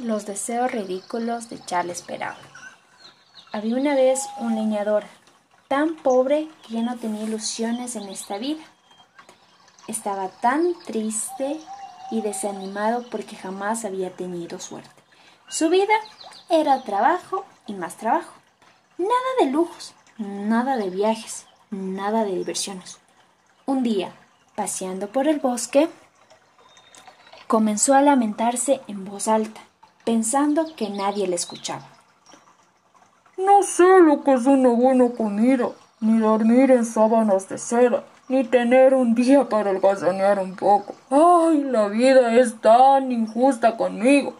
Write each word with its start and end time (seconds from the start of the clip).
Los 0.00 0.26
deseos 0.26 0.70
ridículos 0.70 1.50
de 1.50 1.58
Charles 1.64 2.02
Perrault. 2.02 2.38
Había 3.52 3.74
una 3.74 3.96
vez 3.96 4.20
un 4.38 4.54
leñador 4.54 5.02
tan 5.66 5.96
pobre 5.96 6.48
que 6.62 6.74
ya 6.74 6.82
no 6.82 6.96
tenía 6.96 7.24
ilusiones 7.24 7.96
en 7.96 8.04
esta 8.08 8.38
vida. 8.38 8.62
Estaba 9.88 10.28
tan 10.28 10.74
triste 10.86 11.58
y 12.12 12.20
desanimado 12.20 13.10
porque 13.10 13.34
jamás 13.34 13.84
había 13.84 14.14
tenido 14.14 14.60
suerte. 14.60 15.02
Su 15.48 15.68
vida 15.68 15.94
era 16.48 16.80
trabajo 16.82 17.44
y 17.66 17.72
más 17.72 17.96
trabajo. 17.96 18.34
Nada 18.98 19.10
de 19.40 19.46
lujos, 19.46 19.94
nada 20.16 20.76
de 20.76 20.90
viajes, 20.90 21.46
nada 21.70 22.24
de 22.24 22.36
diversiones. 22.36 22.98
Un 23.66 23.82
día, 23.82 24.12
paseando 24.54 25.08
por 25.08 25.26
el 25.26 25.40
bosque, 25.40 25.90
comenzó 27.48 27.94
a 27.94 28.02
lamentarse 28.02 28.80
en 28.86 29.04
voz 29.04 29.26
alta 29.26 29.67
pensando 30.08 30.64
que 30.74 30.88
nadie 30.88 31.26
le 31.26 31.36
escuchaba. 31.36 31.86
No 33.36 33.62
sé 33.62 34.00
lo 34.00 34.24
que 34.24 34.32
es 34.32 34.46
una 34.46 34.70
buena 34.70 35.10
comida, 35.10 35.68
ni 36.00 36.18
dormir 36.18 36.70
en 36.70 36.86
sábanas 36.86 37.46
de 37.50 37.58
seda, 37.58 38.04
ni 38.26 38.42
tener 38.42 38.94
un 38.94 39.14
día 39.14 39.46
para 39.50 39.68
holgazanear 39.68 40.38
un 40.38 40.56
poco. 40.56 40.94
¡Ay, 41.10 41.62
la 41.64 41.88
vida 41.88 42.34
es 42.36 42.58
tan 42.58 43.12
injusta 43.12 43.76
conmigo! 43.76 44.32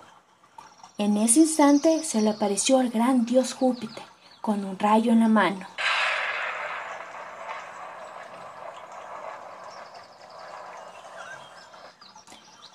En 0.96 1.18
ese 1.18 1.40
instante 1.40 2.02
se 2.02 2.22
le 2.22 2.30
apareció 2.30 2.80
el 2.80 2.88
gran 2.88 3.26
dios 3.26 3.52
Júpiter, 3.52 4.04
con 4.40 4.64
un 4.64 4.78
rayo 4.78 5.12
en 5.12 5.20
la 5.20 5.28
mano. 5.28 5.66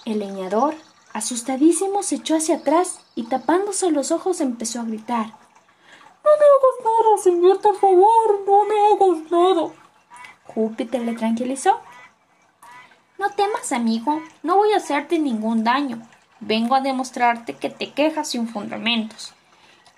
El 0.05 0.19
leñador 0.19 0.75
Asustadísimo 1.13 2.01
se 2.01 2.15
echó 2.15 2.35
hacia 2.35 2.55
atrás 2.55 2.99
y 3.13 3.23
tapándose 3.23 3.91
los 3.91 4.11
ojos 4.11 4.41
empezó 4.41 4.81
a 4.81 4.85
gritar. 4.85 5.27
No 6.23 6.31
me 6.39 6.45
hagas 6.55 6.83
nada, 6.83 7.17
señor, 7.23 7.61
por 7.61 7.77
favor, 7.77 8.41
no 8.47 8.65
me 8.65 8.75
hagas 8.81 9.31
nada. 9.31 9.73
Júpiter 10.45 11.01
le 11.01 11.13
tranquilizó. 11.13 11.79
No 13.19 13.29
temas, 13.29 13.71
amigo, 13.71 14.21
no 14.41 14.57
voy 14.57 14.73
a 14.73 14.77
hacerte 14.77 15.19
ningún 15.19 15.63
daño. 15.63 16.01
Vengo 16.39 16.75
a 16.75 16.81
demostrarte 16.81 17.55
que 17.55 17.69
te 17.69 17.93
quejas 17.93 18.29
sin 18.29 18.47
fundamentos. 18.47 19.33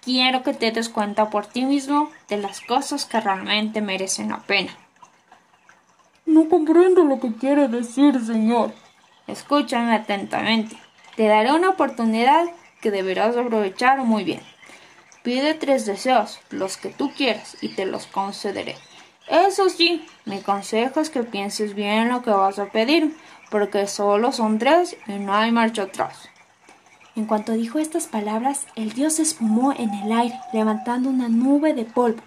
Quiero 0.01 0.43
que 0.43 0.53
te 0.53 0.71
des 0.71 0.89
cuenta 0.89 1.29
por 1.29 1.47
ti 1.47 1.63
mismo 1.65 2.11
de 2.27 2.37
las 2.37 2.59
cosas 2.61 3.05
que 3.05 3.19
realmente 3.21 3.81
merecen 3.81 4.29
la 4.29 4.41
pena. 4.41 4.71
No 6.25 6.49
comprendo 6.49 7.03
lo 7.03 7.19
que 7.19 7.33
quiere 7.33 7.67
decir, 7.67 8.23
señor. 8.23 8.73
Escúchame 9.27 9.95
atentamente. 9.95 10.77
Te 11.15 11.27
daré 11.27 11.53
una 11.53 11.69
oportunidad 11.69 12.45
que 12.81 12.91
deberás 12.91 13.37
aprovechar 13.37 13.99
muy 13.99 14.23
bien. 14.23 14.41
Pide 15.23 15.53
tres 15.53 15.85
deseos, 15.85 16.39
los 16.49 16.77
que 16.77 16.89
tú 16.89 17.11
quieras, 17.13 17.57
y 17.61 17.69
te 17.69 17.85
los 17.85 18.05
concederé. 18.05 18.75
Eso 19.27 19.69
sí, 19.69 20.05
mi 20.25 20.41
consejo 20.41 20.99
es 20.99 21.09
que 21.09 21.23
pienses 21.23 21.73
bien 21.73 22.09
lo 22.09 22.21
que 22.21 22.29
vas 22.29 22.59
a 22.59 22.69
pedir, 22.69 23.15
porque 23.49 23.87
solo 23.87 24.31
son 24.31 24.59
tres 24.59 24.97
y 25.07 25.13
no 25.13 25.33
hay 25.33 25.51
marcha 25.51 25.83
atrás. 25.83 26.29
En 27.15 27.25
cuanto 27.25 27.53
dijo 27.53 27.79
estas 27.79 28.07
palabras, 28.07 28.67
el 28.75 28.91
dios 28.93 29.13
se 29.13 29.23
esfumó 29.23 29.71
en 29.71 29.93
el 29.93 30.11
aire, 30.11 30.39
levantando 30.51 31.09
una 31.09 31.29
nube 31.29 31.73
de 31.73 31.85
polvo. 31.85 32.21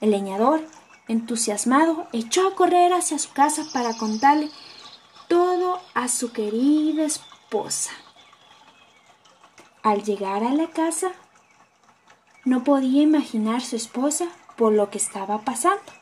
El 0.00 0.10
leñador, 0.10 0.66
entusiasmado, 1.08 2.08
echó 2.12 2.48
a 2.48 2.54
correr 2.54 2.92
hacia 2.92 3.18
su 3.18 3.32
casa 3.32 3.62
para 3.72 3.96
contarle 3.96 4.50
todo 5.28 5.80
a 5.94 6.08
su 6.08 6.32
querida 6.32 7.04
esposa. 7.04 7.92
Al 9.84 10.02
llegar 10.02 10.42
a 10.42 10.54
la 10.54 10.68
casa, 10.68 11.12
no 12.46 12.64
podía 12.64 13.02
imaginar 13.02 13.60
su 13.60 13.76
esposa 13.76 14.28
por 14.56 14.72
lo 14.72 14.88
que 14.88 14.96
estaba 14.96 15.42
pasando. 15.42 15.92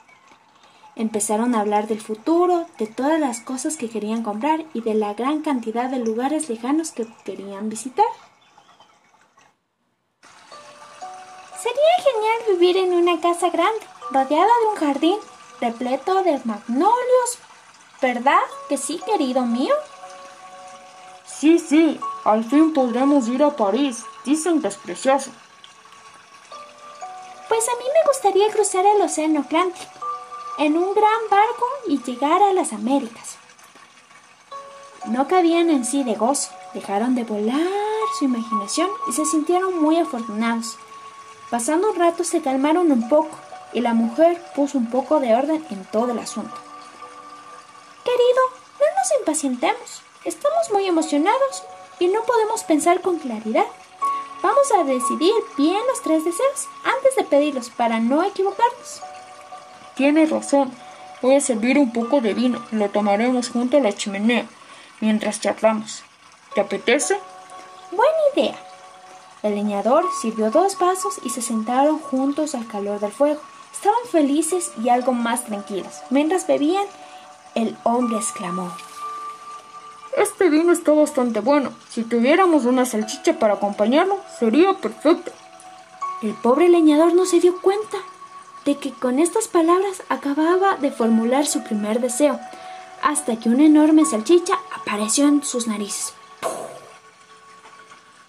Empezaron 0.95 1.57
a 1.57 1.61
hablar 1.63 1.89
del 1.89 2.01
futuro, 2.01 2.67
de 2.79 2.87
todas 2.87 3.19
las 3.19 3.41
cosas 3.41 3.77
que 3.77 3.91
querían 3.91 4.23
comprar 4.23 4.65
y 4.73 4.83
de 4.83 4.95
la 4.95 5.15
gran 5.15 5.43
cantidad 5.43 5.91
de 5.91 5.99
lugares 5.99 6.49
lejanos 6.49 6.93
que 6.93 7.09
querían 7.25 7.71
visitar. 7.71 8.07
Sería 11.61 12.05
genial 12.05 12.39
vivir 12.51 12.77
en 12.77 12.93
una 12.93 13.21
casa 13.21 13.51
grande, 13.51 13.85
rodeada 14.13 14.53
de 14.61 14.69
un 14.69 14.77
jardín 14.77 15.19
repleto 15.61 16.23
de 16.23 16.41
magnolios. 16.45 17.39
¿Verdad 18.01 18.43
que 18.69 18.77
sí, 18.77 19.01
querido 19.05 19.45
mío? 19.45 19.75
Sí, 21.25 21.59
sí, 21.59 21.99
al 22.25 22.45
fin 22.45 22.73
podremos 22.73 23.29
ir 23.29 23.43
a 23.43 23.57
París. 23.57 24.05
Dicen 24.25 24.63
que 24.63 24.69
es 24.69 24.77
precioso. 24.77 25.31
Pues 27.49 27.69
a 27.69 27.79
mí 27.79 27.85
me 27.85 28.09
gustaría 28.09 28.51
cruzar 28.51 28.87
el 28.87 29.03
Océano 29.03 29.41
Atlántico 29.41 29.91
en 30.59 30.77
un 30.77 30.95
gran 30.95 31.21
barco 31.31 31.67
y 31.87 32.03
llegar 32.03 32.43
a 32.43 32.53
las 32.53 32.73
Américas. 32.73 33.37
No 35.07 35.27
cabían 35.27 35.69
en 35.71 35.85
sí 35.85 36.05
de 36.05 36.15
gozo, 36.15 36.51
dejaron 36.75 37.15
de 37.15 37.25
volar 37.25 37.67
su 38.19 38.25
imaginación 38.25 38.89
y 39.09 39.13
se 39.13 39.25
sintieron 39.25 39.83
muy 39.83 39.99
afortunados. 39.99 40.77
Pasando 41.51 41.91
un 41.91 41.97
rato 41.97 42.23
se 42.23 42.41
calmaron 42.41 42.93
un 42.93 43.09
poco 43.09 43.37
y 43.73 43.81
la 43.81 43.95
mujer 43.95 44.41
puso 44.55 44.79
un 44.79 44.89
poco 44.91 45.19
de 45.19 45.35
orden 45.35 45.67
en 45.71 45.85
todo 45.87 46.13
el 46.13 46.19
asunto. 46.19 46.55
Querido, 48.05 48.43
no 48.81 48.87
nos 48.87 49.21
impacientemos. 49.21 50.03
Estamos 50.25 50.71
muy 50.73 50.87
emocionados 50.87 51.65
y 51.99 52.09
no 52.09 52.23
podemos 52.23 52.65
pensar 52.65 53.01
con 53.01 53.19
claridad. 53.19 53.67
Vamos 54.43 54.73
a 54.73 54.85
decidir 54.85 55.33
bien 55.57 55.81
los 55.89 56.03
tres 56.03 56.25
deseos 56.25 56.67
antes 56.85 57.15
de 57.17 57.25
pedirlos 57.25 57.71
para 57.71 58.01
no 58.01 58.25
equivocarnos. 58.25 59.01
Tienes 59.95 60.31
razón. 60.31 60.73
Voy 61.21 61.37
a 61.37 61.41
servir 61.41 61.79
un 61.79 61.93
poco 61.93 62.21
de 62.21 62.35
vino 62.35 62.65
lo 62.73 62.91
tomaremos 62.91 63.51
junto 63.51 63.77
a 63.77 63.81
la 63.81 63.93
chimenea 63.93 64.47
mientras 65.01 65.41
charlamos. 65.41 66.03
¿Te 66.55 66.61
apetece? 66.61 67.19
Buena 67.93 68.19
idea. 68.35 68.57
El 69.43 69.55
leñador 69.55 70.05
sirvió 70.21 70.51
dos 70.51 70.79
vasos 70.79 71.21
y 71.25 71.31
se 71.31 71.43
sentaron 71.43 71.99
juntos 71.99 72.55
al 72.55 72.67
calor 72.67 73.01
del 73.01 73.13
fuego. 73.13 73.41
Estaban 73.73 74.05
felices 74.11 74.73
y 74.83 74.89
algo 74.89 75.13
más 75.13 75.45
tranquilos. 75.45 76.03
Mientras 76.11 76.47
bebían, 76.47 76.87
el 77.55 77.77
hombre 77.85 78.17
exclamó 78.17 78.73
este 80.17 80.51
vino 80.51 80.73
está 80.73 80.93
bastante 80.93 81.41
bueno. 81.41 81.73
Si 81.89 82.05
tuviéramos 82.05 82.65
una 82.65 82.85
salchicha 82.85 83.39
para 83.39 83.55
acompañarlo, 83.55 84.21
sería 84.39 84.75
perfecto. 84.75 85.33
El 86.23 86.35
pobre 86.35 86.69
leñador 86.69 87.15
no 87.15 87.27
se 87.27 87.41
dio 87.41 87.61
cuenta 87.61 87.99
de 88.65 88.77
que 88.77 88.93
con 88.93 89.19
estas 89.19 89.49
palabras 89.49 90.03
acababa 90.09 90.77
de 90.77 90.93
formular 90.93 91.47
su 91.47 91.65
primer 91.65 92.01
deseo, 92.01 92.39
hasta 93.03 93.37
que 93.37 93.49
una 93.49 93.65
enorme 93.65 94.05
salchicha 94.05 94.55
apareció 94.75 95.27
en 95.27 95.43
sus 95.43 95.67
narices. 95.67 96.15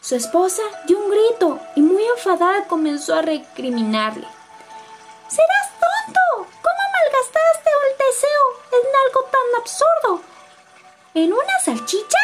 Su 0.01 0.15
esposa 0.15 0.63
dio 0.88 1.00
un 1.00 1.11
grito 1.11 1.59
y 1.75 1.81
muy 1.81 2.03
enfadada 2.03 2.67
comenzó 2.67 3.15
a 3.15 3.21
recriminarle. 3.21 4.27
¡Serás 5.27 5.69
tonto! 5.79 6.19
¿Cómo 6.38 6.83
malgastaste 6.94 7.69
el 7.89 7.97
deseo 7.97 8.81
en 8.81 8.88
algo 9.05 9.29
tan 9.31 9.61
absurdo? 9.61 10.32
¿En 11.16 11.31
una 11.31 11.59
salchicha? 11.63 12.18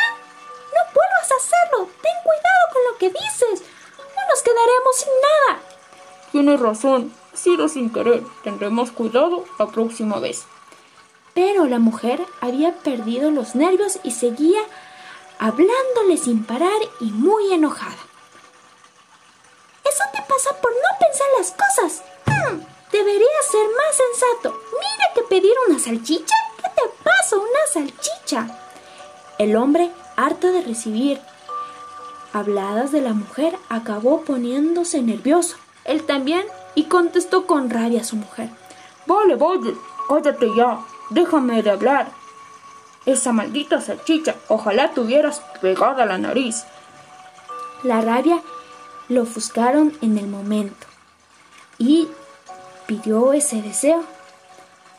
No 0.73 0.93
vuelvas 0.93 1.31
a 1.31 1.35
hacerlo. 1.35 1.89
Ten 2.01 2.11
cuidado 2.23 2.63
con 2.73 2.81
lo 2.91 2.97
que 2.97 3.09
dices. 3.09 3.61
No 3.99 4.21
nos 4.29 4.41
quedaremos 4.41 4.95
sin 4.95 5.13
nada. 5.21 5.61
Tienes 6.31 6.59
razón. 6.59 7.13
Ha 7.31 7.37
sido 7.37 7.67
sin 7.67 7.93
querer. 7.93 8.23
Tendremos 8.43 8.91
cuidado 8.91 9.45
la 9.59 9.67
próxima 9.67 10.19
vez. 10.19 10.45
Pero 11.35 11.65
la 11.65 11.77
mujer 11.77 12.25
había 12.41 12.73
perdido 12.77 13.29
los 13.29 13.53
nervios 13.53 13.99
y 14.01 14.11
seguía 14.11 14.61
hablándole 15.37 16.17
sin 16.17 16.43
parar 16.43 16.81
y 16.99 17.11
muy 17.11 17.53
enojada. 17.53 17.97
Eso 19.85 20.03
te 20.13 20.21
pasa 20.27 20.49
por 20.61 20.71
no 20.71 20.97
pensar 20.99 21.27
las 21.37 21.51
cosas. 21.51 22.03
Hmm, 22.25 22.59
deberías 22.91 23.45
ser 23.51 23.67
más 23.77 23.95
sensato. 23.95 24.59
Mira 24.71 25.13
que 25.13 25.21
pedir 25.29 25.53
una 25.67 25.77
salchicha. 25.77 26.35
¿Qué 26.57 26.69
te 26.75 26.89
pasa 27.03 27.35
una 27.37 27.67
salchicha? 27.71 28.58
El 29.39 29.55
hombre, 29.55 29.89
harto 30.17 30.51
de 30.51 30.61
recibir 30.61 31.19
habladas 32.33 32.91
de 32.91 32.99
la 32.99 33.13
mujer, 33.13 33.57
acabó 33.69 34.21
poniéndose 34.21 35.01
nervioso. 35.01 35.55
Él 35.85 36.03
también, 36.03 36.43
y 36.75 36.83
contestó 36.83 37.47
con 37.47 37.69
rabia 37.69 38.01
a 38.01 38.03
su 38.03 38.17
mujer. 38.17 38.49
Vale, 39.07 39.35
vale, 39.35 39.75
cállate 40.09 40.53
ya, 40.55 40.81
déjame 41.09 41.63
de 41.63 41.71
hablar. 41.71 42.11
Esa 43.05 43.31
maldita 43.31 43.79
salchicha, 43.79 44.35
ojalá 44.49 44.91
tuvieras 44.91 45.41
pegada 45.61 46.05
la 46.05 46.17
nariz. 46.17 46.65
La 47.83 48.01
rabia 48.01 48.41
lo 49.07 49.23
ofuscaron 49.23 49.97
en 50.01 50.17
el 50.17 50.27
momento 50.27 50.85
y 51.77 52.09
pidió 52.87 53.31
ese 53.31 53.61
deseo. 53.61 54.03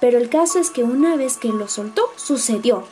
Pero 0.01 0.17
el 0.17 0.31
caso 0.31 0.59
es 0.59 0.71
que 0.71 0.83
una 0.83 1.17
vez 1.17 1.37
que 1.37 1.49
lo 1.49 1.69
soltó, 1.69 2.11
sucedió. 2.17 2.85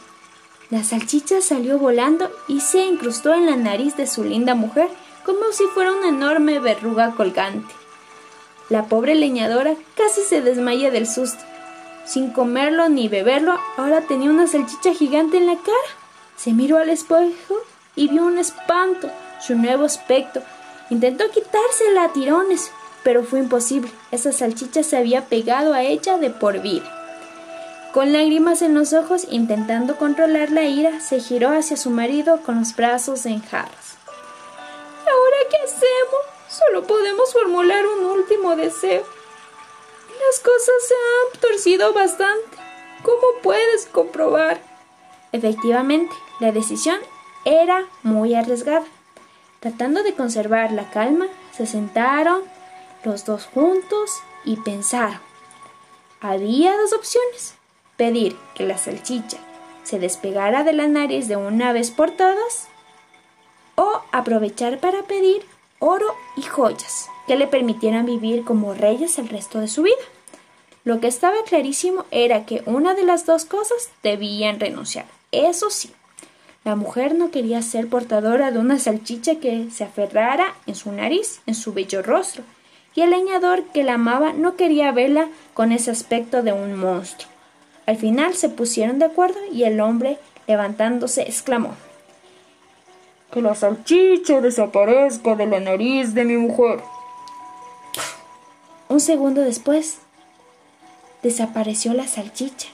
La 0.71 0.85
salchicha 0.85 1.41
salió 1.41 1.79
volando 1.79 2.31
y 2.47 2.61
se 2.61 2.85
incrustó 2.85 3.33
en 3.33 3.47
la 3.47 3.57
nariz 3.57 3.97
de 3.97 4.07
su 4.07 4.23
linda 4.23 4.55
mujer 4.55 4.91
como 5.25 5.51
si 5.53 5.65
fuera 5.69 5.93
una 5.93 6.09
enorme 6.09 6.59
verruga 6.59 7.15
colgante. 7.17 7.75
La 8.69 8.85
pobre 8.85 9.15
leñadora 9.15 9.75
casi 9.97 10.21
se 10.23 10.43
desmaya 10.43 10.91
del 10.91 11.07
susto. 11.07 11.43
Sin 12.05 12.33
comerlo 12.33 12.91
ni 12.91 13.09
beberlo, 13.09 13.59
ahora 13.79 14.03
tenía 14.03 14.29
una 14.29 14.47
salchicha 14.47 14.93
gigante 14.93 15.39
en 15.39 15.47
la 15.47 15.57
cara. 15.57 15.89
Se 16.37 16.53
miró 16.53 16.77
al 16.77 16.91
espejo 16.91 17.57
y 17.97 18.09
vio 18.09 18.27
un 18.27 18.37
espanto, 18.37 19.11
su 19.41 19.55
nuevo 19.55 19.87
aspecto. 19.87 20.43
Intentó 20.91 21.31
quitársela 21.31 22.05
a 22.05 22.13
tirones, 22.13 22.71
pero 23.03 23.25
fue 23.25 23.39
imposible. 23.39 23.91
Esa 24.11 24.33
salchicha 24.33 24.83
se 24.83 24.99
había 24.99 25.25
pegado 25.27 25.73
a 25.73 25.83
ella 25.83 26.19
de 26.19 26.29
por 26.29 26.61
vida. 26.61 26.98
Con 27.99 28.13
lágrimas 28.13 28.63
en 28.63 28.75
los 28.75 28.93
ojos, 28.93 29.27
intentando 29.29 29.97
controlar 29.97 30.53
la 30.53 30.63
ira, 30.63 31.01
se 31.01 31.19
giró 31.19 31.49
hacia 31.51 31.77
su 31.77 31.91
marido 31.91 32.43
con 32.45 32.61
los 32.61 32.77
brazos 32.77 33.27
en. 33.27 33.43
¿Ahora 33.51 35.37
qué 35.51 35.57
hacemos? 35.65 36.21
Solo 36.49 36.87
podemos 36.87 37.33
formular 37.33 37.85
un 37.89 38.05
último 38.05 38.55
deseo. 38.55 39.03
Las 39.03 40.39
cosas 40.39 40.75
se 40.87 40.95
han 40.95 41.41
torcido 41.41 41.93
bastante. 41.93 42.57
¿Cómo 43.03 43.43
puedes 43.43 43.87
comprobar? 43.87 44.61
Efectivamente, 45.33 46.15
la 46.39 46.53
decisión 46.53 47.01
era 47.45 47.85
muy 48.05 48.37
arriesgada. 48.37 48.87
Tratando 49.59 50.05
de 50.05 50.15
conservar 50.15 50.71
la 50.71 50.89
calma, 50.93 51.27
se 51.51 51.67
sentaron 51.67 52.45
los 53.03 53.25
dos 53.25 53.47
juntos 53.47 54.13
y 54.45 54.55
pensaron. 54.55 55.19
Había 56.21 56.77
dos 56.77 56.93
opciones 56.93 57.58
pedir 57.99 58.37
que 58.55 58.65
la 58.65 58.79
salchicha 58.79 59.37
se 59.83 59.99
despegara 59.99 60.65
de 60.65 60.73
la 60.73 60.87
nariz 60.87 61.29
de 61.29 61.37
una 61.37 61.73
vez 61.73 61.91
por 61.91 62.13
todas 62.13 62.69
o 63.75 64.03
aprovechar 64.13 64.79
para 64.79 65.03
pedir 65.03 65.43
oro 65.79 66.15
y 66.37 66.43
joyas 66.43 67.09
que 67.27 67.37
le 67.37 67.47
permitieran 67.47 68.07
vivir 68.07 68.45
como 68.45 68.73
reyes 68.73 69.19
el 69.19 69.29
resto 69.29 69.61
de 69.61 69.69
su 69.69 69.83
vida. 69.83 69.97
Lo 70.85 71.01
que 71.01 71.09
estaba 71.09 71.37
clarísimo 71.47 72.07
era 72.11 72.47
que 72.47 72.63
una 72.65 72.95
de 72.95 73.05
las 73.05 73.27
dos 73.27 73.45
cosas 73.45 73.91
debían 74.03 74.61
renunciar. 74.61 75.05
Eso 75.33 75.69
sí, 75.69 75.91
la 76.65 76.77
mujer 76.77 77.15
no 77.15 77.31
quería 77.31 77.61
ser 77.63 77.89
portadora 77.89 78.51
de 78.51 78.59
una 78.59 78.79
salchicha 78.79 79.37
que 79.37 79.71
se 79.71 79.85
aferrara 79.85 80.55
en 80.67 80.75
su 80.75 80.93
nariz, 80.93 81.41
en 81.47 81.55
su 81.55 81.73
bello 81.73 82.03
rostro, 82.03 82.45
y 82.95 83.03
el 83.03 83.11
leñador 83.11 83.65
que 83.65 83.85
la 83.85 83.95
amaba 83.95 84.33
no 84.33 84.57
quería 84.57 84.93
verla 84.93 85.29
con 85.55 85.73
ese 85.73 85.91
aspecto 85.91 86.43
de 86.43 86.53
un 86.53 86.75
monstruo. 86.77 87.38
Al 87.89 87.97
final 87.97 88.35
se 88.35 88.51
pusieron 88.51 88.99
de 88.99 89.07
acuerdo 89.07 89.39
y 89.51 89.65
el 89.65 89.81
hombre, 89.81 90.19
levantándose, 90.47 91.23
exclamó 91.23 91.75
Que 93.33 93.41
la 93.41 93.55
salchicha 93.55 94.43
desaparezca 94.43 95.35
de 95.37 95.47
la 95.47 95.59
nariz 95.59 96.13
de 96.13 96.25
mi 96.25 96.37
mujer. 96.37 96.81
Un 98.91 99.01
segundo 99.01 99.41
después, 99.41 100.01
desapareció 101.23 101.95
la 101.95 102.07
salchicha. 102.07 102.69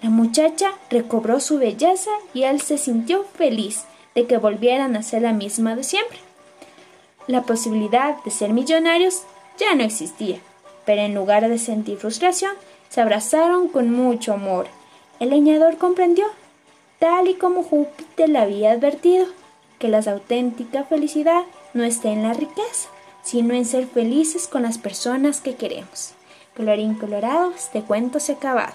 La 0.00 0.10
muchacha 0.10 0.70
recobró 0.90 1.40
su 1.40 1.58
belleza 1.58 2.12
y 2.32 2.44
él 2.44 2.60
se 2.60 2.78
sintió 2.78 3.24
feliz 3.24 3.82
de 4.14 4.28
que 4.28 4.38
volvieran 4.38 4.94
a 4.94 5.02
ser 5.02 5.22
la 5.22 5.32
misma 5.32 5.74
de 5.74 5.82
siempre. 5.82 6.18
La 7.26 7.42
posibilidad 7.42 8.22
de 8.22 8.30
ser 8.30 8.52
millonarios 8.52 9.24
ya 9.58 9.74
no 9.74 9.82
existía, 9.82 10.38
pero 10.86 11.02
en 11.02 11.16
lugar 11.16 11.48
de 11.48 11.58
sentir 11.58 11.98
frustración, 11.98 12.52
se 12.92 13.00
abrazaron 13.00 13.68
con 13.68 13.90
mucho 13.90 14.34
amor. 14.34 14.66
El 15.18 15.30
leñador 15.30 15.78
comprendió, 15.78 16.26
tal 16.98 17.26
y 17.26 17.34
como 17.34 17.62
Júpiter 17.62 18.28
le 18.28 18.38
había 18.38 18.72
advertido, 18.72 19.24
que 19.78 19.88
la 19.88 20.00
auténtica 20.00 20.84
felicidad 20.84 21.44
no 21.72 21.84
está 21.84 22.10
en 22.10 22.22
la 22.22 22.34
riqueza, 22.34 22.90
sino 23.22 23.54
en 23.54 23.64
ser 23.64 23.86
felices 23.86 24.46
con 24.46 24.62
las 24.62 24.76
personas 24.76 25.40
que 25.40 25.54
queremos. 25.54 26.12
Colorín 26.54 26.94
colorado, 26.94 27.52
este 27.52 27.80
cuento 27.80 28.20
se 28.20 28.32
ha 28.32 28.34
acabado. 28.34 28.74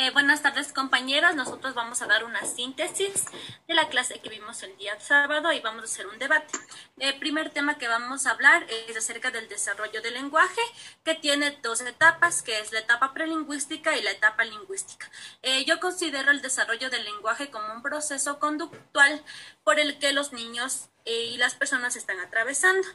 Eh, 0.00 0.12
buenas 0.12 0.42
tardes 0.42 0.72
compañeros, 0.72 1.34
nosotros 1.34 1.74
vamos 1.74 2.02
a 2.02 2.06
dar 2.06 2.22
una 2.22 2.44
síntesis 2.44 3.24
de 3.66 3.74
la 3.74 3.88
clase 3.88 4.20
que 4.20 4.28
vimos 4.28 4.62
el 4.62 4.76
día 4.76 4.92
sábado 5.00 5.52
y 5.52 5.58
vamos 5.58 5.82
a 5.82 5.86
hacer 5.86 6.06
un 6.06 6.20
debate. 6.20 6.56
El 6.98 7.18
primer 7.18 7.50
tema 7.50 7.78
que 7.78 7.88
vamos 7.88 8.24
a 8.24 8.30
hablar 8.30 8.64
es 8.70 8.96
acerca 8.96 9.32
del 9.32 9.48
desarrollo 9.48 10.00
del 10.00 10.14
lenguaje, 10.14 10.60
que 11.02 11.16
tiene 11.16 11.58
dos 11.64 11.80
etapas, 11.80 12.42
que 12.42 12.60
es 12.60 12.70
la 12.70 12.78
etapa 12.78 13.12
prelingüística 13.12 13.96
y 13.96 14.02
la 14.02 14.12
etapa 14.12 14.44
lingüística. 14.44 15.10
Eh, 15.42 15.64
yo 15.64 15.80
considero 15.80 16.30
el 16.30 16.42
desarrollo 16.42 16.90
del 16.90 17.02
lenguaje 17.02 17.50
como 17.50 17.74
un 17.74 17.82
proceso 17.82 18.38
conductual 18.38 19.24
por 19.64 19.80
el 19.80 19.98
que 19.98 20.12
los 20.12 20.32
niños 20.32 20.90
eh, 21.06 21.24
y 21.24 21.38
las 21.38 21.56
personas 21.56 21.96
están 21.96 22.20
atravesando, 22.20 22.86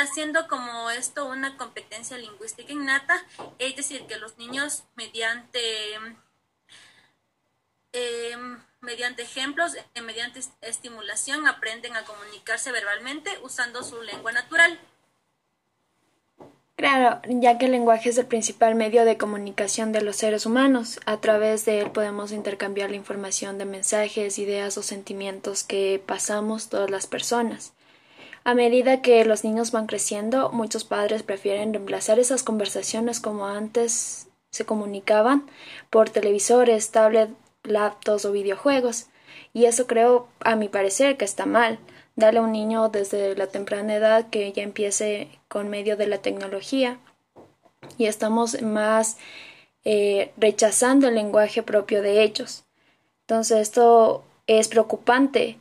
haciendo 0.00 0.48
como 0.48 0.90
esto 0.90 1.24
una 1.24 1.56
competencia 1.56 2.18
lingüística 2.18 2.72
innata, 2.72 3.24
es 3.60 3.76
decir, 3.76 4.08
que 4.08 4.16
los 4.16 4.38
niños 4.38 4.82
mediante 4.96 6.00
Em, 7.92 8.58
mediante 8.80 9.22
ejemplos, 9.22 9.74
eh, 9.74 10.00
mediante 10.00 10.40
estimulación, 10.62 11.46
aprenden 11.46 11.94
a 11.94 12.04
comunicarse 12.04 12.72
verbalmente 12.72 13.30
usando 13.42 13.82
su 13.82 14.00
lengua 14.02 14.32
natural. 14.32 14.78
Claro, 16.76 17.20
ya 17.28 17.58
que 17.58 17.66
el 17.66 17.72
lenguaje 17.72 18.08
es 18.08 18.18
el 18.18 18.26
principal 18.26 18.74
medio 18.74 19.04
de 19.04 19.18
comunicación 19.18 19.92
de 19.92 20.00
los 20.00 20.16
seres 20.16 20.46
humanos, 20.46 21.00
a 21.04 21.20
través 21.20 21.64
de 21.64 21.80
él 21.80 21.92
podemos 21.92 22.32
intercambiar 22.32 22.90
la 22.90 22.96
información 22.96 23.58
de 23.58 23.66
mensajes, 23.66 24.38
ideas 24.38 24.76
o 24.78 24.82
sentimientos 24.82 25.62
que 25.62 26.02
pasamos 26.04 26.70
todas 26.70 26.90
las 26.90 27.06
personas. 27.06 27.72
A 28.42 28.54
medida 28.54 29.02
que 29.02 29.24
los 29.24 29.44
niños 29.44 29.70
van 29.70 29.86
creciendo, 29.86 30.50
muchos 30.50 30.84
padres 30.84 31.22
prefieren 31.22 31.72
reemplazar 31.72 32.18
esas 32.18 32.42
conversaciones 32.42 33.20
como 33.20 33.46
antes 33.46 34.26
se 34.50 34.66
comunicaban 34.66 35.48
por 35.88 36.10
televisores, 36.10 36.90
tablets 36.90 37.32
laptops 37.64 38.24
o 38.24 38.32
videojuegos. 38.32 39.06
Y 39.52 39.66
eso 39.66 39.86
creo, 39.86 40.28
a 40.40 40.56
mi 40.56 40.68
parecer, 40.68 41.16
que 41.16 41.24
está 41.24 41.46
mal. 41.46 41.78
Darle 42.16 42.40
a 42.40 42.42
un 42.42 42.52
niño 42.52 42.88
desde 42.88 43.34
la 43.36 43.46
temprana 43.46 43.94
edad 43.94 44.28
que 44.30 44.52
ya 44.52 44.62
empiece 44.62 45.28
con 45.48 45.68
medio 45.68 45.96
de 45.96 46.06
la 46.06 46.18
tecnología. 46.18 46.98
Y 47.98 48.06
estamos 48.06 48.60
más 48.62 49.16
eh, 49.84 50.32
rechazando 50.36 51.08
el 51.08 51.14
lenguaje 51.14 51.62
propio 51.62 52.02
de 52.02 52.22
ellos. 52.22 52.64
Entonces 53.22 53.60
esto 53.60 54.24
es 54.46 54.68
preocupante 54.68 55.58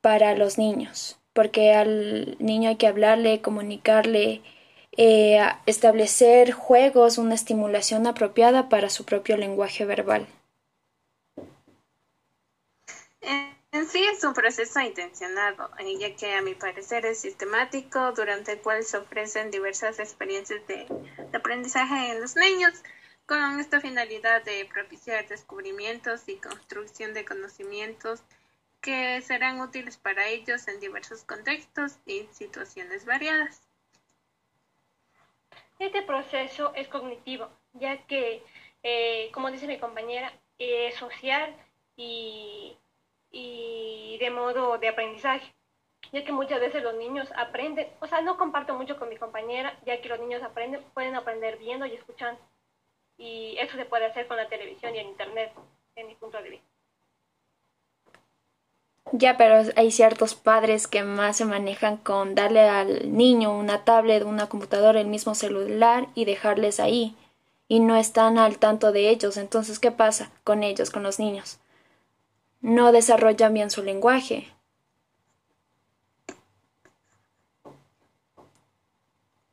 para 0.00 0.34
los 0.34 0.58
niños, 0.58 1.18
porque 1.32 1.72
al 1.74 2.36
niño 2.38 2.70
hay 2.70 2.76
que 2.76 2.86
hablarle, 2.86 3.40
comunicarle, 3.40 4.42
eh, 4.96 5.40
establecer 5.66 6.52
juegos, 6.52 7.18
una 7.18 7.34
estimulación 7.34 8.06
apropiada 8.06 8.68
para 8.68 8.90
su 8.90 9.04
propio 9.04 9.36
lenguaje 9.36 9.84
verbal. 9.84 10.26
En 13.20 13.86
sí 13.86 14.04
es 14.04 14.22
un 14.24 14.32
proceso 14.32 14.80
intencionado, 14.80 15.70
ya 15.98 16.14
que 16.16 16.34
a 16.34 16.42
mi 16.42 16.54
parecer 16.54 17.04
es 17.04 17.20
sistemático, 17.20 18.12
durante 18.12 18.52
el 18.52 18.60
cual 18.60 18.82
se 18.84 18.96
ofrecen 18.96 19.50
diversas 19.50 19.98
experiencias 19.98 20.66
de, 20.66 20.86
aprendizaje 21.34 22.12
en 22.12 22.20
los 22.20 22.36
niños, 22.36 22.82
con 23.26 23.60
esta 23.60 23.80
finalidad 23.80 24.42
de 24.42 24.64
propiciar 24.64 25.28
descubrimientos 25.28 26.28
y 26.28 26.36
construcción 26.36 27.12
de 27.12 27.24
conocimientos 27.24 28.22
que 28.80 29.20
serán 29.22 29.60
útiles 29.60 29.96
para 29.96 30.28
ellos 30.28 30.66
en 30.68 30.80
diversos 30.80 31.24
contextos 31.24 31.98
y 32.06 32.26
situaciones 32.32 33.04
variadas. 33.04 33.60
Este 35.78 36.02
proceso 36.02 36.72
es 36.74 36.88
cognitivo, 36.88 37.50
ya 37.74 37.98
que, 38.06 38.42
eh, 38.82 39.30
como 39.32 39.50
dice 39.50 39.66
mi 39.66 39.78
compañera, 39.78 40.32
es 40.58 40.94
social 40.96 41.54
y 41.96 42.76
y 43.30 44.16
de 44.18 44.30
modo 44.30 44.78
de 44.78 44.88
aprendizaje, 44.88 45.54
ya 46.12 46.24
que 46.24 46.32
muchas 46.32 46.60
veces 46.60 46.82
los 46.82 46.94
niños 46.94 47.28
aprenden, 47.36 47.88
o 48.00 48.06
sea, 48.06 48.20
no 48.20 48.36
comparto 48.36 48.74
mucho 48.74 48.98
con 48.98 49.08
mi 49.08 49.16
compañera, 49.16 49.78
ya 49.84 50.00
que 50.00 50.08
los 50.08 50.20
niños 50.20 50.42
aprenden, 50.42 50.82
pueden 50.94 51.14
aprender 51.14 51.58
viendo 51.58 51.86
y 51.86 51.94
escuchando, 51.94 52.40
y 53.16 53.56
eso 53.58 53.76
se 53.76 53.84
puede 53.84 54.06
hacer 54.06 54.26
con 54.26 54.36
la 54.36 54.48
televisión 54.48 54.94
y 54.94 54.98
el 54.98 55.08
internet, 55.08 55.52
en 55.96 56.06
mi 56.06 56.14
punto 56.14 56.40
de 56.40 56.50
vista. 56.50 56.68
Ya, 59.12 59.38
pero 59.38 59.70
hay 59.76 59.90
ciertos 59.90 60.34
padres 60.34 60.86
que 60.86 61.02
más 61.02 61.38
se 61.38 61.46
manejan 61.46 61.96
con 61.96 62.34
darle 62.34 62.68
al 62.68 63.16
niño 63.16 63.56
una 63.56 63.84
tablet, 63.84 64.22
una 64.22 64.48
computadora, 64.48 65.00
el 65.00 65.06
mismo 65.06 65.34
celular 65.34 66.08
y 66.14 66.26
dejarles 66.26 66.78
ahí. 66.78 67.16
Y 67.68 67.80
no 67.80 67.96
están 67.96 68.38
al 68.38 68.58
tanto 68.58 68.92
de 68.92 69.08
ellos. 69.08 69.38
Entonces, 69.38 69.78
¿qué 69.78 69.90
pasa 69.90 70.30
con 70.44 70.62
ellos, 70.62 70.90
con 70.90 71.02
los 71.02 71.18
niños? 71.18 71.58
No 72.60 72.92
desarrollan 72.92 73.54
bien 73.54 73.70
su 73.70 73.82
lenguaje. 73.82 74.52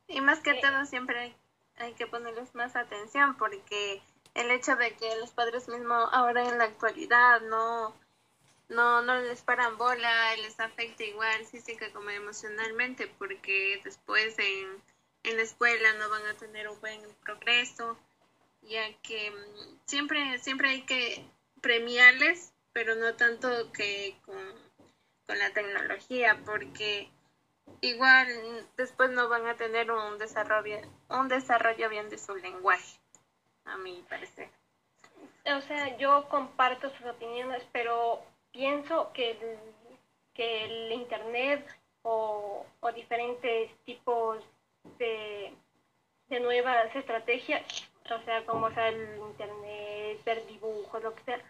Y 0.08 0.20
más 0.20 0.40
que 0.40 0.54
todo 0.54 0.86
siempre 0.86 1.34
hay, 1.76 1.92
que 1.94 2.06
ponerles 2.06 2.54
más 2.54 2.74
atención 2.74 3.36
porque 3.36 4.00
el 4.34 4.50
hecho 4.50 4.76
de 4.76 4.94
que 4.94 5.16
los 5.16 5.30
padres 5.30 5.68
mismos 5.68 6.08
ahora 6.12 6.48
en 6.48 6.58
la 6.58 6.64
actualidad 6.64 7.40
no, 7.42 7.94
no, 8.68 9.02
no 9.02 9.20
les 9.20 9.42
paran 9.42 9.76
bola, 9.76 10.36
les 10.36 10.58
afecta 10.58 11.04
igual 11.04 11.44
física 11.44 11.92
como 11.92 12.10
emocionalmente, 12.10 13.08
porque 13.18 13.80
después 13.84 14.38
en, 14.38 14.82
en 15.24 15.36
la 15.36 15.42
escuela 15.42 15.92
no 15.94 16.08
van 16.08 16.26
a 16.26 16.34
tener 16.34 16.68
un 16.68 16.80
buen 16.80 17.00
progreso, 17.22 17.98
ya 18.62 18.90
que 19.02 19.32
siempre, 19.84 20.38
siempre 20.38 20.70
hay 20.70 20.82
que 20.82 21.24
premiarles, 21.60 22.52
pero 22.76 22.94
no 22.94 23.14
tanto 23.14 23.72
que 23.72 24.18
con, 24.26 24.36
la 25.28 25.50
tecnología, 25.54 26.38
porque 26.44 27.08
igual 27.80 28.28
después 28.76 29.08
no 29.12 29.30
van 29.30 29.46
a 29.46 29.56
tener 29.56 29.90
un 29.90 30.18
desarrollo, 30.18 30.76
un 31.08 31.26
desarrollo 31.28 31.88
bien 31.88 32.10
de 32.10 32.18
su 32.18 32.36
lenguaje, 32.36 32.98
a 33.64 33.78
mi 33.78 34.04
parecer. 34.10 34.50
O 35.46 35.60
sea, 35.62 35.96
yo 35.96 36.28
comparto 36.28 36.90
sus 36.90 37.06
opiniones, 37.06 37.62
pero 37.72 38.22
pienso 38.52 39.10
que 39.14 39.30
el, 39.30 39.58
que 40.34 40.64
el 40.66 40.92
Internet 40.92 41.66
o, 42.02 42.66
diferentes 42.94 43.70
tipos 43.86 44.44
de, 44.98 45.50
de, 46.28 46.40
nuevas 46.40 46.94
estrategias, 46.94 47.88
o 48.10 48.22
sea, 48.26 48.44
como 48.44 48.70
sea 48.74 48.88
el 48.88 49.16
Internet, 49.16 50.22
ver 50.26 50.46
dibujos, 50.46 51.02
lo 51.02 51.14
que 51.14 51.24
sea, 51.24 51.40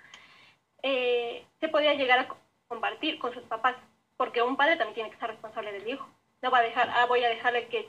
eh, 0.89 1.45
se 1.59 1.69
podía 1.69 1.95
llegar 1.95 2.21
a 2.21 2.29
compartir 2.69 3.19
con 3.19 3.35
sus 3.35 3.43
papás, 3.43 3.75
porque 4.17 4.41
un 4.41 4.57
padre 4.57 4.77
también 4.77 4.95
tiene 4.95 5.11
que 5.11 5.19
ser 5.19 5.31
responsable 5.31 5.73
del 5.73 5.89
hijo. 5.89 6.09
No 6.43 6.51
va 6.53 6.59
a 6.59 6.63
dejar, 6.63 6.89
ah, 6.95 7.07
voy 7.07 7.25
a 7.25 7.29
dejarle 7.29 7.67
que, 7.67 7.89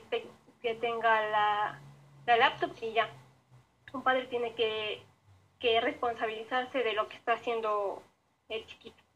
tenga 0.80 1.28
la, 1.30 1.80
la 2.26 2.36
laptop 2.36 2.72
y 2.82 2.92
ya. 2.92 3.08
Un 3.92 4.02
padre 4.02 4.26
tiene 4.26 4.52
que 4.54 5.80
responsabilizarse 5.80 6.82
de 6.82 6.92
lo 6.92 7.08
que 7.08 7.16
está 7.16 7.34
haciendo 7.34 8.02
el 8.48 8.66
chiquito. 8.66 9.07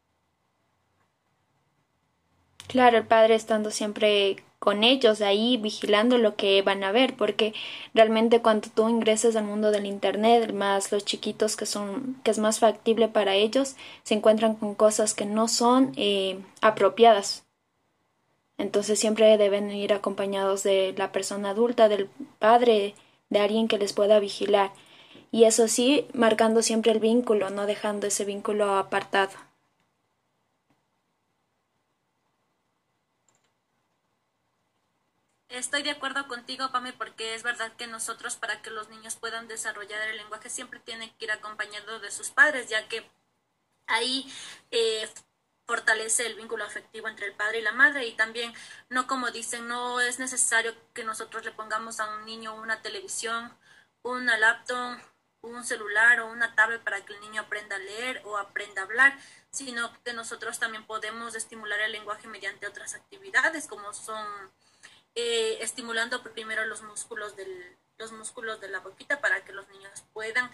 Claro, 2.67 2.97
el 2.97 3.05
padre 3.05 3.35
estando 3.35 3.71
siempre 3.71 4.37
con 4.63 4.85
ellos 4.85 5.19
ahí 5.19 5.57
vigilando 5.57 6.17
lo 6.17 6.37
que 6.37 6.61
van 6.61 6.85
a 6.85 6.93
ver, 6.93 7.17
porque 7.17 7.53
realmente 7.93 8.41
cuando 8.41 8.69
tú 8.73 8.87
ingresas 8.87 9.35
al 9.35 9.43
mundo 9.43 9.71
del 9.71 9.85
internet, 9.85 10.53
más 10.53 10.89
los 10.91 11.03
chiquitos 11.03 11.57
que 11.57 11.65
son, 11.65 12.15
que 12.23 12.31
es 12.31 12.39
más 12.39 12.59
factible 12.59 13.09
para 13.09 13.35
ellos, 13.35 13.75
se 14.03 14.13
encuentran 14.13 14.55
con 14.55 14.73
cosas 14.73 15.13
que 15.13 15.25
no 15.25 15.49
son 15.49 15.91
eh, 15.97 16.39
apropiadas. 16.61 17.43
Entonces 18.57 18.99
siempre 18.99 19.37
deben 19.37 19.69
ir 19.69 19.91
acompañados 19.91 20.63
de 20.63 20.93
la 20.97 21.11
persona 21.11 21.49
adulta, 21.49 21.89
del 21.89 22.07
padre, 22.39 22.95
de 23.29 23.39
alguien 23.39 23.67
que 23.67 23.77
les 23.77 23.91
pueda 23.91 24.19
vigilar. 24.19 24.71
Y 25.29 25.43
eso 25.43 25.67
sí, 25.67 26.07
marcando 26.13 26.61
siempre 26.61 26.93
el 26.93 26.99
vínculo, 26.99 27.49
no 27.49 27.65
dejando 27.65 28.07
ese 28.07 28.23
vínculo 28.23 28.75
apartado. 28.75 29.33
Estoy 35.53 35.83
de 35.83 35.91
acuerdo 35.91 36.27
contigo, 36.27 36.71
Pame, 36.71 36.93
porque 36.93 37.35
es 37.35 37.43
verdad 37.43 37.71
que 37.77 37.85
nosotros 37.85 38.37
para 38.37 38.63
que 38.63 38.71
los 38.71 38.89
niños 38.89 39.17
puedan 39.17 39.47
desarrollar 39.47 40.01
el 40.09 40.17
lenguaje 40.17 40.49
siempre 40.49 40.79
tienen 40.79 41.13
que 41.15 41.25
ir 41.25 41.31
acompañados 41.31 42.01
de 42.01 42.09
sus 42.09 42.31
padres, 42.31 42.69
ya 42.69 42.87
que 42.87 43.07
ahí 43.85 44.27
eh, 44.71 45.07
fortalece 45.67 46.25
el 46.25 46.33
vínculo 46.33 46.63
afectivo 46.65 47.07
entre 47.07 47.27
el 47.27 47.33
padre 47.35 47.59
y 47.59 47.61
la 47.61 47.71
madre. 47.71 48.07
Y 48.07 48.13
también 48.15 48.51
no 48.89 49.05
como 49.05 49.29
dicen, 49.29 49.67
no 49.67 50.01
es 50.01 50.17
necesario 50.17 50.73
que 50.95 51.03
nosotros 51.03 51.45
le 51.45 51.51
pongamos 51.51 51.99
a 51.99 52.15
un 52.15 52.25
niño 52.25 52.55
una 52.55 52.81
televisión, 52.81 53.55
una 54.01 54.39
laptop, 54.39 54.97
un 55.41 55.63
celular 55.63 56.21
o 56.21 56.31
una 56.31 56.55
tablet 56.55 56.81
para 56.83 57.05
que 57.05 57.13
el 57.13 57.21
niño 57.21 57.41
aprenda 57.43 57.75
a 57.75 57.79
leer 57.79 58.23
o 58.25 58.37
aprenda 58.39 58.81
a 58.81 58.85
hablar, 58.85 59.19
sino 59.51 59.93
que 60.03 60.13
nosotros 60.13 60.57
también 60.57 60.87
podemos 60.87 61.35
estimular 61.35 61.79
el 61.81 61.91
lenguaje 61.91 62.27
mediante 62.27 62.65
otras 62.65 62.95
actividades 62.95 63.67
como 63.67 63.93
son 63.93 64.51
eh, 65.15 65.57
estimulando 65.61 66.23
primero 66.23 66.65
los 66.65 66.81
músculos, 66.81 67.35
del, 67.35 67.77
los 67.97 68.11
músculos 68.11 68.59
de 68.59 68.69
la 68.69 68.79
boquita 68.79 69.21
para 69.21 69.43
que 69.45 69.53
los 69.53 69.67
niños 69.69 70.03
puedan 70.13 70.49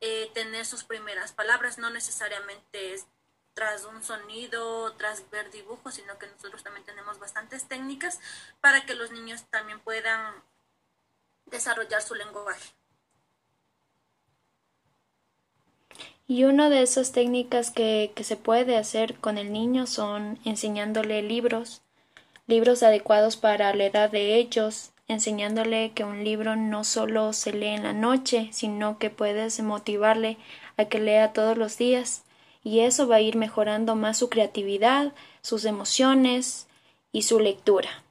eh, 0.00 0.30
tener 0.34 0.64
sus 0.66 0.84
primeras 0.84 1.32
palabras, 1.32 1.78
no 1.78 1.90
necesariamente 1.90 2.94
es 2.94 3.06
tras 3.54 3.84
un 3.84 4.02
sonido, 4.02 4.92
tras 4.94 5.28
ver 5.30 5.50
dibujos, 5.50 5.94
sino 5.94 6.18
que 6.18 6.26
nosotros 6.26 6.62
también 6.62 6.86
tenemos 6.86 7.18
bastantes 7.18 7.68
técnicas 7.68 8.20
para 8.60 8.86
que 8.86 8.94
los 8.94 9.10
niños 9.10 9.44
también 9.50 9.80
puedan 9.80 10.34
desarrollar 11.46 12.00
su 12.00 12.14
lenguaje. 12.14 12.72
Y 16.26 16.44
una 16.44 16.70
de 16.70 16.82
esas 16.82 17.12
técnicas 17.12 17.70
que, 17.70 18.12
que 18.14 18.24
se 18.24 18.36
puede 18.36 18.76
hacer 18.78 19.18
con 19.18 19.36
el 19.36 19.52
niño 19.52 19.86
son 19.86 20.38
enseñándole 20.44 21.22
libros, 21.22 21.82
libros 22.50 22.82
adecuados 22.82 23.38
para 23.38 23.72
la 23.74 23.86
edad 23.86 24.10
de 24.10 24.36
ellos, 24.36 24.90
enseñándole 25.08 25.92
que 25.92 26.04
un 26.04 26.24
libro 26.24 26.56
no 26.56 26.84
solo 26.84 27.32
se 27.32 27.52
lee 27.52 27.68
en 27.68 27.84
la 27.84 27.94
noche, 27.94 28.48
sino 28.52 28.98
que 28.98 29.08
puedes 29.08 29.60
motivarle 29.62 30.36
a 30.76 30.84
que 30.84 30.98
lea 30.98 31.32
todos 31.32 31.56
los 31.56 31.78
días, 31.78 32.24
y 32.62 32.80
eso 32.80 33.08
va 33.08 33.16
a 33.16 33.20
ir 33.20 33.36
mejorando 33.36 33.96
más 33.96 34.18
su 34.18 34.28
creatividad, 34.28 35.12
sus 35.40 35.64
emociones 35.64 36.66
y 37.12 37.22
su 37.22 37.40
lectura. 37.40 38.04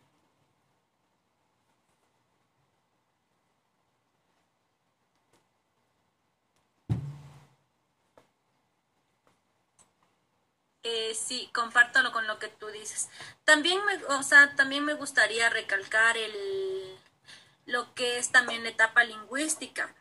Eh, 10.92 11.14
sí, 11.14 11.50
comparto 11.54 12.12
con 12.12 12.26
lo 12.26 12.40
que 12.40 12.48
tú 12.48 12.68
dices. 12.68 13.10
También 13.44 13.84
me, 13.86 14.04
o 14.06 14.24
sea, 14.24 14.56
también 14.56 14.84
me 14.86 14.96
gustaría 14.96 15.48
recalcar 15.50 16.18
el, 16.18 16.98
lo 17.68 17.94
que 17.94 18.18
es 18.18 18.32
también 18.32 18.64
la 18.64 18.70
etapa 18.70 19.04
lingüística, 19.04 19.94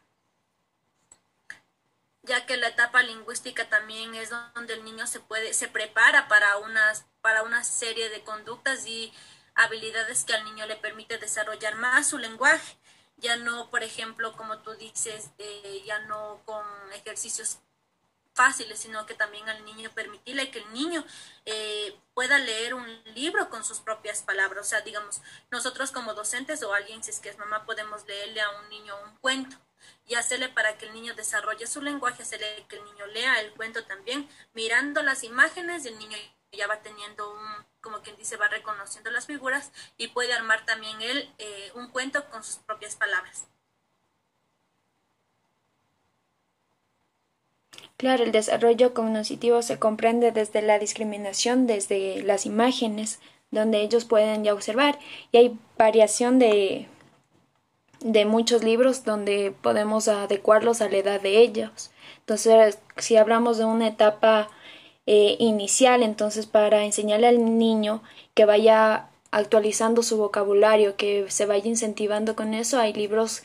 ya 2.22 2.46
que 2.46 2.56
la 2.56 2.68
etapa 2.68 3.02
lingüística 3.02 3.68
también 3.68 4.14
es 4.14 4.30
donde 4.54 4.74
el 4.74 4.84
niño 4.84 5.06
se 5.06 5.20
puede, 5.20 5.52
se 5.52 5.68
prepara 5.68 6.26
para 6.26 6.56
unas, 6.56 7.04
para 7.20 7.42
una 7.42 7.64
serie 7.64 8.08
de 8.08 8.22
conductas 8.22 8.86
y 8.86 9.12
habilidades 9.54 10.24
que 10.24 10.34
al 10.34 10.44
niño 10.44 10.66
le 10.66 10.76
permite 10.76 11.18
desarrollar 11.18 11.74
más 11.74 12.08
su 12.08 12.16
lenguaje 12.18 12.78
ya 13.20 13.36
no, 13.36 13.68
por 13.70 13.82
ejemplo, 13.82 14.36
como 14.36 14.58
tú 14.58 14.74
dices, 14.74 15.30
eh, 15.38 15.82
ya 15.84 15.98
no 16.00 16.40
con 16.44 16.64
ejercicios 16.92 17.58
fáciles, 18.38 18.78
sino 18.78 19.04
que 19.04 19.14
también 19.14 19.48
al 19.48 19.64
niño 19.64 19.90
permitirle 19.90 20.52
que 20.52 20.60
el 20.60 20.72
niño 20.72 21.04
eh, 21.44 21.98
pueda 22.14 22.38
leer 22.38 22.74
un 22.74 22.86
libro 23.16 23.50
con 23.50 23.64
sus 23.64 23.80
propias 23.80 24.22
palabras. 24.22 24.64
O 24.64 24.68
sea, 24.68 24.80
digamos, 24.82 25.20
nosotros 25.50 25.90
como 25.90 26.14
docentes 26.14 26.62
o 26.62 26.72
alguien, 26.72 27.02
si 27.02 27.10
es 27.10 27.18
que 27.18 27.30
es 27.30 27.38
mamá, 27.38 27.66
podemos 27.66 28.06
leerle 28.06 28.40
a 28.40 28.50
un 28.60 28.68
niño 28.68 28.94
un 29.04 29.16
cuento 29.16 29.56
y 30.06 30.14
hacerle 30.14 30.48
para 30.48 30.78
que 30.78 30.86
el 30.86 30.92
niño 30.92 31.14
desarrolle 31.14 31.66
su 31.66 31.82
lenguaje, 31.82 32.22
hacerle 32.22 32.64
que 32.68 32.76
el 32.76 32.84
niño 32.84 33.06
lea 33.06 33.40
el 33.40 33.52
cuento 33.54 33.84
también, 33.84 34.28
mirando 34.54 35.02
las 35.02 35.24
imágenes, 35.24 35.84
el 35.84 35.98
niño 35.98 36.16
ya 36.52 36.68
va 36.68 36.80
teniendo 36.80 37.32
un, 37.32 37.66
como 37.80 38.02
quien 38.02 38.16
dice, 38.16 38.36
va 38.36 38.46
reconociendo 38.46 39.10
las 39.10 39.26
figuras 39.26 39.72
y 39.96 40.08
puede 40.08 40.32
armar 40.32 40.64
también 40.64 41.02
él 41.02 41.34
eh, 41.38 41.72
un 41.74 41.88
cuento 41.88 42.24
con 42.30 42.44
sus 42.44 42.56
propias 42.58 42.94
palabras. 42.94 43.48
Claro, 47.98 48.22
el 48.22 48.30
desarrollo 48.30 48.94
cognitivo 48.94 49.60
se 49.60 49.80
comprende 49.80 50.30
desde 50.30 50.62
la 50.62 50.78
discriminación, 50.78 51.66
desde 51.66 52.22
las 52.22 52.46
imágenes, 52.46 53.18
donde 53.50 53.82
ellos 53.82 54.04
pueden 54.04 54.44
ya 54.44 54.54
observar, 54.54 55.00
y 55.32 55.38
hay 55.38 55.58
variación 55.76 56.38
de, 56.38 56.86
de 57.98 58.24
muchos 58.24 58.62
libros 58.62 59.04
donde 59.04 59.52
podemos 59.62 60.06
adecuarlos 60.06 60.80
a 60.80 60.88
la 60.88 60.98
edad 60.98 61.20
de 61.20 61.38
ellos. 61.38 61.90
Entonces, 62.20 62.78
si 62.98 63.16
hablamos 63.16 63.58
de 63.58 63.64
una 63.64 63.88
etapa 63.88 64.48
eh, 65.06 65.34
inicial, 65.40 66.04
entonces 66.04 66.46
para 66.46 66.84
enseñarle 66.84 67.26
al 67.26 67.58
niño 67.58 68.04
que 68.34 68.44
vaya 68.44 69.08
actualizando 69.32 70.04
su 70.04 70.18
vocabulario, 70.18 70.94
que 70.94 71.28
se 71.30 71.46
vaya 71.46 71.66
incentivando 71.66 72.36
con 72.36 72.54
eso, 72.54 72.78
hay 72.78 72.92
libros 72.92 73.42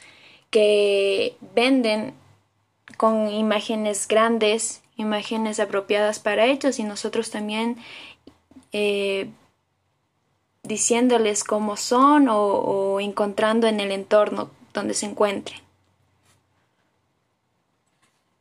que 0.51 1.37
venden 1.55 2.13
con 2.97 3.29
imágenes 3.29 4.07
grandes, 4.07 4.81
imágenes 4.97 5.59
apropiadas 5.59 6.19
para 6.19 6.45
ellos 6.45 6.79
y 6.79 6.83
nosotros 6.83 7.31
también 7.31 7.77
eh, 8.71 9.29
diciéndoles 10.63 11.43
cómo 11.43 11.77
son 11.77 12.27
o, 12.29 12.99
encontrando 12.99 13.67
en 13.67 13.79
el 13.79 13.91
entorno 13.91 14.49
donde 14.73 14.93
se 14.93 15.05
encuentren. 15.05 15.61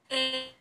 Eh, 0.09 0.53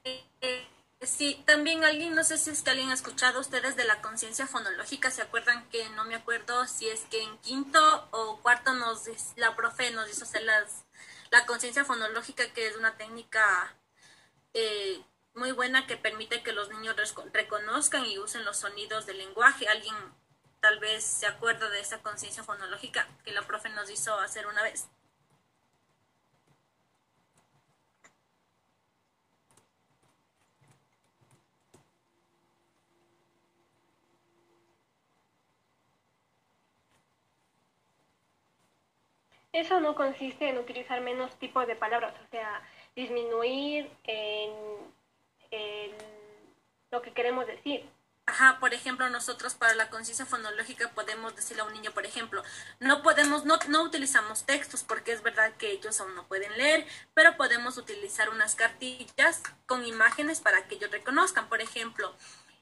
sí, 1.01 1.41
también 1.45 1.83
alguien, 1.83 2.15
no 2.15 2.24
sé 2.24 2.38
si 2.38 2.50
es 2.50 2.63
que 2.63 2.71
alguien 2.71 2.89
ha 2.89 2.93
escuchado 2.93 3.39
ustedes 3.39 3.75
de 3.75 3.86
la 3.86 4.01
conciencia 4.01 4.48
fonológica, 4.48 5.12
¿se 5.12 5.21
acuerdan 5.21 5.67
que 5.69 5.88
no 5.91 6.05
me 6.05 6.15
acuerdo 6.15 6.67
si 6.67 6.88
es 6.88 7.01
que 7.12 7.21
en 7.21 7.38
quinto 7.39 7.79
o 8.12 8.39
cuarto 8.41 8.74
nos 8.74 9.03
la 9.36 9.55
profe 9.55 9.91
nos 9.91 10.10
hizo 10.10 10.24
hacer 10.24 10.43
las, 10.43 10.86
la 11.29 11.45
conciencia 11.45 11.86
fonológica 11.86 12.51
que 12.53 12.67
es 12.67 12.75
una 12.75 12.98
técnica 12.98 13.75
eh, 14.53 15.01
muy 15.34 15.51
buena 15.51 15.88
que 15.88 15.98
permite 15.98 16.43
que 16.43 16.51
los 16.51 16.70
niños 16.70 16.96
reconozcan 17.34 18.05
y 18.05 18.20
usen 18.20 18.46
los 18.46 18.58
sonidos 18.58 19.05
del 19.05 19.17
lenguaje. 19.17 19.67
Alguien 19.67 19.96
tal 20.60 20.79
vez 20.79 21.03
se 21.03 21.27
acuerda 21.27 21.70
de 21.70 21.79
esa 21.79 22.01
conciencia 22.01 22.43
fonológica 22.43 23.08
que 23.24 23.31
la 23.31 23.41
profe 23.41 23.70
nos 23.70 23.89
hizo 23.89 24.17
hacer 24.20 24.48
una 24.48 24.63
vez. 24.63 24.88
Eso 39.53 39.81
no 39.81 39.96
consiste 39.96 40.48
en 40.48 40.58
utilizar 40.58 41.01
menos 41.01 41.38
tipos 41.38 41.67
de 41.67 41.75
palabras, 41.75 42.13
o 42.25 42.29
sea, 42.29 42.62
disminuir 42.95 43.89
en, 44.03 44.51
lo 46.91 47.01
que 47.01 47.13
queremos 47.13 47.48
decir. 47.48 47.89
Ajá, 48.25 48.60
por 48.60 48.74
ejemplo, 48.74 49.10
nosotros 49.10 49.55
para 49.55 49.75
la 49.75 49.89
conciencia 49.89 50.25
fonológica 50.25 50.89
podemos 50.91 51.36
decirle 51.36 51.63
a 51.63 51.65
un 51.65 51.74
niño, 51.74 51.91
por 51.91 52.05
ejemplo, 52.05 52.43
no 52.79 53.01
podemos, 53.01 53.45
no, 53.45 53.57
no 53.67 53.83
utilizamos 53.83 54.45
textos 54.45 54.83
porque 54.83 55.12
es 55.12 55.24
verdad 55.24 55.53
que 55.57 55.71
ellos 55.71 56.00
aún 56.00 56.15
no 56.15 56.27
pueden 56.27 56.57
leer, 56.57 56.86
pero 57.13 57.36
podemos 57.38 57.77
utilizar 57.77 58.29
unas 58.29 58.55
cartillas 58.55 59.41
con 59.65 59.86
imágenes 59.86 60.39
para 60.39 60.67
que 60.67 60.75
ellos 60.75 60.91
reconozcan. 60.91 61.50
Por 61.50 61.62
ejemplo, 61.62 62.15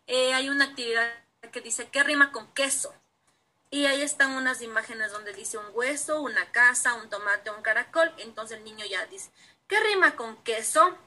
eh, 0.07 0.33
hay 0.33 0.49
una 0.49 0.65
actividad 0.65 1.11
que 1.51 1.61
dice, 1.61 1.89
¿qué 1.89 2.03
rima 2.03 2.31
con 2.31 2.51
queso? 2.53 2.93
Y 3.71 3.85
ahí 3.85 4.01
están 4.01 4.31
unas 4.31 4.61
imágenes 4.61 5.11
donde 5.11 5.33
dice 5.33 5.59
un 5.59 5.67
hueso, 5.73 6.21
una 6.21 6.51
casa, 6.51 6.95
un 6.95 7.09
tomate, 7.09 7.51
un 7.51 7.61
caracol. 7.61 8.11
Entonces 8.17 8.57
el 8.57 8.63
niño 8.63 8.85
ya 8.85 9.05
dice, 9.05 9.29
¿qué 9.69 9.79
rima 9.79 10.17
con 10.17 10.35
queso? 10.43 10.97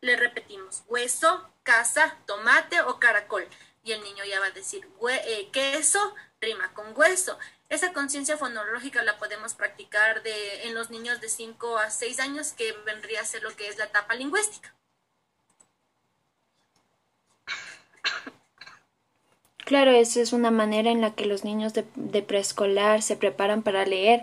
Le 0.00 0.16
repetimos, 0.16 0.82
hueso, 0.88 1.48
casa, 1.62 2.18
tomate 2.26 2.80
o 2.82 2.98
caracol. 2.98 3.46
Y 3.84 3.92
el 3.92 4.02
niño 4.02 4.24
ya 4.24 4.40
va 4.40 4.46
a 4.46 4.50
decir, 4.50 4.88
eh, 5.08 5.48
queso 5.52 6.14
rima 6.40 6.72
con 6.74 6.96
hueso. 6.96 7.38
Esa 7.68 7.92
conciencia 7.92 8.36
fonológica 8.36 9.02
la 9.02 9.18
podemos 9.18 9.54
practicar 9.54 10.22
de, 10.22 10.64
en 10.64 10.74
los 10.74 10.90
niños 10.90 11.20
de 11.20 11.28
5 11.28 11.78
a 11.78 11.90
6 11.90 12.20
años, 12.20 12.52
que 12.52 12.72
vendría 12.84 13.20
a 13.20 13.24
ser 13.24 13.42
lo 13.42 13.54
que 13.54 13.68
es 13.68 13.78
la 13.78 13.84
etapa 13.84 14.14
lingüística. 14.14 14.74
Claro, 19.64 19.92
esa 19.92 20.20
es 20.20 20.34
una 20.34 20.50
manera 20.50 20.90
en 20.90 21.00
la 21.00 21.14
que 21.14 21.24
los 21.24 21.42
niños 21.42 21.72
de, 21.72 22.22
preescolar 22.22 23.00
se 23.00 23.16
preparan 23.16 23.62
para 23.62 23.86
leer, 23.86 24.22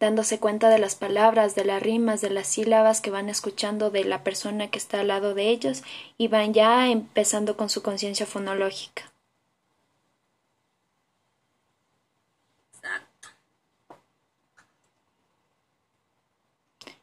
dándose 0.00 0.40
cuenta 0.40 0.70
de 0.70 0.78
las 0.78 0.96
palabras, 0.96 1.54
de 1.54 1.64
las 1.64 1.82
rimas, 1.82 2.22
de 2.22 2.30
las 2.30 2.46
sílabas 2.46 3.02
que 3.02 3.10
van 3.10 3.28
escuchando 3.28 3.90
de 3.90 4.04
la 4.04 4.24
persona 4.24 4.68
que 4.68 4.78
está 4.78 5.00
al 5.00 5.08
lado 5.08 5.34
de 5.34 5.50
ellos 5.50 5.82
y 6.16 6.28
van 6.28 6.54
ya 6.54 6.88
empezando 6.88 7.56
con 7.56 7.68
su 7.68 7.82
conciencia 7.82 8.26
fonológica. 8.26 9.12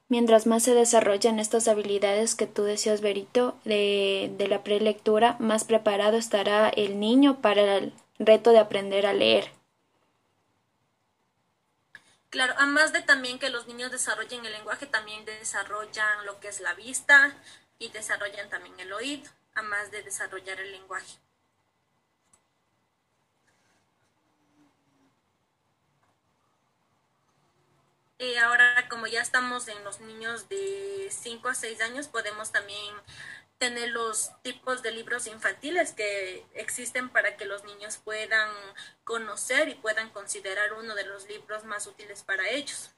Mientras 0.10 0.48
más 0.48 0.64
se 0.64 0.74
desarrollan 0.74 1.40
estas 1.40 1.68
habilidades 1.68 2.34
que 2.34 2.48
tú 2.48 2.64
decías, 2.64 3.02
Berito, 3.02 3.58
de, 3.66 4.34
de 4.38 4.48
la 4.48 4.64
prelectura, 4.64 5.36
más 5.40 5.66
preparado 5.66 6.18
estará 6.18 6.70
el 6.70 7.00
niño 7.00 7.42
para 7.42 7.78
el 7.78 7.94
reto 8.18 8.52
de 8.52 8.60
aprender 8.60 9.06
a 9.06 9.14
leer. 9.14 9.57
Claro, 12.30 12.54
además 12.58 12.92
de 12.92 13.02
también 13.02 13.40
que 13.40 13.50
los 13.50 13.68
niños 13.68 13.92
desarrollen 13.92 14.46
el 14.46 14.52
lenguaje, 14.52 14.86
también 14.86 15.24
desarrollan 15.24 16.26
lo 16.26 16.40
que 16.40 16.50
es 16.50 16.60
la 16.60 16.74
vista 16.74 17.34
y 17.80 17.90
desarrollan 17.90 18.50
también 18.50 18.78
el 18.80 18.92
oído, 18.92 19.30
además 19.54 19.92
de 19.92 20.04
desarrollar 20.04 20.60
el 20.60 20.72
lenguaje. 20.74 21.18
Eh, 28.20 28.40
ahora, 28.40 28.88
como 28.90 29.06
ya 29.06 29.22
estamos 29.22 29.68
en 29.68 29.84
los 29.84 30.02
niños 30.02 30.50
de 30.50 31.08
5 31.12 31.50
a 31.50 31.54
6 31.54 31.82
años, 31.82 32.08
podemos 32.08 32.52
también 32.52 32.96
tener 33.60 33.90
los 33.90 34.32
tipos 34.42 34.82
de 34.82 34.92
libros 34.92 35.28
infantiles 35.28 35.94
que 35.94 36.44
existen 36.56 37.10
para 37.10 37.38
que 37.38 37.46
los 37.46 37.64
niños 37.64 37.98
puedan 37.98 38.50
conocer 39.04 39.70
y 39.70 39.76
puedan 39.76 40.10
considerar 40.10 40.74
uno 40.74 40.96
de 40.96 41.06
los 41.06 41.28
libros 41.28 41.64
más 41.66 41.86
útiles 41.88 42.24
para 42.24 42.50
ellos. 42.50 42.92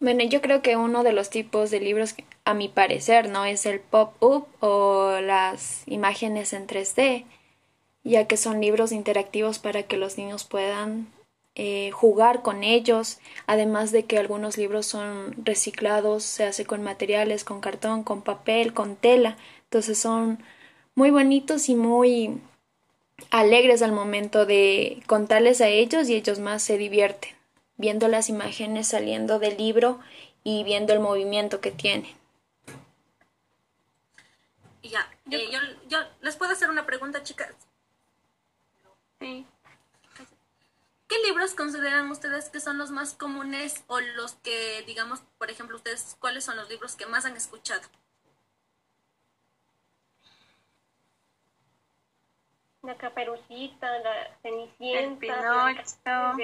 Bueno, 0.00 0.22
yo 0.24 0.42
creo 0.42 0.60
que 0.60 0.76
uno 0.76 1.02
de 1.02 1.12
los 1.12 1.30
tipos 1.30 1.70
de 1.70 1.80
libros, 1.80 2.14
a 2.44 2.52
mi 2.52 2.68
parecer, 2.68 3.30
no 3.30 3.46
es 3.46 3.64
el 3.64 3.80
pop-up 3.80 4.48
o 4.60 5.18
las 5.20 5.82
imágenes 5.86 6.52
en 6.52 6.66
3D, 6.66 7.24
ya 8.04 8.26
que 8.26 8.36
son 8.36 8.60
libros 8.60 8.92
interactivos 8.92 9.58
para 9.58 9.82
que 9.82 9.96
los 9.96 10.18
niños 10.18 10.44
puedan 10.44 11.08
eh, 11.56 11.90
jugar 11.92 12.42
con 12.42 12.62
ellos, 12.62 13.18
además 13.46 13.92
de 13.92 14.04
que 14.04 14.18
algunos 14.18 14.58
libros 14.58 14.86
son 14.86 15.34
reciclados, 15.44 16.22
se 16.24 16.44
hace 16.44 16.64
con 16.66 16.82
materiales, 16.82 17.44
con 17.44 17.60
cartón, 17.60 18.04
con 18.04 18.22
papel, 18.22 18.74
con 18.74 18.96
tela, 18.96 19.36
entonces 19.64 19.98
son 19.98 20.42
muy 20.94 21.10
bonitos 21.10 21.68
y 21.68 21.74
muy 21.74 22.40
alegres 23.30 23.82
al 23.82 23.92
momento 23.92 24.46
de 24.46 25.02
contarles 25.06 25.60
a 25.60 25.68
ellos 25.68 26.08
y 26.08 26.14
ellos 26.14 26.38
más 26.38 26.62
se 26.62 26.78
divierten 26.78 27.34
viendo 27.76 28.08
las 28.08 28.28
imágenes 28.28 28.88
saliendo 28.88 29.38
del 29.38 29.56
libro 29.56 30.00
y 30.42 30.64
viendo 30.64 30.92
el 30.92 31.00
movimiento 31.00 31.60
que 31.60 31.70
tienen. 31.70 32.12
Ya, 34.82 35.10
eh, 35.30 35.48
yo, 35.50 35.58
yo 35.88 35.98
les 36.20 36.36
puedo 36.36 36.52
hacer 36.52 36.68
una 36.68 36.84
pregunta, 36.84 37.22
chicas. 37.22 37.54
¿Qué 39.24 41.18
libros 41.26 41.54
consideran 41.54 42.10
ustedes 42.10 42.50
que 42.50 42.60
son 42.60 42.76
los 42.76 42.90
más 42.90 43.14
comunes 43.14 43.82
o 43.86 44.00
los 44.00 44.34
que, 44.36 44.82
digamos, 44.86 45.22
por 45.38 45.50
ejemplo, 45.50 45.76
ustedes, 45.76 46.16
cuáles 46.20 46.44
son 46.44 46.56
los 46.56 46.68
libros 46.68 46.94
que 46.96 47.06
más 47.06 47.24
han 47.24 47.36
escuchado? 47.36 47.88
La 52.82 52.96
caperucita, 52.98 53.98
la 54.00 54.36
cenicienta, 54.42 54.98
el 55.00 55.16
Pinocho, 55.16 56.36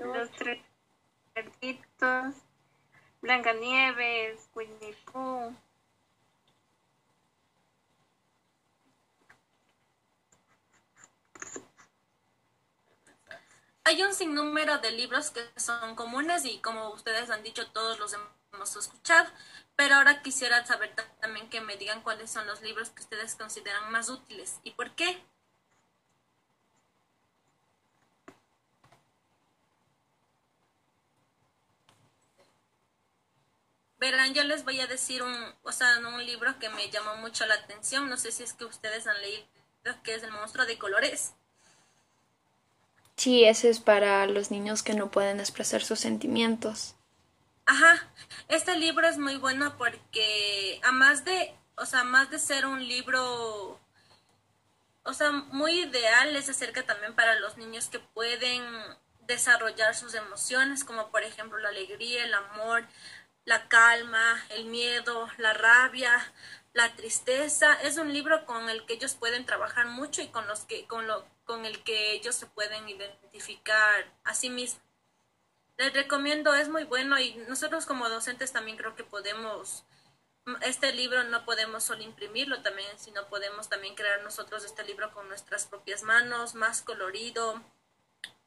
los 0.00 0.30
tres 0.30 0.62
cerditos, 1.34 2.34
Blancanieves, 3.20 4.48
Winnie 4.54 4.96
Pooh. 5.12 5.54
Hay 13.88 14.02
un 14.02 14.12
sinnúmero 14.12 14.76
de 14.80 14.90
libros 14.90 15.30
que 15.30 15.40
son 15.56 15.94
comunes 15.94 16.44
y 16.44 16.58
como 16.58 16.90
ustedes 16.90 17.30
han 17.30 17.42
dicho, 17.42 17.70
todos 17.70 17.98
los 17.98 18.14
hemos 18.52 18.76
escuchado, 18.76 19.26
pero 19.76 19.94
ahora 19.94 20.20
quisiera 20.20 20.62
saber 20.66 20.94
también 21.22 21.48
que 21.48 21.62
me 21.62 21.78
digan 21.78 22.02
cuáles 22.02 22.30
son 22.30 22.46
los 22.46 22.60
libros 22.60 22.90
que 22.90 23.00
ustedes 23.02 23.34
consideran 23.34 23.90
más 23.90 24.10
útiles 24.10 24.60
y 24.62 24.72
por 24.72 24.94
qué. 24.94 25.24
Verán, 33.98 34.34
yo 34.34 34.44
les 34.44 34.64
voy 34.64 34.80
a 34.80 34.86
decir 34.86 35.22
un, 35.22 35.34
o 35.62 35.72
sea, 35.72 35.98
un 36.00 36.26
libro 36.26 36.58
que 36.58 36.68
me 36.68 36.90
llamó 36.90 37.16
mucho 37.16 37.46
la 37.46 37.54
atención, 37.54 38.10
no 38.10 38.18
sé 38.18 38.32
si 38.32 38.42
es 38.42 38.52
que 38.52 38.66
ustedes 38.66 39.06
han 39.06 39.18
leído, 39.22 39.46
que 40.04 40.14
es 40.14 40.22
El 40.22 40.32
monstruo 40.32 40.66
de 40.66 40.76
colores. 40.78 41.32
Sí, 43.18 43.44
ese 43.44 43.68
es 43.68 43.80
para 43.80 44.24
los 44.26 44.52
niños 44.52 44.84
que 44.84 44.94
no 44.94 45.10
pueden 45.10 45.40
expresar 45.40 45.82
sus 45.82 45.98
sentimientos. 45.98 46.94
Ajá, 47.66 48.08
este 48.46 48.76
libro 48.76 49.08
es 49.08 49.18
muy 49.18 49.34
bueno 49.34 49.76
porque 49.76 50.80
a 50.84 50.92
más 50.92 51.24
de, 51.24 51.52
o 51.76 51.84
sea, 51.84 52.04
más 52.04 52.30
de 52.30 52.38
ser 52.38 52.64
un 52.64 52.86
libro, 52.86 53.80
o 55.02 55.12
sea, 55.12 55.32
muy 55.32 55.80
ideal, 55.80 56.36
es 56.36 56.48
acerca 56.48 56.84
también 56.84 57.12
para 57.16 57.40
los 57.40 57.56
niños 57.56 57.88
que 57.88 57.98
pueden 57.98 58.62
desarrollar 59.26 59.96
sus 59.96 60.14
emociones, 60.14 60.84
como 60.84 61.10
por 61.10 61.24
ejemplo 61.24 61.58
la 61.58 61.70
alegría, 61.70 62.24
el 62.24 62.34
amor, 62.34 62.86
la 63.44 63.66
calma, 63.66 64.40
el 64.50 64.66
miedo, 64.66 65.28
la 65.38 65.54
rabia, 65.54 66.12
la 66.72 66.94
tristeza. 66.94 67.74
Es 67.82 67.96
un 67.96 68.12
libro 68.12 68.46
con 68.46 68.68
el 68.68 68.84
que 68.86 68.94
ellos 68.94 69.14
pueden 69.14 69.46
trabajar 69.46 69.86
mucho 69.86 70.22
y 70.22 70.28
con 70.28 70.46
los 70.46 70.60
que, 70.60 70.86
con 70.86 71.06
lo, 71.06 71.24
con 71.44 71.64
el 71.66 71.82
que 71.82 72.12
ellos 72.12 72.34
se 72.34 72.46
pueden 72.46 72.88
identificar 72.88 74.12
a 74.24 74.34
sí 74.34 74.50
mismos. 74.50 74.82
Les 75.76 75.92
recomiendo, 75.92 76.54
es 76.54 76.68
muy 76.68 76.84
bueno 76.84 77.18
y 77.20 77.34
nosotros 77.48 77.86
como 77.86 78.08
docentes 78.08 78.52
también 78.52 78.76
creo 78.76 78.96
que 78.96 79.04
podemos, 79.04 79.84
este 80.62 80.92
libro 80.92 81.22
no 81.24 81.44
podemos 81.44 81.84
solo 81.84 82.02
imprimirlo 82.02 82.62
también, 82.62 82.98
sino 82.98 83.28
podemos 83.28 83.68
también 83.68 83.94
crear 83.94 84.20
nosotros 84.22 84.64
este 84.64 84.82
libro 84.82 85.12
con 85.12 85.28
nuestras 85.28 85.66
propias 85.66 86.02
manos, 86.02 86.56
más 86.56 86.82
colorido, 86.82 87.62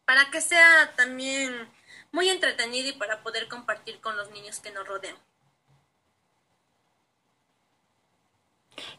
para 0.06 0.30
que 0.30 0.42
sea 0.42 0.94
también 0.98 1.72
muy 2.12 2.30
entretenido 2.30 2.90
y 2.90 2.94
para 2.94 3.24
poder 3.24 3.48
compartir 3.48 4.02
con 4.02 4.18
los 4.18 4.30
niños 4.32 4.60
que 4.60 4.72
nos 4.72 4.86
rodean. 4.86 5.16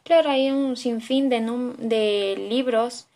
Claro, 0.05 0.31
hay 0.31 0.51
un 0.51 0.77
sinfín 0.77 1.29
de, 1.29 1.41
de 1.79 2.37
libros 2.49 3.07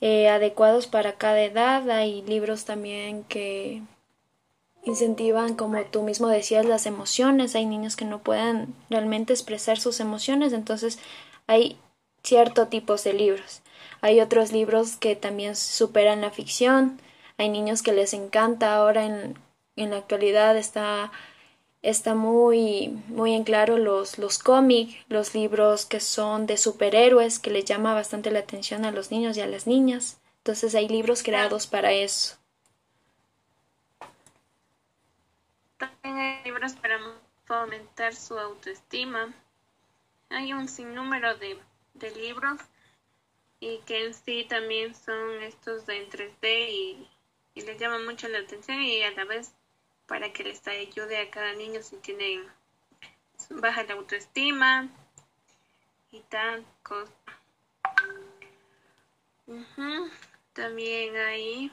eh, 0.00 0.28
adecuados 0.28 0.86
para 0.86 1.14
cada 1.14 1.42
edad. 1.42 1.88
Hay 1.90 2.22
libros 2.22 2.64
también 2.64 3.24
que 3.24 3.82
incentivan, 4.84 5.56
como 5.56 5.82
tú 5.84 6.02
mismo 6.02 6.28
decías, 6.28 6.64
las 6.64 6.86
emociones. 6.86 7.54
Hay 7.54 7.66
niños 7.66 7.96
que 7.96 8.04
no 8.04 8.20
pueden 8.20 8.74
realmente 8.90 9.32
expresar 9.32 9.78
sus 9.78 10.00
emociones, 10.00 10.52
entonces 10.52 10.98
hay 11.46 11.78
cierto 12.22 12.68
tipos 12.68 13.04
de 13.04 13.12
libros. 13.12 13.62
Hay 14.00 14.20
otros 14.20 14.52
libros 14.52 14.96
que 14.96 15.16
también 15.16 15.56
superan 15.56 16.20
la 16.20 16.30
ficción. 16.30 17.00
Hay 17.38 17.48
niños 17.48 17.82
que 17.82 17.92
les 17.92 18.12
encanta 18.14 18.74
ahora 18.76 19.04
en, 19.04 19.38
en 19.76 19.90
la 19.90 19.98
actualidad 19.98 20.56
está 20.56 21.10
está 21.86 22.14
muy, 22.14 22.88
muy 23.06 23.34
en 23.34 23.44
claro 23.44 23.78
los, 23.78 24.18
los 24.18 24.38
cómics, 24.40 24.96
los 25.08 25.34
libros 25.34 25.86
que 25.86 26.00
son 26.00 26.46
de 26.46 26.56
superhéroes, 26.56 27.38
que 27.38 27.50
les 27.50 27.64
llama 27.64 27.94
bastante 27.94 28.32
la 28.32 28.40
atención 28.40 28.84
a 28.84 28.90
los 28.90 29.12
niños 29.12 29.36
y 29.36 29.40
a 29.40 29.46
las 29.46 29.68
niñas. 29.68 30.20
Entonces 30.38 30.74
hay 30.74 30.88
libros 30.88 31.22
creados 31.22 31.68
para 31.68 31.92
eso. 31.92 32.36
También 35.78 36.16
hay 36.18 36.44
libros 36.44 36.72
para 36.74 36.98
fomentar 37.44 38.14
su 38.16 38.36
autoestima. 38.36 39.32
Hay 40.30 40.52
un 40.52 40.68
sinnúmero 40.68 41.36
de, 41.36 41.56
de 41.94 42.10
libros 42.16 42.60
y 43.60 43.78
que 43.86 44.06
en 44.06 44.14
sí 44.14 44.44
también 44.48 44.92
son 44.94 45.40
estos 45.42 45.86
de 45.86 46.02
en 46.02 46.10
3D 46.10 46.68
y, 46.68 47.08
y 47.54 47.60
les 47.60 47.78
llama 47.78 48.00
mucho 48.00 48.26
la 48.26 48.38
atención 48.38 48.82
y 48.82 49.02
a 49.02 49.12
la 49.12 49.24
vez 49.24 49.52
para 50.06 50.32
que 50.32 50.44
les 50.44 50.66
ayude 50.66 51.18
a 51.18 51.30
cada 51.30 51.52
niño 51.54 51.82
si 51.82 51.96
tienen 51.96 52.44
baja 53.50 53.84
la 53.84 53.94
autoestima 53.94 54.88
y 56.10 56.20
tal. 56.22 56.64
También 60.52 61.16
hay 61.16 61.70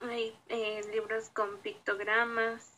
hay 0.00 0.36
eh, 0.48 0.82
libros 0.92 1.30
con 1.30 1.58
pictogramas. 1.58 2.72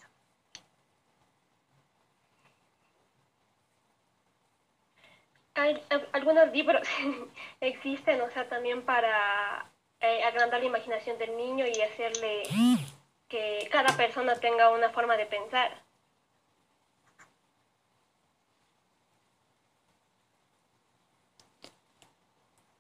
Hay 5.55 5.83
algunos 6.13 6.53
libros 6.53 6.87
existen, 7.61 8.21
o 8.21 8.31
sea, 8.31 8.49
también 8.49 8.83
para 8.83 9.69
eh, 10.01 10.23
agrandar 10.25 10.61
la 10.61 10.67
imaginación 10.67 11.19
del 11.19 11.37
niño 11.37 11.67
y 11.67 11.81
hacerle 11.81 12.43
que 13.29 13.69
cada 13.71 13.97
persona 13.97 14.37
tenga 14.37 14.71
una 14.71 14.91
forma 14.91 15.17
de 15.17 15.27
pensar. 15.27 15.71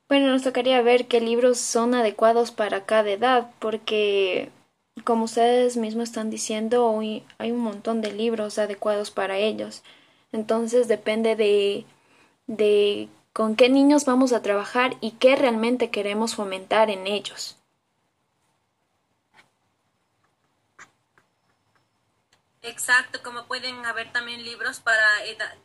Bueno, 0.08 0.28
nos 0.28 0.42
tocaría 0.42 0.80
ver 0.80 1.06
qué 1.06 1.20
libros 1.20 1.58
son 1.58 1.94
adecuados 1.94 2.50
para 2.50 2.86
cada 2.86 3.10
edad, 3.10 3.50
porque 3.58 4.50
como 5.04 5.24
ustedes 5.24 5.76
mismos 5.76 6.04
están 6.04 6.30
diciendo, 6.30 6.98
hay 7.38 7.50
un 7.50 7.60
montón 7.60 8.00
de 8.00 8.12
libros 8.12 8.58
adecuados 8.58 9.10
para 9.10 9.36
ellos. 9.36 9.82
Entonces 10.32 10.88
depende 10.88 11.36
de, 11.36 11.84
de 12.46 13.08
con 13.38 13.54
qué 13.54 13.68
niños 13.68 14.04
vamos 14.04 14.32
a 14.32 14.42
trabajar 14.42 14.96
y 15.00 15.12
qué 15.12 15.36
realmente 15.36 15.92
queremos 15.92 16.34
fomentar 16.34 16.90
en 16.90 17.06
ellos. 17.06 17.56
Exacto, 22.62 23.22
como 23.22 23.46
pueden 23.46 23.86
haber 23.86 24.10
también 24.10 24.42
libros 24.42 24.80
para 24.80 25.06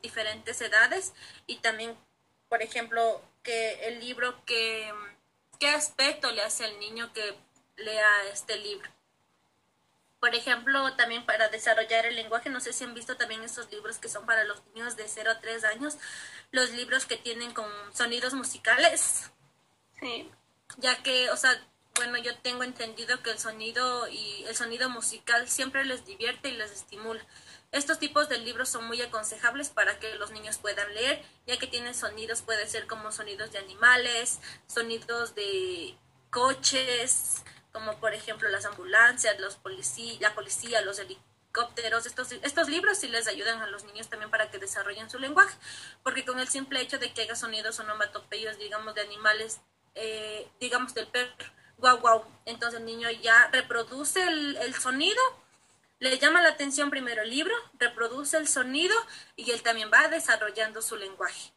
diferentes 0.04 0.62
edades 0.62 1.16
y 1.48 1.56
también, 1.62 1.98
por 2.48 2.62
ejemplo, 2.62 3.24
que 3.42 3.88
el 3.88 4.00
libro 4.00 4.46
que 4.46 4.94
qué 5.60 5.70
aspecto 5.70 6.32
le 6.32 6.44
hace 6.44 6.66
al 6.66 6.80
niño 6.80 7.12
que 7.12 7.36
lea 7.78 8.08
este 8.32 8.56
libro. 8.58 8.88
Por 10.24 10.36
ejemplo, 10.36 10.94
también 10.94 11.26
para 11.26 11.50
desarrollar 11.50 12.06
el 12.06 12.16
lenguaje, 12.16 12.50
no 12.50 12.62
sé 12.62 12.72
si 12.72 12.86
han 12.86 12.94
visto 12.94 13.18
también 13.18 13.44
estos 13.44 13.70
libros 13.70 13.98
que 13.98 14.08
son 14.08 14.26
para 14.26 14.46
los 14.46 14.66
niños 14.68 14.96
de 14.96 15.06
0 15.06 15.30
a 15.30 15.42
3 15.42 15.66
años, 15.66 15.98
los 16.52 16.70
libros 16.70 17.06
que 17.06 17.18
tienen 17.18 17.54
con 17.54 17.70
sonidos 17.94 18.34
musicales. 18.34 19.30
Sí. 20.00 20.32
Ya 20.78 21.04
que, 21.04 21.30
o 21.30 21.36
sea, 21.36 21.62
bueno, 21.96 22.18
yo 22.20 22.38
tengo 22.38 22.64
entendido 22.64 23.22
que 23.22 23.32
el 23.32 23.38
sonido 23.38 24.08
y 24.08 24.46
el 24.48 24.56
sonido 24.56 24.90
musical 24.90 25.50
siempre 25.50 25.84
les 25.84 26.06
divierte 26.06 26.48
y 26.48 26.54
les 26.54 26.72
estimula. 26.72 27.20
Estos 27.74 28.00
tipos 28.00 28.30
de 28.30 28.38
libros 28.38 28.70
son 28.70 28.86
muy 28.86 29.02
aconsejables 29.02 29.72
para 29.72 30.00
que 30.00 30.16
los 30.16 30.32
niños 30.32 30.58
puedan 30.58 30.94
leer, 30.94 31.22
ya 31.48 31.60
que 31.60 31.68
tienen 31.68 31.96
sonidos, 31.96 32.44
puede 32.44 32.66
ser 32.70 32.88
como 32.88 33.12
sonidos 33.12 33.52
de 33.52 33.60
animales, 33.60 34.40
sonidos 34.68 35.36
de 35.36 35.98
coches, 36.30 37.44
como 37.74 37.98
por 37.98 38.14
ejemplo 38.14 38.48
las 38.50 38.66
ambulancias, 38.66 39.40
los 39.40 39.56
policía, 39.56 40.18
la 40.22 40.36
policía, 40.36 40.82
los 40.82 41.00
helicópteros, 41.00 42.06
estos, 42.06 42.32
estos 42.32 42.70
libros 42.70 43.00
sí 43.00 43.08
les 43.08 43.28
ayudan 43.28 43.62
a 43.62 43.68
los 43.68 43.84
niños 43.84 44.10
también 44.10 44.30
para 44.30 44.50
que 44.50 44.60
desarrollen 44.60 45.10
su 45.10 45.20
lenguaje, 45.20 45.58
porque 46.04 46.24
con 46.24 46.40
el 46.40 46.48
simple 46.48 46.80
hecho 46.82 47.00
de 47.00 47.12
que 47.12 47.24
haga 47.24 47.36
sonidos 47.36 47.80
onomatopeyos, 47.80 48.60
digamos, 48.60 48.94
de 48.94 49.02
animales, 49.02 49.60
eh, 49.96 50.48
digamos 50.60 50.94
del 50.94 51.08
perro, 51.08 51.34
guau, 51.78 52.00
guau, 52.00 52.26
entonces 52.46 52.80
el 52.80 52.86
niño 52.86 53.10
ya 53.10 53.50
reproduce 53.52 54.22
el, 54.22 54.56
el 54.58 54.76
sonido, 54.76 55.22
le 56.00 56.18
llama 56.20 56.42
la 56.44 56.50
atención 56.50 56.92
primero 56.92 57.24
el 57.24 57.32
libro, 57.32 57.56
reproduce 57.80 58.38
el 58.38 58.48
sonido 58.48 58.96
y 59.36 59.50
él 59.52 59.64
también 59.64 59.90
va 59.92 60.10
desarrollando 60.10 60.82
su 60.82 60.96
lenguaje. 60.96 61.52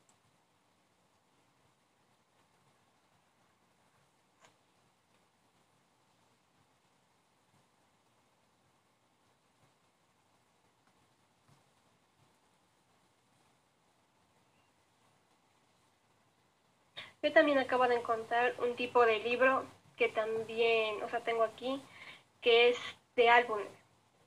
Yo 17.27 17.33
también 17.33 17.59
acabo 17.59 17.89
de 17.89 17.97
encontrar 17.97 18.55
un 18.61 18.77
tipo 18.77 19.05
de 19.05 19.19
libro 19.19 19.65
que 19.97 20.09
también, 20.11 21.03
o 21.03 21.09
sea, 21.09 21.25
tengo 21.25 21.43
aquí, 21.43 21.83
que 22.41 22.69
es 22.69 22.79
de 23.17 23.29
álbumes. 23.29 23.67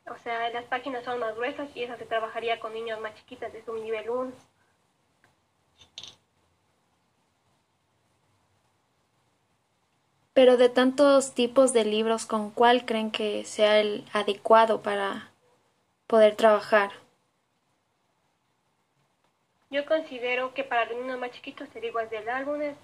O 0.05 0.17
sea, 0.17 0.49
las 0.49 0.65
páginas 0.65 1.05
son 1.05 1.17
más 1.17 1.33
gruesas 1.33 1.69
y 1.75 1.83
esa 1.83 1.95
se 1.95 2.03
trabajaría 2.03 2.59
con 2.59 2.73
niños 2.73 2.99
más 2.99 3.15
chiquitas, 3.15 3.53
de 3.53 3.63
un 3.67 3.81
nivel 3.81 4.09
1. 4.09 4.33
Pero 10.33 10.57
de 10.57 10.67
tantos 10.67 11.33
tipos 11.33 11.71
de 11.71 11.85
libros, 11.85 12.25
¿con 12.25 12.51
cuál 12.51 12.83
creen 12.83 13.11
que 13.11 13.45
sea 13.45 13.79
el 13.79 14.03
adecuado 14.11 14.81
para 14.81 15.31
poder 16.05 16.35
trabajar? 16.35 16.91
Yo 19.69 19.85
considero 19.85 20.53
que 20.53 20.63
para 20.63 20.85
los 20.85 20.97
niños 20.97 21.19
más 21.19 21.31
chiquitos 21.31 21.69
sería 21.69 21.89
igual 21.89 22.09
del 22.09 22.27
álbumes 22.27 22.75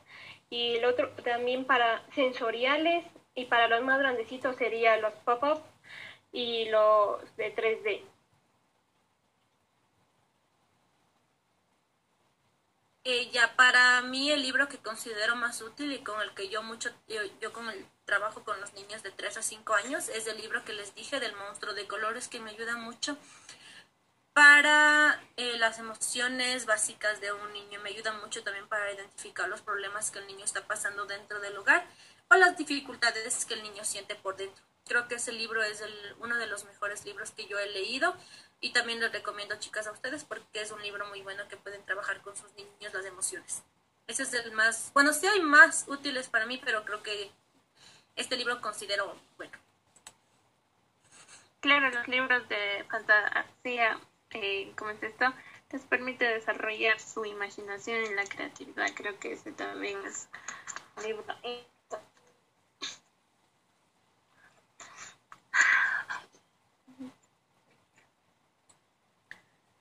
y 0.50 0.76
el 0.76 0.86
otro 0.86 1.10
también 1.24 1.66
para 1.66 2.04
sensoriales 2.14 3.06
y 3.34 3.46
para 3.46 3.68
los 3.68 3.84
más 3.84 4.00
grandecitos 4.00 4.56
sería 4.58 4.98
los 4.98 5.14
pop-up 5.26 5.62
y 6.32 6.66
los 6.70 7.36
de 7.38 7.56
3D. 7.56 8.04
Eh, 13.08 13.30
ya 13.32 13.56
para 13.56 14.02
mí 14.02 14.32
el 14.32 14.42
libro 14.42 14.68
que 14.68 14.80
considero 14.80 15.36
más 15.36 15.62
útil 15.62 15.94
y 15.94 16.00
con 16.00 16.20
el 16.22 16.34
que 16.34 16.50
yo 16.50 16.64
mucho, 16.64 16.90
yo, 17.08 17.22
yo, 17.40 17.54
con 17.54 17.70
el 17.70 17.86
trabajo 18.06 18.44
con 18.44 18.60
los 18.60 18.74
niños 18.74 19.04
de 19.04 19.12
3 19.12 19.38
a 19.38 19.44
5 19.44 19.74
años 19.76 20.10
es 20.10 20.26
el 20.26 20.38
libro 20.38 20.66
que 20.66 20.74
les 20.74 20.96
dije 20.96 21.20
del 21.20 21.36
monstruo 21.36 21.76
de 21.76 21.88
colores 21.88 22.28
que 22.28 22.40
me 22.40 22.50
ayuda 22.50 22.78
mucho 22.78 23.16
para 24.36 25.18
eh, 25.38 25.58
las 25.60 25.80
emociones 25.80 26.66
básicas 26.66 27.22
de 27.22 27.32
un 27.32 27.54
niño. 27.54 27.80
Me 27.80 27.92
ayuda 27.92 28.12
mucho 28.12 28.44
también 28.44 28.68
para 28.68 28.92
identificar 28.92 29.48
los 29.48 29.62
problemas 29.62 30.12
que 30.12 30.20
el 30.20 30.28
niño 30.28 30.44
está 30.44 30.68
pasando 30.68 31.06
dentro 31.06 31.40
del 31.40 31.58
hogar 31.58 31.88
o 32.30 32.36
las 32.36 32.58
dificultades 32.58 33.46
que 33.46 33.54
el 33.54 33.64
niño 33.64 33.86
siente 33.86 34.14
por 34.16 34.36
dentro. 34.36 34.62
Creo 34.88 35.08
que 35.08 35.16
ese 35.16 35.32
libro 35.32 35.64
es 35.64 35.80
el, 35.80 36.16
uno 36.20 36.36
de 36.36 36.48
los 36.48 36.66
mejores 36.66 37.06
libros 37.06 37.32
que 37.32 37.48
yo 37.48 37.58
he 37.58 37.70
leído 37.70 38.14
y 38.60 38.74
también 38.74 39.00
les 39.00 39.14
recomiendo, 39.14 39.56
chicas, 39.56 39.88
a 39.88 39.94
ustedes 39.94 40.26
porque 40.26 40.62
es 40.62 40.70
un 40.72 40.82
libro 40.82 41.08
muy 41.08 41.22
bueno 41.22 41.48
que 41.48 41.56
pueden 41.56 41.86
trabajar 41.86 42.22
con 42.22 42.36
sus 42.36 42.52
niños 42.56 42.94
las 42.94 43.06
emociones. 43.06 43.64
Ese 44.06 44.24
es 44.24 44.34
el 44.34 44.52
más, 44.52 44.92
bueno, 44.94 45.14
sí 45.14 45.28
hay 45.28 45.40
más 45.40 45.86
útiles 45.88 46.28
para 46.28 46.46
mí, 46.46 46.62
pero 46.62 46.84
creo 46.84 47.02
que 47.02 47.32
este 48.18 48.36
libro 48.36 48.60
considero 48.60 49.18
bueno. 49.38 49.58
Claro, 51.62 51.90
los 51.90 52.08
libros 52.10 52.48
de 52.50 52.86
fantasía 52.92 53.98
eh, 54.36 54.74
¿cómo 54.78 54.92
es 54.92 55.02
esto? 55.02 55.26
Les 55.72 55.82
permite 55.84 56.26
desarrollar 56.26 57.00
su 57.00 57.26
imaginación 57.26 58.04
y 58.06 58.14
la 58.14 58.26
creatividad. 58.26 58.88
Creo 58.94 59.20
que 59.20 59.34
ese 59.34 59.52
también 59.52 59.98
es 60.06 60.30
un 60.98 61.04
libro. 61.04 61.24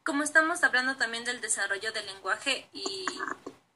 Como 0.04 0.22
estamos 0.22 0.62
hablando 0.62 0.96
también 0.96 1.24
del 1.24 1.40
desarrollo 1.40 1.90
del 1.92 2.06
lenguaje 2.06 2.68
y 2.72 3.06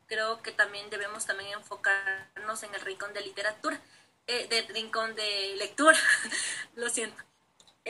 creo 0.06 0.42
que 0.42 0.52
también 0.52 0.90
debemos 0.90 1.24
también 1.26 1.52
enfocarnos 1.52 2.62
en 2.62 2.74
el 2.74 2.80
rincón 2.82 3.12
de 3.14 3.22
literatura, 3.22 3.80
eh, 4.26 4.46
del 4.48 4.68
rincón 4.68 5.14
de 5.14 5.54
lectura, 5.56 5.96
lo 6.76 6.88
siento. 6.90 7.22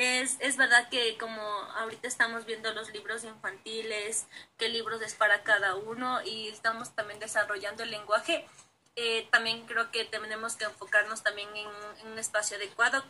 Es, 0.00 0.37
es 0.38 0.56
verdad 0.56 0.88
que 0.90 1.18
como 1.18 1.42
ahorita 1.42 2.06
estamos 2.06 2.46
viendo 2.46 2.72
los 2.72 2.92
libros 2.92 3.24
infantiles, 3.24 4.28
qué 4.56 4.68
libros 4.68 5.02
es 5.02 5.16
para 5.16 5.42
cada 5.42 5.74
uno 5.74 6.22
y 6.22 6.46
estamos 6.46 6.94
también 6.94 7.18
desarrollando 7.18 7.82
el 7.82 7.90
lenguaje, 7.90 8.46
eh, 8.94 9.26
también 9.32 9.66
creo 9.66 9.90
que 9.90 10.04
tenemos 10.04 10.54
que 10.54 10.66
enfocarnos 10.66 11.24
también 11.24 11.48
en, 11.56 11.66
un 12.12 12.16
espacio 12.16 12.58
adecuado 12.58 13.02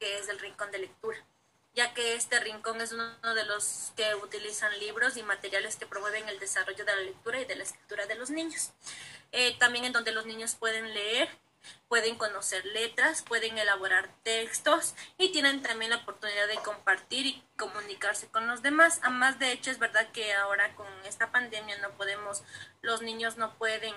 que 0.00 0.20
es 0.20 0.30
el 0.30 0.38
rincón 0.38 0.70
de 0.70 0.78
lectura 0.78 1.18
ya 1.74 1.92
que 1.92 2.14
este 2.14 2.40
rincón 2.40 2.80
es 2.80 2.92
uno 2.92 3.34
de 3.34 3.44
los 3.44 3.92
que 3.94 4.14
utilizan 4.14 4.78
libros 4.78 5.18
y 5.18 5.22
materiales 5.22 5.76
que 5.76 5.86
promueven 5.86 6.30
el 6.30 6.38
desarrollo 6.38 6.86
de 6.86 6.96
la 6.96 7.00
lectura 7.02 7.42
y 7.42 7.44
de 7.44 7.56
la 7.56 7.64
escritura 7.64 8.06
de 8.06 8.14
los 8.14 8.28
niños. 8.28 8.72
Eh, 9.32 9.56
también 9.58 9.86
en 9.86 9.92
donde 9.92 10.12
los 10.12 10.26
niños 10.26 10.54
pueden 10.54 10.92
leer, 10.92 11.30
pueden 11.92 12.16
conocer 12.16 12.64
letras, 12.64 13.20
pueden 13.20 13.58
elaborar 13.58 14.08
textos 14.22 14.94
y 15.18 15.30
tienen 15.30 15.60
también 15.60 15.90
la 15.90 15.98
oportunidad 15.98 16.48
de 16.48 16.56
compartir 16.56 17.26
y 17.26 17.44
comunicarse 17.58 18.28
con 18.28 18.46
los 18.46 18.62
demás. 18.62 19.00
Además, 19.02 19.38
de 19.38 19.52
hecho, 19.52 19.70
es 19.70 19.78
verdad 19.78 20.10
que 20.10 20.32
ahora 20.32 20.74
con 20.74 20.86
esta 21.04 21.30
pandemia 21.30 21.76
no 21.82 21.90
podemos, 21.90 22.44
los 22.80 23.02
niños 23.02 23.36
no 23.36 23.52
pueden, 23.58 23.94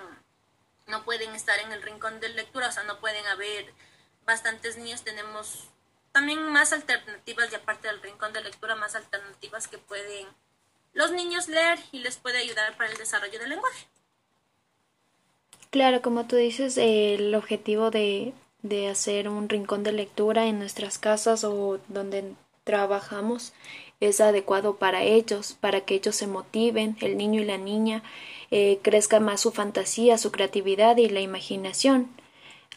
no 0.88 1.06
pueden 1.06 1.34
estar 1.36 1.58
en 1.60 1.72
el 1.72 1.82
rincón 1.82 2.20
de 2.20 2.28
lectura, 2.28 2.68
o 2.68 2.72
sea, 2.74 2.84
no 2.84 3.00
pueden 3.00 3.26
haber 3.28 3.74
bastantes 4.26 4.76
niños, 4.76 5.06
tenemos 5.06 5.70
también 6.12 6.44
más 6.52 6.74
alternativas 6.74 7.50
y 7.50 7.56
aparte 7.56 7.88
del 7.88 8.02
rincón 8.02 8.34
de 8.34 8.42
lectura, 8.42 8.76
más 8.76 8.96
alternativas 8.96 9.70
que 9.70 9.78
pueden 9.78 10.28
los 10.92 11.14
niños 11.14 11.48
leer 11.48 11.80
y 11.94 12.00
les 12.00 12.18
puede 12.18 12.40
ayudar 12.40 12.76
para 12.76 12.92
el 12.92 12.98
desarrollo 12.98 13.40
del 13.40 13.52
lenguaje. 13.52 13.88
Claro, 15.76 16.02
como 16.02 16.24
tú 16.26 16.38
dices, 16.38 16.78
el 16.78 17.36
objetivo 17.36 17.92
de, 17.92 18.32
de 18.62 18.88
hacer 18.88 19.28
un 19.28 19.50
rincón 19.50 19.84
de 19.84 19.92
lectura 19.92 20.46
en 20.46 20.58
nuestras 20.58 20.98
casas 20.98 21.44
o 21.44 21.80
donde 21.90 22.32
trabajamos 22.64 23.52
es 24.00 24.22
adecuado 24.22 24.78
para 24.78 25.04
ellos, 25.04 25.58
para 25.60 25.82
que 25.82 25.96
ellos 25.96 26.16
se 26.16 26.28
motiven, 26.28 26.96
el 27.02 27.18
niño 27.18 27.42
y 27.42 27.44
la 27.44 27.58
niña 27.58 28.04
eh, 28.52 28.80
crezca 28.84 29.20
más 29.20 29.42
su 29.42 29.52
fantasía, 29.52 30.18
su 30.18 30.32
creatividad 30.32 30.96
y 30.96 31.10
la 31.10 31.20
imaginación 31.20 32.08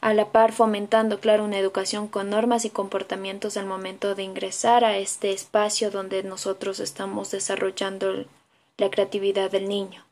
a 0.01 0.13
la 0.13 0.33
par 0.33 0.51
fomentando, 0.51 1.21
claro, 1.21 1.45
una 1.45 1.61
educación 1.61 2.09
con 2.09 2.31
normas 2.31 2.65
y 2.65 2.71
comportamientos 2.71 3.57
al 3.57 3.67
momento 3.67 4.17
de 4.17 4.25
ingresar 4.25 4.85
a 4.85 4.99
este 4.99 5.31
espacio 5.31 5.93
donde 5.93 6.25
nosotros 6.25 6.81
estamos 6.81 7.31
desarrollando 7.31 8.25
la 8.77 8.91
creatividad 8.91 9.53
del 9.53 9.69
niño. 9.69 10.08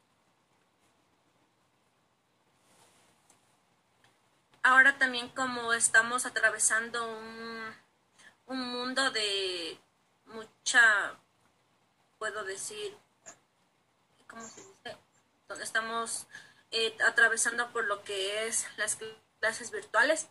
Ahora 4.67 4.99
también 4.99 5.29
como 5.29 5.73
estamos 5.75 6.27
atravesando 6.27 7.09
un, 7.09 7.73
un 8.47 8.69
mundo 8.73 9.13
de 9.13 9.79
mucha, 10.25 11.15
puedo 12.19 12.43
decir, 12.43 12.97
¿cómo 14.27 14.43
se 14.43 14.63
dice? 14.63 14.97
Donde 15.47 15.63
estamos 15.63 16.27
eh, 16.73 16.97
atravesando 17.07 17.71
por 17.71 17.85
lo 17.85 18.03
que 18.03 18.49
es 18.49 18.67
la 18.77 18.87
clases 19.39 19.71
virtuales. 19.71 20.27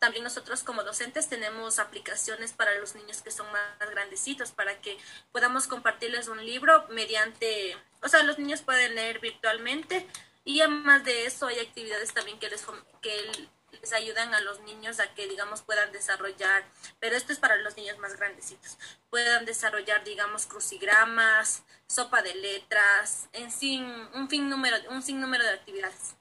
También 0.00 0.24
nosotros 0.24 0.64
como 0.64 0.82
docentes 0.82 1.28
tenemos 1.28 1.78
aplicaciones 1.78 2.52
para 2.52 2.74
los 2.80 2.96
niños 2.96 3.22
que 3.22 3.30
son 3.30 3.46
más 3.52 3.88
grandecitos 3.88 4.50
para 4.50 4.80
que 4.80 4.98
podamos 5.30 5.68
compartirles 5.68 6.26
un 6.26 6.44
libro 6.44 6.88
mediante, 6.88 7.76
o 8.02 8.08
sea, 8.08 8.24
los 8.24 8.36
niños 8.36 8.62
pueden 8.62 8.96
leer 8.96 9.20
virtualmente 9.20 10.08
y 10.44 10.60
además 10.60 11.04
de 11.04 11.26
eso 11.26 11.46
hay 11.46 11.60
actividades 11.60 12.12
también 12.12 12.40
que 12.40 12.48
les, 12.48 12.66
que 13.00 13.48
ayudan 13.92 14.34
a 14.34 14.40
los 14.40 14.60
niños 14.60 15.00
a 15.00 15.14
que, 15.14 15.28
digamos, 15.28 15.62
puedan 15.62 15.92
desarrollar, 15.92 16.64
pero 17.00 17.16
esto 17.16 17.32
es 17.32 17.38
para 17.38 17.56
los 17.56 17.76
niños 17.76 17.98
más 17.98 18.16
grandecitos, 18.16 18.78
puedan 19.10 19.44
desarrollar, 19.44 20.04
digamos, 20.04 20.46
crucigramas, 20.46 21.62
sopa 21.86 22.22
de 22.22 22.34
letras, 22.34 23.28
en 23.32 23.50
fin, 23.50 23.84
un, 24.14 24.28
fin 24.28 24.48
número, 24.48 24.76
un 24.90 25.02
sinnúmero 25.02 25.44
de 25.44 25.50
actividades. 25.50 26.16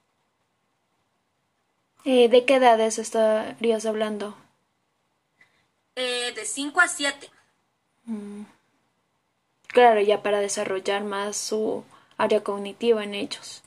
Eh, 2.04 2.30
¿De 2.30 2.46
qué 2.46 2.56
edades 2.56 3.00
estarías 3.00 3.86
hablando? 3.86 4.38
Eh, 5.96 6.34
de 6.36 6.46
5 6.46 6.82
a 6.82 6.88
7. 6.88 7.32
Mm. 8.06 8.44
Claro, 9.68 10.00
ya 10.00 10.22
para 10.22 10.40
desarrollar 10.40 11.04
más 11.04 11.36
su 11.36 11.84
área 12.18 12.44
cognitiva 12.44 13.04
en 13.04 13.14
ellos. 13.14 13.65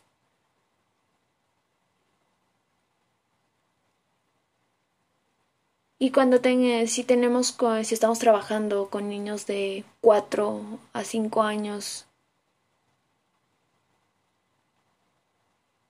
Y 5.99 6.13
cuando 6.13 6.41
ten, 6.41 6.87
si 6.87 7.05
tenemos, 7.05 7.57
si 7.85 7.95
estamos 7.95 8.19
trabajando 8.19 8.89
con 8.89 9.09
niños 9.09 9.47
de 9.47 9.85
4 10.01 10.79
a 10.93 11.05
5 11.05 11.43
años, 11.43 12.09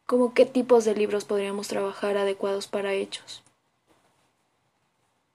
¿Cómo 0.08 0.32
qué 0.32 0.46
tipos 0.46 0.86
de 0.86 0.94
libros 0.94 1.26
podríamos 1.26 1.68
trabajar 1.68 2.16
adecuados 2.16 2.66
para 2.66 2.94
ellos? 2.94 3.42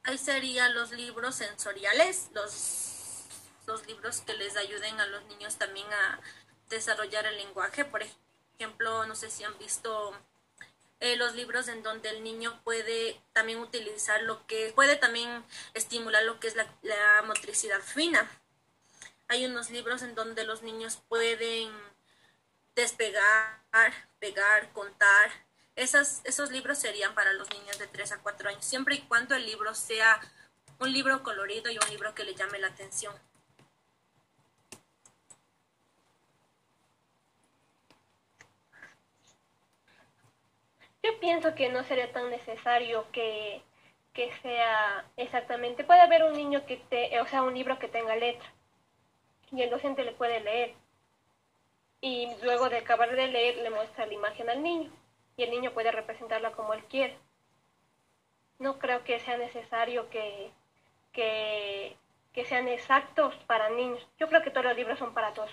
Ahí 0.01 0.17
serían 0.17 0.73
los 0.73 0.89
libros 0.93 1.36
sensoriales, 1.36 2.31
los, 2.33 3.21
los 3.67 3.86
libros 3.86 4.21
que 4.21 4.33
les 4.33 4.57
ayuden 4.57 4.99
a 4.99 5.05
los 5.05 5.23
niños 5.25 5.57
también 5.57 5.86
a 5.93 6.19
desarrollar 6.71 7.27
el 7.27 7.38
lenguaje. 7.38 7.86
Por 7.86 8.01
ejemplo, 8.57 9.05
no 9.05 9.15
sé 9.15 9.29
si 9.29 9.43
han 9.43 9.55
visto 9.59 10.12
eh, 11.03 11.17
los 11.17 11.35
libros 11.35 11.67
en 11.67 11.83
donde 11.83 12.09
el 12.09 12.23
niño 12.23 12.61
puede 12.63 13.21
también 13.33 13.59
utilizar 13.59 14.23
lo 14.23 14.47
que, 14.47 14.71
puede 14.73 14.95
también 14.95 15.43
estimular 15.73 16.23
lo 16.23 16.39
que 16.39 16.47
es 16.47 16.55
la, 16.55 16.65
motricidad 17.27 17.81
fina. 17.81 18.31
Hay 19.27 19.45
unos 19.45 19.69
libros 19.69 20.01
en 20.01 20.15
donde 20.15 20.45
los 20.45 20.61
niños 20.61 21.03
pueden 21.09 21.73
despegar, 22.73 23.59
pegar, 24.19 24.71
contar. 24.71 25.29
Esas, 25.75 26.21
esos 26.23 26.51
libros 26.51 26.77
serían 26.77 27.13
para 27.15 27.33
los 27.33 27.49
niños 27.49 27.77
de 27.79 27.87
3 27.87 28.13
a 28.13 28.21
4 28.21 28.47
años, 28.47 28.63
siempre 28.63 28.95
y 28.95 29.01
cuando 29.01 29.35
el 29.35 29.45
libro 29.45 29.75
sea 29.75 30.21
un 30.79 30.93
libro 30.93 31.21
colorido 31.21 31.69
y 31.69 31.77
un 31.77 31.89
libro 31.89 32.15
que 32.15 32.23
le 32.23 32.33
llame 32.33 32.59
la 32.59 32.67
atención. 32.67 33.13
Yo 41.03 41.19
pienso 41.19 41.53
que 41.53 41.69
no 41.69 41.83
sería 41.83 42.11
tan 42.13 42.29
necesario 42.29 43.05
que, 43.11 43.61
que 44.13 44.31
sea 44.41 45.05
exactamente. 45.17 45.83
Puede 45.83 46.01
haber 46.01 46.23
un 46.23 46.33
niño 46.33 46.65
que 46.65 46.77
te, 46.77 47.19
o 47.19 47.27
sea, 47.27 47.43
un 47.43 47.53
libro 47.53 47.77
que 47.77 47.89
tenga 47.89 48.15
letra 48.15 48.49
y 49.51 49.61
el 49.61 49.69
docente 49.69 50.03
le 50.03 50.13
puede 50.13 50.39
leer 50.39 50.73
y 52.01 52.29
luego 52.43 52.69
de 52.69 52.77
acabar 52.77 53.15
de 53.15 53.27
leer 53.27 53.57
le 53.57 53.69
muestra 53.69 54.05
la 54.05 54.13
imagen 54.13 54.49
al 54.49 54.63
niño 54.63 54.91
y 55.37 55.43
el 55.43 55.51
niño 55.51 55.71
puede 55.73 55.91
representarla 55.91 56.51
como 56.53 56.73
él 56.73 56.83
quiere. 56.85 57.17
No 58.59 58.79
creo 58.79 59.03
que 59.03 59.19
sea 59.19 59.37
necesario 59.37 60.09
que, 60.09 60.51
que 61.11 62.45
sean 62.45 62.67
exactos 62.67 63.35
para 63.45 63.69
niños. 63.69 64.07
Yo 64.19 64.27
creo 64.29 64.41
que 64.41 64.51
todos 64.51 64.65
los 64.67 64.75
libros 64.77 64.99
son 64.99 65.13
para 65.13 65.33
todos. 65.33 65.51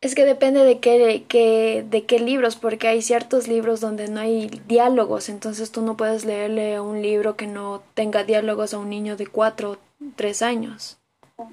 Es 0.00 0.14
que 0.14 0.24
depende 0.24 0.64
de 0.64 0.78
qué, 0.78 1.84
de 1.84 2.06
qué 2.06 2.20
libros, 2.20 2.54
porque 2.54 2.86
hay 2.86 3.02
ciertos 3.02 3.48
libros 3.48 3.80
donde 3.80 4.08
no 4.08 4.20
hay 4.20 4.46
diálogos, 4.66 5.28
entonces 5.28 5.72
tú 5.72 5.82
no 5.82 5.96
puedes 5.96 6.24
leerle 6.24 6.78
un 6.78 7.02
libro 7.02 7.36
que 7.36 7.48
no 7.48 7.82
tenga 7.94 8.22
diálogos 8.22 8.74
a 8.74 8.78
un 8.78 8.90
niño 8.90 9.16
de 9.16 9.26
cuatro 9.26 9.72
o 9.72 9.78
tres 10.14 10.42
años. 10.42 10.98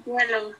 Diálogo. 0.04 0.54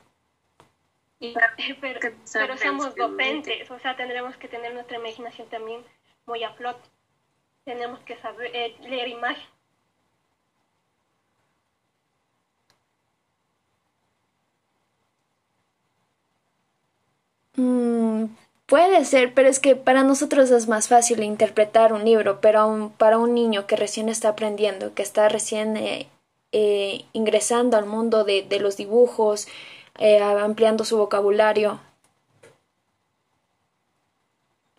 pero, 1.81 1.99
pero 2.33 2.57
somos 2.57 2.93
docentes, 2.95 3.71
o 3.71 3.79
sea, 3.79 3.95
tendremos 3.95 4.35
que 4.35 4.49
tener 4.49 4.73
nuestra 4.73 4.97
imaginación 4.97 5.47
también 5.49 5.81
muy 6.25 6.43
a 6.43 6.51
flote. 6.53 6.87
Tenemos 7.63 7.99
que 8.01 8.17
saber 8.17 8.51
eh, 8.53 8.75
leer 8.81 9.07
imagen. 9.07 9.43
Mm, 17.57 18.25
puede 18.67 19.03
ser, 19.03 19.33
pero 19.33 19.49
es 19.49 19.59
que 19.59 19.75
para 19.75 20.03
nosotros 20.03 20.51
es 20.51 20.67
más 20.67 20.87
fácil 20.87 21.23
interpretar 21.23 21.91
un 21.91 22.05
libro, 22.05 22.39
pero 22.39 22.91
para 22.97 23.17
un 23.17 23.33
niño 23.33 23.67
que 23.67 23.75
recién 23.75 24.09
está 24.09 24.29
aprendiendo, 24.29 24.93
que 24.93 25.01
está 25.01 25.27
recién 25.27 25.75
eh, 25.75 26.07
eh, 26.51 27.05
ingresando 27.13 27.75
al 27.75 27.85
mundo 27.85 28.23
de, 28.23 28.43
de 28.43 28.59
los 28.59 28.77
dibujos, 28.77 29.47
eh, 29.97 30.21
ampliando 30.21 30.85
su 30.85 30.97
vocabulario. 30.97 31.81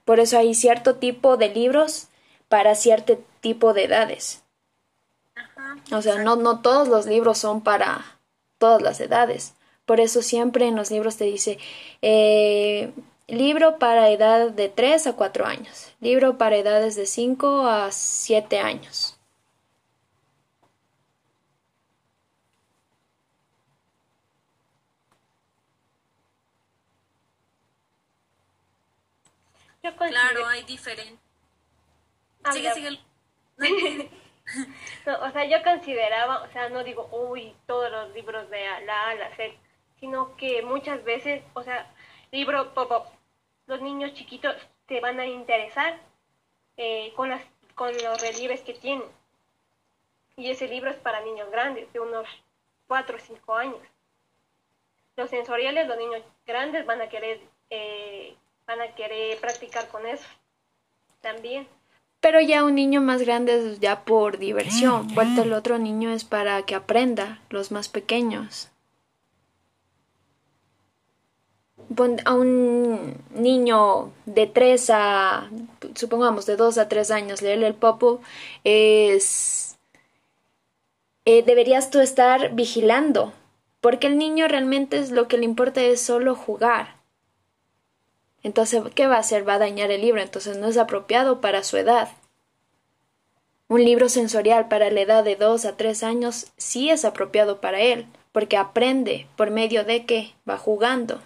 Por 0.04 0.20
eso 0.20 0.38
hay 0.38 0.54
cierto 0.54 0.94
tipo 0.94 1.36
de 1.36 1.48
libros 1.48 2.08
para 2.48 2.74
cierto 2.76 3.18
tipo 3.40 3.74
de 3.74 3.84
edades. 3.84 4.42
Ajá. 5.34 5.76
O 5.92 6.00
sea, 6.00 6.22
no, 6.22 6.36
no 6.36 6.62
todos 6.62 6.88
los 6.88 7.06
libros 7.06 7.38
son 7.38 7.62
para 7.62 8.18
todas 8.58 8.80
las 8.80 9.00
edades. 9.00 9.54
Por 9.88 10.00
eso 10.00 10.20
siempre 10.20 10.66
en 10.68 10.76
los 10.76 10.90
libros 10.90 11.16
te 11.16 11.24
dice 11.24 11.58
eh, 12.02 12.92
libro 13.26 13.78
para 13.78 14.10
edad 14.10 14.50
de 14.50 14.68
3 14.68 15.06
a 15.06 15.16
4 15.16 15.46
años, 15.46 15.94
libro 16.00 16.36
para 16.36 16.56
edades 16.58 16.94
de 16.94 17.06
5 17.06 17.66
a 17.66 17.90
7 17.90 18.58
años. 18.58 19.18
Claro, 29.96 30.46
hay 30.46 30.64
diferentes. 30.64 31.18
Ah, 32.44 32.52
sigue, 32.52 32.70
sigue. 32.74 33.00
o 35.06 35.30
sea, 35.32 35.44
yo 35.46 35.62
consideraba, 35.64 36.42
o 36.42 36.52
sea, 36.52 36.68
no 36.68 36.84
digo, 36.84 37.08
uy, 37.10 37.54
todos 37.66 37.90
los 37.90 38.12
libros 38.12 38.50
de 38.50 38.60
la 38.84 39.02
A 39.04 39.10
a 39.10 39.14
la 39.14 39.36
Z, 39.36 39.54
sino 40.00 40.36
que 40.36 40.62
muchas 40.62 41.04
veces, 41.04 41.42
o 41.54 41.62
sea, 41.62 41.90
libro 42.30 42.72
pop, 42.74 43.06
los 43.66 43.80
niños 43.82 44.14
chiquitos 44.14 44.54
te 44.86 45.00
van 45.00 45.20
a 45.20 45.26
interesar 45.26 45.98
eh, 46.76 47.12
con, 47.16 47.28
las, 47.28 47.42
con 47.74 47.92
los 47.92 48.20
relieves 48.20 48.60
que 48.62 48.74
tienen. 48.74 49.06
Y 50.36 50.50
ese 50.50 50.68
libro 50.68 50.90
es 50.90 50.96
para 50.96 51.20
niños 51.22 51.50
grandes, 51.50 51.92
de 51.92 52.00
unos 52.00 52.26
4 52.86 53.16
o 53.16 53.20
5 53.20 53.54
años. 53.54 53.80
Los 55.16 55.30
sensoriales, 55.30 55.88
los 55.88 55.98
niños 55.98 56.22
grandes 56.46 56.86
van 56.86 57.02
a 57.02 57.08
querer, 57.08 57.40
eh, 57.70 58.36
van 58.66 58.80
a 58.80 58.94
querer 58.94 59.38
practicar 59.40 59.88
con 59.88 60.06
eso 60.06 60.26
también. 61.20 61.66
Pero 62.20 62.40
ya 62.40 62.64
un 62.64 62.74
niño 62.74 63.00
más 63.00 63.22
grande 63.22 63.54
es 63.72 63.80
ya 63.80 64.04
por 64.04 64.38
diversión, 64.38 65.14
vuelto 65.14 65.42
el 65.42 65.52
otro 65.52 65.78
niño 65.78 66.10
es 66.10 66.24
para 66.24 66.62
que 66.62 66.74
aprenda, 66.74 67.40
los 67.50 67.70
más 67.70 67.88
pequeños. 67.88 68.70
A 72.24 72.34
un 72.34 73.16
niño 73.34 74.12
de 74.26 74.46
3 74.46 74.90
a, 74.90 75.50
supongamos, 75.94 76.44
de 76.46 76.56
2 76.56 76.78
a 76.78 76.88
3 76.88 77.10
años, 77.10 77.42
leerle 77.42 77.66
el 77.66 77.74
popo 77.74 78.20
es... 78.64 79.78
Eh, 81.24 81.42
deberías 81.42 81.90
tú 81.90 82.00
estar 82.00 82.54
vigilando, 82.54 83.32
porque 83.80 84.06
el 84.06 84.18
niño 84.18 84.48
realmente 84.48 84.98
es 84.98 85.10
lo 85.10 85.28
que 85.28 85.38
le 85.38 85.44
importa 85.44 85.82
es 85.82 86.00
solo 86.00 86.34
jugar. 86.34 86.96
Entonces, 88.42 88.82
¿qué 88.94 89.06
va 89.06 89.16
a 89.16 89.20
hacer? 89.20 89.46
Va 89.46 89.54
a 89.54 89.58
dañar 89.58 89.90
el 89.90 90.00
libro, 90.00 90.20
entonces 90.20 90.56
no 90.56 90.68
es 90.68 90.76
apropiado 90.76 91.40
para 91.40 91.64
su 91.64 91.76
edad. 91.76 92.08
Un 93.68 93.84
libro 93.84 94.08
sensorial 94.08 94.68
para 94.68 94.90
la 94.90 95.02
edad 95.02 95.24
de 95.24 95.36
2 95.36 95.66
a 95.66 95.76
3 95.76 96.02
años 96.02 96.46
sí 96.56 96.88
es 96.88 97.04
apropiado 97.04 97.60
para 97.60 97.80
él, 97.80 98.06
porque 98.32 98.56
aprende 98.56 99.26
por 99.36 99.50
medio 99.50 99.84
de 99.84 100.06
que 100.06 100.32
va 100.48 100.56
jugando. 100.56 101.20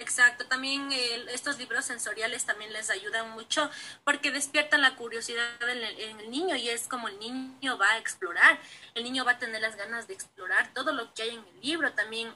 Exacto, 0.00 0.46
también 0.46 0.90
estos 1.28 1.58
libros 1.58 1.84
sensoriales 1.84 2.46
también 2.46 2.72
les 2.72 2.88
ayudan 2.88 3.32
mucho 3.32 3.70
porque 4.02 4.30
despiertan 4.30 4.80
la 4.80 4.96
curiosidad 4.96 5.46
en 5.68 5.84
el, 5.84 6.30
niño 6.30 6.56
y 6.56 6.70
es 6.70 6.88
como 6.88 7.08
el 7.08 7.18
niño 7.18 7.76
va 7.76 7.90
a 7.90 7.98
explorar, 7.98 8.58
el 8.94 9.04
niño 9.04 9.26
va 9.26 9.32
a 9.32 9.38
tener 9.38 9.60
las 9.60 9.76
ganas 9.76 10.08
de 10.08 10.14
explorar 10.14 10.72
todo 10.72 10.92
lo 10.92 11.12
que 11.12 11.24
hay 11.24 11.30
en 11.30 11.46
el 11.46 11.60
libro, 11.60 11.92
también 11.92 12.34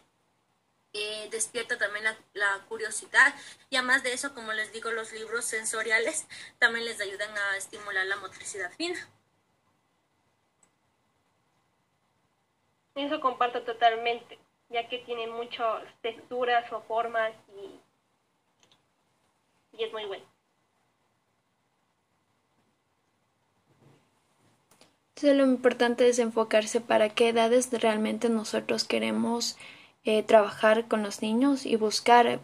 eh, 0.92 1.28
despierta 1.30 1.78
también 1.78 2.04
la, 2.34 2.58
curiosidad 2.68 3.34
y 3.70 3.76
además 3.76 4.02
de 4.02 4.12
eso, 4.12 4.34
como 4.34 4.52
les 4.52 4.70
digo, 4.70 4.90
los 4.92 5.12
libros 5.12 5.46
sensoriales 5.46 6.26
también 6.58 6.84
les 6.84 7.00
ayudan 7.00 7.30
a 7.36 7.56
estimular 7.56 8.04
la 8.04 8.16
motricidad 8.16 8.70
fina. 8.72 9.08
Eso 12.94 13.20
comparto 13.20 13.62
totalmente, 13.62 14.38
ya 14.70 14.88
que 14.88 14.98
tiene 14.98 15.26
muchas 15.26 15.84
texturas 16.02 16.70
o 16.72 16.80
formas 16.82 17.32
y, 17.56 17.80
y 19.76 19.84
es 19.84 19.92
muy 19.92 20.04
bueno. 20.06 20.24
Entonces 25.10 25.36
lo 25.36 25.46
importante 25.46 26.08
es 26.08 26.18
enfocarse 26.18 26.80
para 26.80 27.08
qué 27.08 27.28
edades 27.28 27.70
realmente 27.70 28.28
nosotros 28.28 28.84
queremos 28.84 29.56
eh, 30.04 30.24
trabajar 30.24 30.88
con 30.88 31.04
los 31.04 31.22
niños 31.22 31.66
y 31.66 31.76
buscar, 31.76 32.40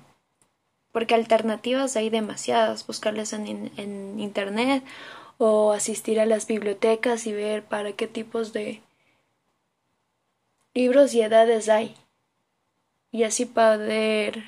porque 0.93 1.17
alternativas 1.17 1.97
hay 1.97 2.11
demasiadas, 2.11 2.87
buscarles 2.87 3.33
en, 3.33 3.73
en 3.77 4.21
internet 4.21 4.85
o 5.37 5.73
asistir 5.73 6.21
a 6.21 6.27
las 6.27 6.47
bibliotecas 6.47 7.27
y 7.27 7.33
ver 7.33 7.65
para 7.65 7.93
qué 7.93 8.07
tipos 8.07 8.53
de 8.53 8.81
libros 10.75 11.13
y 11.15 11.23
edades 11.23 11.69
hay. 11.69 11.97
Y 13.11 13.25
así 13.25 13.45
poder 13.47 14.45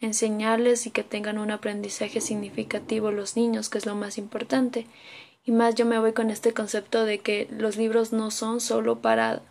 enseñarles 0.00 0.86
y 0.86 0.90
que 0.90 1.02
tengan 1.02 1.38
un 1.38 1.50
aprendizaje 1.50 2.20
significativo 2.20 3.10
los 3.10 3.36
niños, 3.36 3.68
que 3.68 3.78
es 3.78 3.86
lo 3.86 3.94
más 3.94 4.18
importante. 4.18 4.86
Y 5.44 5.52
más 5.52 5.74
yo 5.74 5.86
me 5.86 5.98
voy 5.98 6.12
con 6.12 6.30
este 6.30 6.52
concepto 6.52 7.04
de 7.04 7.18
que 7.18 7.48
los 7.50 7.76
libros 7.76 8.12
no 8.12 8.30
son 8.30 8.60
solo 8.60 9.00
para 9.00 9.42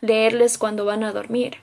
leerles 0.00 0.58
cuando 0.58 0.84
van 0.84 1.04
a 1.04 1.12
dormir 1.12 1.58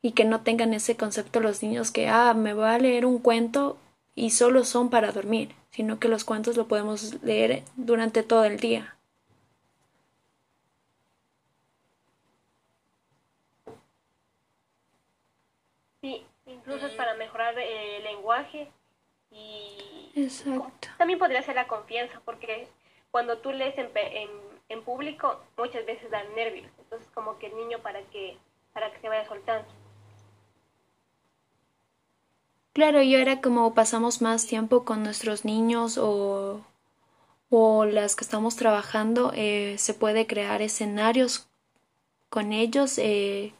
y 0.00 0.12
que 0.12 0.24
no 0.24 0.42
tengan 0.42 0.74
ese 0.74 0.96
concepto 0.96 1.40
los 1.40 1.62
niños 1.62 1.90
que, 1.90 2.08
ah, 2.08 2.34
me 2.34 2.54
voy 2.54 2.66
a 2.66 2.78
leer 2.78 3.04
un 3.04 3.18
cuento 3.18 3.78
y 4.14 4.30
solo 4.30 4.64
son 4.64 4.90
para 4.90 5.12
dormir, 5.12 5.54
sino 5.70 5.98
que 5.98 6.08
los 6.08 6.24
cuentos 6.24 6.56
lo 6.56 6.68
podemos 6.68 7.22
leer 7.22 7.62
durante 7.76 8.22
todo 8.22 8.44
el 8.44 8.58
día. 8.58 8.97
Sí, 16.68 16.74
incluso 16.74 16.86
es 16.86 16.94
para 16.94 17.14
mejorar 17.14 17.58
el 17.58 18.04
lenguaje 18.04 18.70
y 19.30 20.12
Exacto. 20.14 20.88
también 20.98 21.18
podría 21.18 21.42
ser 21.42 21.54
la 21.54 21.66
confianza, 21.66 22.20
porque 22.24 22.68
cuando 23.10 23.38
tú 23.38 23.52
lees 23.52 23.76
en, 23.78 23.90
en, 23.94 24.30
en 24.68 24.82
público 24.84 25.40
muchas 25.56 25.84
veces 25.86 26.10
dan 26.10 26.34
nervios, 26.34 26.70
entonces 26.78 27.08
como 27.14 27.38
que 27.38 27.46
el 27.46 27.56
niño 27.56 27.78
para 27.80 28.02
que 28.02 28.38
para 28.72 28.90
que 28.92 29.00
se 29.00 29.08
vaya 29.08 29.26
soltando. 29.26 29.66
Claro, 32.72 33.02
y 33.02 33.16
ahora 33.16 33.40
como 33.40 33.74
pasamos 33.74 34.22
más 34.22 34.46
tiempo 34.46 34.84
con 34.84 35.02
nuestros 35.02 35.44
niños 35.44 35.98
o, 35.98 36.64
o 37.50 37.84
las 37.86 38.14
que 38.14 38.24
estamos 38.24 38.56
trabajando, 38.56 39.32
eh, 39.34 39.76
se 39.78 39.94
puede 39.94 40.26
crear 40.26 40.62
escenarios 40.62 41.48
con 42.30 42.52
ellos, 42.52 42.98
eh, 42.98 43.54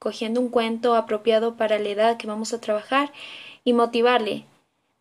cogiendo 0.00 0.40
un 0.40 0.48
cuento 0.48 0.96
apropiado 0.96 1.54
para 1.54 1.78
la 1.78 1.90
edad 1.90 2.16
que 2.16 2.26
vamos 2.26 2.52
a 2.52 2.60
trabajar 2.60 3.12
y 3.62 3.74
motivarle, 3.74 4.46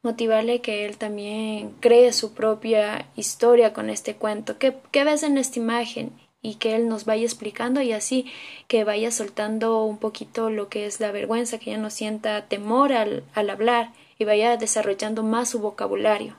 motivarle 0.03 0.61
que 0.61 0.85
él 0.85 0.97
también 0.97 1.71
cree 1.79 2.13
su 2.13 2.33
propia 2.33 3.07
historia 3.15 3.73
con 3.73 3.89
este 3.89 4.15
cuento. 4.15 4.57
¿Qué, 4.59 5.03
ves 5.03 5.23
en 5.23 5.39
esta 5.39 5.57
imagen? 5.57 6.11
y 6.41 6.55
que 6.55 6.73
él 6.73 6.87
nos 6.87 7.03
vaya 7.03 7.23
explicando 7.23 7.81
y 7.81 7.91
así 7.91 8.25
que 8.69 8.85
vaya 8.85 9.11
soltando 9.11 9.83
un 9.83 9.97
poquito 9.97 10.49
lo 10.49 10.69
que 10.69 10.85
es 10.85 11.01
la 11.01 11.11
vergüenza, 11.11 11.57
que 11.57 11.71
ya 11.71 11.77
no 11.77 11.89
sienta 11.89 12.47
temor 12.47 12.93
al 12.93 13.49
hablar 13.49 13.91
y 14.17 14.23
vaya 14.23 14.55
desarrollando 14.55 15.21
más 15.21 15.49
su 15.49 15.59
vocabulario. 15.59 16.37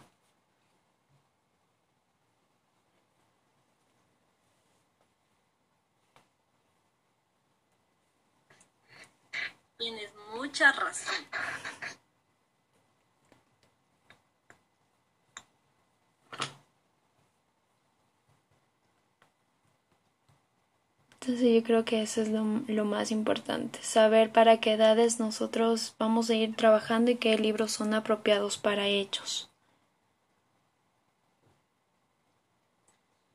Tienes 9.80 10.10
mucha 10.34 10.72
razón. 10.72 11.14
Entonces 21.14 21.54
yo 21.54 21.62
creo 21.62 21.84
que 21.84 22.02
eso 22.02 22.20
es 22.20 22.28
lo, 22.28 22.84
más 22.84 23.10
importante, 23.10 23.78
saber 23.82 24.30
para 24.32 24.58
qué 24.60 24.72
edades 24.72 25.18
nosotros 25.18 25.94
vamos 25.98 26.28
a 26.28 26.34
ir 26.34 26.56
trabajando 26.56 27.10
y 27.10 27.16
qué 27.16 27.38
libros 27.38 27.72
son 27.72 27.94
apropiados 27.94 28.58
para 28.58 28.86
ellos. 28.86 29.49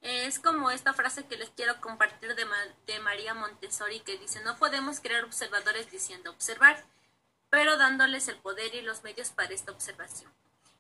Es 0.05 0.37
como 0.37 0.69
esta 0.69 0.93
frase 0.93 1.25
que 1.25 1.35
les 1.35 1.49
quiero 1.49 1.81
compartir 1.81 2.35
de, 2.35 2.45
de 2.85 2.99
María 2.99 3.33
Montessori 3.33 4.01
que 4.01 4.19
dice, 4.19 4.39
no 4.43 4.55
podemos 4.57 4.99
crear 4.99 5.23
observadores 5.23 5.89
diciendo 5.89 6.29
observar, 6.29 6.85
pero 7.49 7.75
dándoles 7.75 8.27
el 8.27 8.37
poder 8.37 8.75
y 8.75 8.83
los 8.83 9.03
medios 9.03 9.31
para 9.31 9.51
esta 9.51 9.71
observación. 9.71 10.31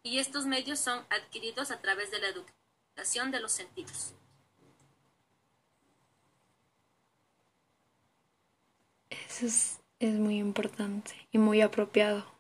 Y 0.03 0.19
estos 0.19 0.45
medios 0.45 0.79
son 0.79 1.03
adquiridos 1.09 1.71
a 1.71 1.81
través 1.81 2.11
de 2.11 2.19
la 2.19 2.27
educación 2.27 3.31
de 3.31 3.39
los 3.39 3.51
sentidos. 3.51 4.13
Eso 9.09 9.47
es, 9.47 9.79
muy 9.99 10.37
importante 10.37 11.27
y 11.31 11.39
muy 11.39 11.61
apropiado 11.61 12.31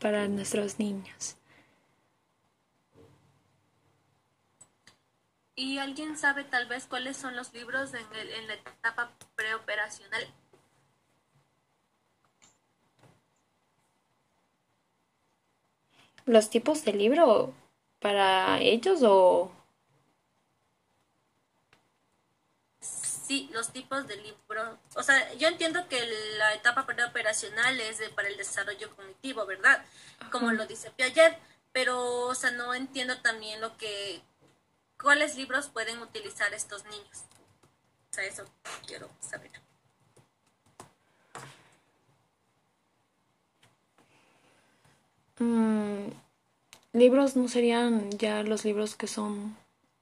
para 0.00 0.26
nuestros 0.28 0.78
niños. 0.78 1.36
¿Y 5.58 5.78
alguien 5.78 6.18
sabe 6.18 6.44
tal 6.44 6.66
vez 6.66 6.86
cuáles 6.86 7.16
son 7.16 7.34
los 7.34 7.54
libros 7.54 7.94
en, 7.94 8.06
el, 8.14 8.30
en 8.30 8.46
la 8.46 8.54
etapa 8.54 9.10
preoperacional? 9.34 10.26
¿Los 16.26 16.50
tipos 16.50 16.84
de 16.84 16.92
libro 16.92 17.54
para 18.00 18.60
ellos 18.60 19.00
o...? 19.02 19.50
Sí, 22.80 23.48
los 23.52 23.72
tipos 23.72 24.06
de 24.06 24.16
libro. 24.16 24.78
O 24.94 25.02
sea, 25.02 25.32
yo 25.34 25.48
entiendo 25.48 25.88
que 25.88 26.04
la 26.36 26.52
etapa 26.52 26.84
preoperacional 26.84 27.80
es 27.80 27.98
de, 27.98 28.10
para 28.10 28.28
el 28.28 28.36
desarrollo 28.36 28.94
cognitivo, 28.94 29.46
¿verdad? 29.46 29.84
Como 30.30 30.52
lo 30.52 30.66
dice 30.66 30.90
Piaget, 30.90 31.38
pero, 31.72 32.26
o 32.26 32.34
sea, 32.34 32.50
no 32.50 32.74
entiendo 32.74 33.18
también 33.22 33.60
lo 33.60 33.76
que 33.78 34.20
¿Cuáles 35.00 35.36
libros 35.36 35.68
pueden 35.68 36.00
utilizar 36.00 36.52
estos 36.54 36.84
niños? 36.84 37.24
O 38.10 38.14
sea, 38.14 38.24
eso 38.24 38.44
quiero 38.86 39.08
saber. 39.20 39.50
Mm, 45.38 46.08
libros 46.92 47.36
no 47.36 47.48
serían 47.48 48.10
ya 48.12 48.42
los 48.42 48.64
libros 48.64 48.96
que 48.96 49.06
son 49.06 49.56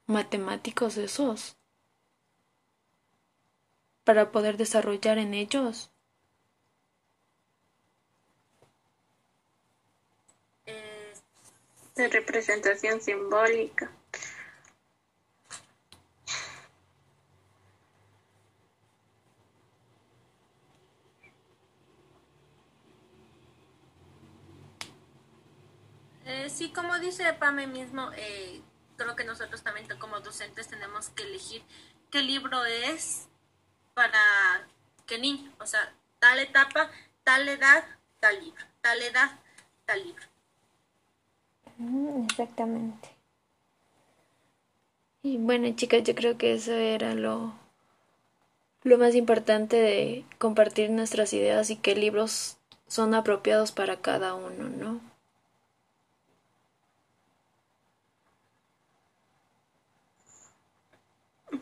matemáticos 0.07 0.97
esos 0.97 1.57
para 4.03 4.31
poder 4.31 4.55
desarrollar 4.57 5.17
en 5.17 5.33
ellos. 5.33 5.89
de 11.95 12.09
representación 12.09 13.01
simbólica. 13.01 13.89
Sí, 26.49 26.69
como 26.71 26.97
dice 26.99 27.31
Pame 27.33 27.67
mismo, 27.67 28.11
eh, 28.15 28.61
creo 28.97 29.15
que 29.15 29.23
nosotros 29.23 29.63
también 29.63 29.87
como 29.99 30.19
docentes 30.19 30.67
tenemos 30.67 31.09
que 31.09 31.23
elegir 31.23 31.63
qué 32.11 32.21
libro 32.21 32.63
es 32.65 33.27
para 33.93 34.19
qué 35.05 35.17
niño, 35.17 35.51
o 35.59 35.65
sea, 35.65 35.93
tal 36.19 36.39
etapa, 36.39 36.89
tal 37.23 37.47
edad, 37.47 37.83
tal 38.19 38.43
libro, 38.43 38.63
tal 38.81 39.01
edad, 39.01 39.39
tal 39.85 40.03
libro. 40.03 40.23
Mm, 41.77 42.25
exactamente. 42.25 43.09
Y 45.21 45.37
bueno, 45.37 45.67
chicas, 45.75 46.03
yo 46.03 46.15
creo 46.15 46.37
que 46.37 46.53
eso 46.53 46.73
era 46.73 47.15
lo, 47.15 47.53
lo 48.83 48.97
más 48.97 49.15
importante 49.15 49.75
de 49.75 50.25
compartir 50.37 50.91
nuestras 50.91 51.33
ideas 51.33 51.69
y 51.69 51.77
qué 51.77 51.95
libros 51.95 52.57
son 52.87 53.15
apropiados 53.15 53.71
para 53.71 53.97
cada 53.97 54.35
uno, 54.35 54.69
¿no? 54.69 55.14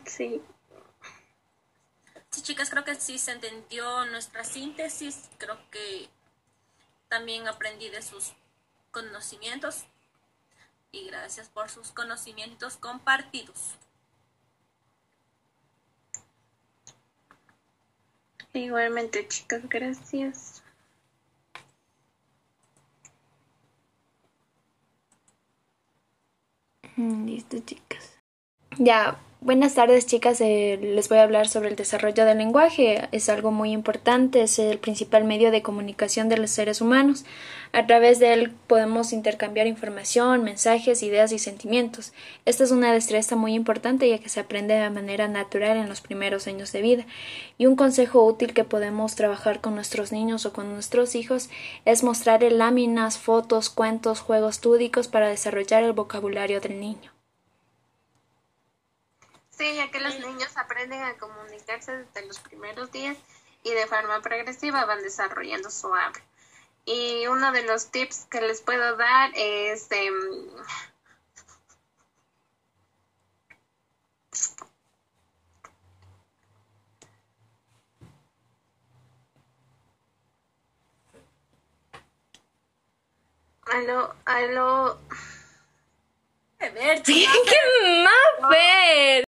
Sí. 0.06 0.42
Sí, 2.30 2.42
chicas, 2.42 2.70
creo 2.70 2.84
que 2.84 2.94
sí 2.96 3.18
se 3.18 3.32
entendió 3.32 4.04
nuestra 4.06 4.44
síntesis. 4.44 5.30
Creo 5.38 5.58
que 5.70 6.08
también 7.08 7.46
aprendí 7.46 7.90
de 7.90 8.02
sus 8.02 8.32
conocimientos 8.90 9.84
y 10.90 11.06
gracias 11.06 11.48
por 11.48 11.70
sus 11.70 11.90
conocimientos 11.90 12.76
compartidos. 12.76 13.76
Igualmente, 18.52 19.26
chicas, 19.26 19.68
gracias. 19.68 20.62
Mm, 26.96 27.26
listo, 27.26 27.58
chicas. 27.58 28.18
Ya, 28.78 29.20
Buenas 29.44 29.74
tardes 29.74 30.06
chicas, 30.06 30.40
eh, 30.40 30.78
les 30.80 31.10
voy 31.10 31.18
a 31.18 31.22
hablar 31.22 31.48
sobre 31.48 31.68
el 31.68 31.76
desarrollo 31.76 32.24
del 32.24 32.38
lenguaje. 32.38 33.10
Es 33.12 33.28
algo 33.28 33.50
muy 33.50 33.72
importante, 33.72 34.40
es 34.40 34.58
el 34.58 34.78
principal 34.78 35.24
medio 35.24 35.50
de 35.50 35.60
comunicación 35.60 36.30
de 36.30 36.38
los 36.38 36.48
seres 36.48 36.80
humanos. 36.80 37.26
A 37.72 37.86
través 37.86 38.18
de 38.20 38.32
él 38.32 38.52
podemos 38.66 39.12
intercambiar 39.12 39.66
información, 39.66 40.44
mensajes, 40.44 41.02
ideas 41.02 41.30
y 41.30 41.38
sentimientos. 41.38 42.14
Esta 42.46 42.64
es 42.64 42.70
una 42.70 42.90
destreza 42.90 43.36
muy 43.36 43.52
importante 43.52 44.08
ya 44.08 44.18
que 44.18 44.30
se 44.30 44.40
aprende 44.40 44.72
de 44.72 44.88
manera 44.88 45.28
natural 45.28 45.76
en 45.76 45.90
los 45.90 46.00
primeros 46.00 46.46
años 46.46 46.72
de 46.72 46.80
vida. 46.80 47.04
Y 47.58 47.66
un 47.66 47.76
consejo 47.76 48.24
útil 48.24 48.54
que 48.54 48.64
podemos 48.64 49.14
trabajar 49.14 49.60
con 49.60 49.74
nuestros 49.74 50.10
niños 50.10 50.46
o 50.46 50.54
con 50.54 50.72
nuestros 50.72 51.14
hijos 51.14 51.50
es 51.84 52.02
mostrarle 52.02 52.50
láminas, 52.50 53.18
fotos, 53.18 53.68
cuentos, 53.68 54.20
juegos 54.20 54.64
lúdicos 54.64 55.08
para 55.08 55.28
desarrollar 55.28 55.82
el 55.82 55.92
vocabulario 55.92 56.62
del 56.62 56.80
niño. 56.80 57.13
Sí, 59.56 59.76
ya 59.76 59.90
que 59.90 60.00
los 60.00 60.18
niños 60.18 60.56
aprenden 60.56 61.02
a 61.02 61.14
comunicarse 61.14 61.96
desde 61.96 62.26
los 62.26 62.40
primeros 62.40 62.90
días 62.90 63.16
y 63.62 63.70
de 63.72 63.86
forma 63.86 64.20
progresiva 64.20 64.84
van 64.84 65.02
desarrollando 65.02 65.70
su 65.70 65.94
habla. 65.94 66.20
Y 66.84 67.26
uno 67.28 67.52
de 67.52 67.62
los 67.62 67.90
tips 67.90 68.26
que 68.30 68.40
les 68.40 68.60
puedo 68.60 68.96
dar 68.96 69.30
es 69.34 69.90
eh, 69.92 70.10
Aló, 83.66 84.14
aló. 84.24 84.98
A 86.60 86.68
ver, 86.68 87.02
¿Qué 87.04 87.26
más, 88.04 88.50
ver? 88.50 89.24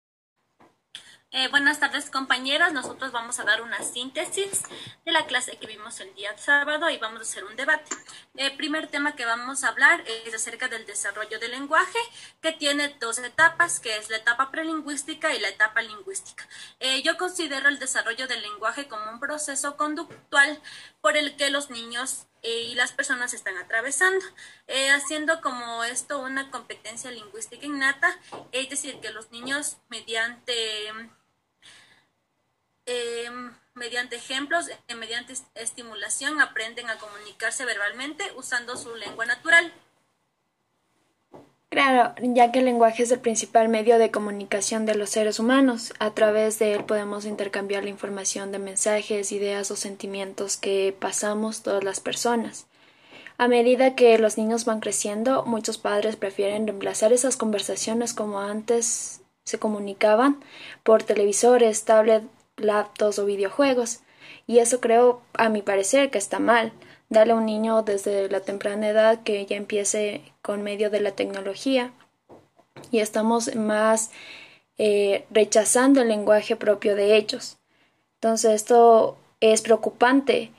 Eh, 1.39 1.49
buenas 1.49 1.79
tardes 1.79 2.09
compañeras, 2.09 2.73
nosotros 2.73 3.13
vamos 3.13 3.39
a 3.39 3.45
dar 3.45 3.61
una 3.61 3.83
síntesis 3.83 4.63
de 5.05 5.13
la 5.13 5.27
clase 5.27 5.59
que 5.59 5.67
vimos 5.67 6.01
el 6.01 6.15
día 6.15 6.35
sábado 6.39 6.89
y 6.89 6.97
vamos 6.97 7.19
a 7.19 7.23
hacer 7.25 7.45
un 7.45 7.55
debate. 7.57 7.95
El 8.37 8.57
primer 8.57 8.87
tema 8.87 9.15
que 9.15 9.27
vamos 9.27 9.63
a 9.63 9.69
hablar 9.69 10.03
es 10.25 10.33
acerca 10.33 10.69
del 10.69 10.87
desarrollo 10.87 11.39
del 11.39 11.51
lenguaje, 11.51 11.99
que 12.41 12.53
tiene 12.53 12.97
dos 13.01 13.19
etapas, 13.19 13.81
que 13.81 13.99
es 13.99 14.09
la 14.09 14.17
etapa 14.17 14.51
prelingüística 14.51 15.35
y 15.35 15.41
la 15.41 15.51
etapa 15.51 15.83
lingüística. 15.83 16.49
Eh, 16.81 17.03
yo 17.03 17.19
considero 17.19 17.69
el 17.69 17.79
desarrollo 17.79 18.27
del 18.27 18.41
lenguaje 18.41 18.89
como 18.89 19.11
un 19.11 19.21
proceso 19.21 19.77
conductual 19.77 20.59
por 21.03 21.19
el 21.19 21.37
que 21.37 21.51
los 21.51 21.69
niños 21.69 22.29
eh, 22.43 22.63
y 22.71 22.75
las 22.77 22.93
personas 22.93 23.35
están 23.35 23.59
atravesando, 23.59 24.25
haciendo 24.95 25.43
como 25.43 25.85
esto 25.85 26.19
una 26.19 26.51
competencia 26.51 27.11
lingüística 27.11 27.67
innata, 27.67 28.19
es 28.53 28.71
decir, 28.71 29.01
que 29.01 29.11
los 29.11 29.31
niños 29.33 29.77
mediante 29.91 30.89
Em, 32.87 33.53
mediante 33.75 34.15
ejemplos, 34.15 34.69
eh, 34.69 34.95
mediante 34.95 35.35
estimulación, 35.57 36.41
aprenden 36.41 36.89
a 36.89 36.99
comunicarse 36.99 37.65
verbalmente 37.65 38.25
usando 38.37 38.77
su 38.77 38.95
lengua 38.95 39.27
natural. 39.27 39.73
Claro, 41.69 42.15
ya 42.21 42.53
que 42.53 42.61
el 42.61 42.65
lenguaje 42.65 43.03
es 43.03 43.11
el 43.11 43.19
principal 43.19 43.69
medio 43.69 43.99
de 43.99 44.13
comunicación 44.13 44.87
de 44.87 44.95
los 44.95 45.11
seres 45.11 45.41
humanos, 45.41 45.93
a 45.99 46.13
través 46.15 46.61
de 46.61 46.75
él 46.75 46.85
podemos 46.85 47.25
intercambiar 47.25 47.83
la 47.83 47.91
información 47.91 48.53
de 48.53 48.61
mensajes, 48.61 49.33
ideas 49.33 49.71
o 49.73 49.77
sentimientos 49.77 50.57
que 50.57 50.97
pasamos 50.99 51.63
todas 51.63 51.83
las 51.83 51.99
personas. 51.99 52.67
A 53.37 53.49
medida 53.49 53.97
que 53.97 54.17
los 54.17 54.39
niños 54.39 54.65
van 54.65 54.81
creciendo, 54.81 55.45
muchos 55.45 55.77
padres 55.77 56.17
prefieren 56.17 56.67
reemplazar 56.67 57.13
esas 57.13 57.37
conversaciones 57.37 58.15
como 58.15 58.41
antes 58.41 59.21
se 59.45 59.59
comunicaban 59.59 60.43
por 60.83 61.03
televisores, 61.03 61.85
tablets 61.85 62.27
laptops 62.57 63.19
o 63.19 63.27
videojuegos. 63.27 64.01
Y 64.47 64.59
eso 64.59 64.81
creo, 64.81 65.23
a 65.35 65.49
mi 65.49 65.63
parecer, 65.63 66.11
que 66.11 66.19
está 66.19 66.39
mal. 66.39 66.73
Darle 67.09 67.33
a 67.33 67.37
un 67.37 67.47
niño 67.47 67.83
desde 67.83 68.29
la 68.29 68.41
temprana 68.41 68.89
edad 68.89 69.23
que 69.23 69.47
ya 69.47 69.57
empiece 69.57 70.23
con 70.43 70.63
medio 70.63 70.91
de 70.91 71.01
la 71.01 71.13
tecnología. 71.13 71.93
Y 72.91 73.01
estamos 73.01 73.55
más 73.55 74.11
eh, 74.79 75.25
rechazando 75.31 76.03
el 76.03 76.09
lenguaje 76.09 76.57
propio 76.57 76.97
de 76.97 77.17
ellos. 77.17 77.59
Entonces 78.15 78.53
esto 78.53 79.17
es 79.41 79.63
preocupante 79.63 80.53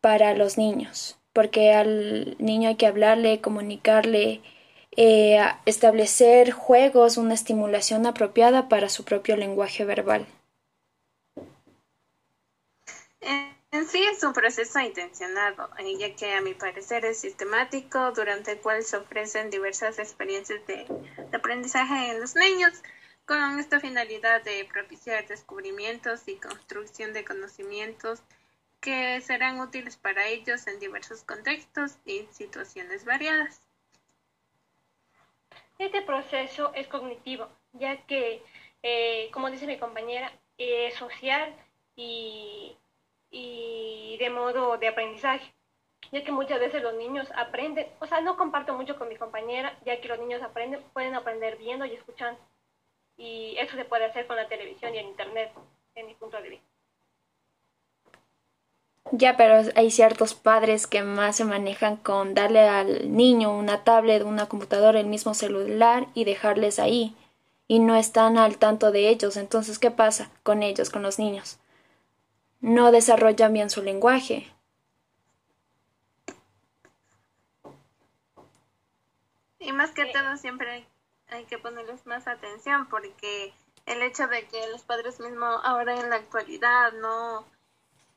para 0.00 0.34
los 0.34 0.58
niños, 0.58 1.18
porque 1.32 1.72
al 1.72 2.36
niño 2.38 2.68
hay 2.68 2.76
que 2.76 2.86
hablarle, 2.86 3.40
comunicarle, 3.40 4.40
eh, 4.96 5.40
establecer 5.66 6.52
juegos, 6.52 7.16
una 7.16 7.34
estimulación 7.34 8.06
apropiada 8.06 8.68
para 8.68 8.88
su 8.88 9.04
propio 9.04 9.36
lenguaje 9.36 9.84
verbal. 9.84 10.26
En 13.78 13.86
sí 13.86 14.02
es 14.02 14.24
un 14.24 14.32
proceso 14.32 14.80
intencionado, 14.80 15.70
ya 16.00 16.16
que 16.16 16.34
a 16.34 16.40
mi 16.40 16.52
parecer 16.52 17.04
es 17.04 17.20
sistemático, 17.20 18.10
durante 18.10 18.50
el 18.50 18.58
cual 18.58 18.82
se 18.82 18.96
ofrecen 18.96 19.50
diversas 19.50 20.00
experiencias 20.00 20.66
de, 20.66 20.84
aprendizaje 21.32 22.10
en 22.10 22.20
los 22.20 22.34
niños. 22.34 22.82
con 23.24 23.60
esta 23.60 23.78
finalidad 23.78 24.42
de 24.42 24.64
propiciar 24.64 25.28
descubrimientos 25.28 26.26
y 26.26 26.34
construcción 26.40 27.12
de 27.12 27.24
conocimientos 27.24 28.20
que 28.80 29.20
serán 29.20 29.60
útiles 29.60 29.96
para 29.96 30.26
ellos 30.26 30.66
en 30.66 30.80
diversos 30.80 31.22
contextos 31.22 31.98
y 32.04 32.26
situaciones 32.32 33.04
variadas. 33.04 33.60
Este 35.78 36.02
proceso 36.02 36.72
es 36.74 36.88
cognitivo, 36.88 37.48
ya 37.74 38.04
que, 38.06 38.42
eh, 38.82 39.30
como 39.30 39.52
dice 39.52 39.68
mi 39.68 39.78
compañera, 39.78 40.32
es 40.56 40.94
social 40.94 41.54
y, 41.94 42.77
y 43.30 44.16
de 44.18 44.30
modo 44.30 44.78
de 44.78 44.88
aprendizaje, 44.88 45.52
ya 46.12 46.24
que 46.24 46.32
muchas 46.32 46.60
veces 46.60 46.82
los 46.82 46.94
niños 46.94 47.28
aprenden, 47.36 47.86
o 48.00 48.06
sea, 48.06 48.20
no 48.20 48.36
comparto 48.36 48.74
mucho 48.74 48.96
con 48.98 49.08
mi 49.08 49.16
compañera, 49.16 49.78
ya 49.84 50.00
que 50.00 50.08
los 50.08 50.18
niños 50.18 50.42
aprenden, 50.42 50.82
pueden 50.92 51.14
aprender 51.14 51.56
viendo 51.56 51.84
y 51.84 51.94
escuchando, 51.94 52.40
y 53.16 53.56
eso 53.58 53.76
se 53.76 53.84
puede 53.84 54.06
hacer 54.06 54.26
con 54.26 54.36
la 54.36 54.48
televisión 54.48 54.94
y 54.94 54.98
el 54.98 55.06
internet, 55.06 55.52
en 55.94 56.06
mi 56.06 56.14
punto 56.14 56.40
de 56.40 56.48
vista. 56.50 56.68
Ya, 59.10 59.36
pero 59.36 59.70
hay 59.74 59.90
ciertos 59.90 60.34
padres 60.34 60.86
que 60.86 61.02
más 61.02 61.36
se 61.36 61.44
manejan 61.44 61.96
con 61.96 62.34
darle 62.34 62.68
al 62.68 63.16
niño 63.16 63.56
una 63.56 63.82
tablet, 63.82 64.22
una 64.22 64.46
computadora, 64.46 65.00
el 65.00 65.06
mismo 65.06 65.32
celular 65.32 66.08
y 66.12 66.24
dejarles 66.24 66.78
ahí. 66.78 67.16
Y 67.68 67.78
no 67.78 67.96
están 67.96 68.36
al 68.36 68.58
tanto 68.58 68.92
de 68.92 69.08
ellos. 69.08 69.36
Entonces, 69.36 69.78
¿qué 69.78 69.90
pasa 69.90 70.30
con 70.42 70.62
ellos, 70.62 70.90
con 70.90 71.02
los 71.02 71.18
niños? 71.18 71.58
No 72.60 72.90
desarrollan 72.92 73.52
bien 73.52 73.70
su 73.70 73.82
lenguaje. 73.82 74.52
Y 79.58 79.72
más 79.72 79.90
que 79.90 80.06
todo 80.06 80.36
siempre 80.36 80.70
hay, 80.70 80.86
hay 81.28 81.44
que 81.44 81.58
ponerles 81.58 82.06
más 82.06 82.26
atención 82.26 82.88
porque 82.88 83.52
el 83.86 84.02
hecho 84.02 84.26
de 84.28 84.46
que 84.46 84.66
los 84.68 84.82
padres 84.82 85.20
mismos 85.20 85.60
ahora 85.64 85.98
en 86.00 86.10
la 86.10 86.16
actualidad 86.16 86.92
no 86.92 87.46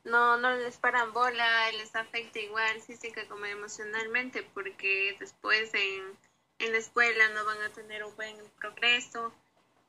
no, 0.04 0.36
no 0.36 0.56
les 0.56 0.76
paran 0.78 1.12
bola, 1.12 1.70
les 1.72 1.94
afecta 1.94 2.38
igual 2.40 2.80
física 2.80 3.26
como 3.28 3.44
emocionalmente, 3.44 4.42
porque 4.54 5.16
después 5.20 5.72
en, 5.74 6.18
en 6.58 6.72
la 6.72 6.78
escuela 6.78 7.28
no 7.30 7.44
van 7.44 7.62
a 7.62 7.70
tener 7.70 8.04
un 8.04 8.14
buen 8.16 8.36
progreso, 8.58 9.32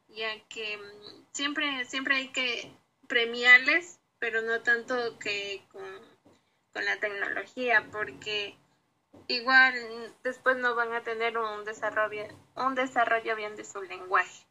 ya 0.09 0.39
que 0.49 0.77
mm, 0.77 1.25
siempre, 1.31 1.85
siempre 1.85 2.15
hay 2.15 2.27
que 2.29 2.71
premiarles, 3.07 3.99
pero 4.23 4.41
no 4.41 4.61
tanto 4.61 5.19
que 5.19 5.61
con, 5.73 5.83
la 6.85 6.97
tecnología, 7.01 7.85
porque 7.91 8.55
igual 9.27 9.73
después 10.23 10.55
no 10.55 10.75
van 10.75 10.93
a 10.93 11.03
tener 11.03 11.37
un 11.37 11.65
desarrollo, 11.65 12.23
un 12.55 12.73
desarrollo 12.73 13.35
bien 13.35 13.57
de 13.57 13.65
su 13.65 13.81
lenguaje, 13.81 14.45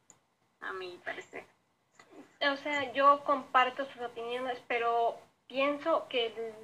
a 0.61 0.75
mi 0.75 1.01
parecer. 1.03 1.45
O 2.43 2.57
sea, 2.59 2.93
yo 2.93 3.25
comparto 3.25 3.87
sus 3.87 4.03
opiniones, 4.03 4.59
pero 4.69 5.19
pienso 5.47 6.07
que 6.11 6.27
el, 6.27 6.55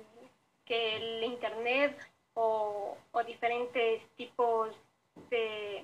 que 0.67 0.97
el 0.97 1.25
Internet 1.25 1.99
o, 2.35 2.99
diferentes 3.27 4.03
tipos 4.17 4.77
de, 5.31 5.83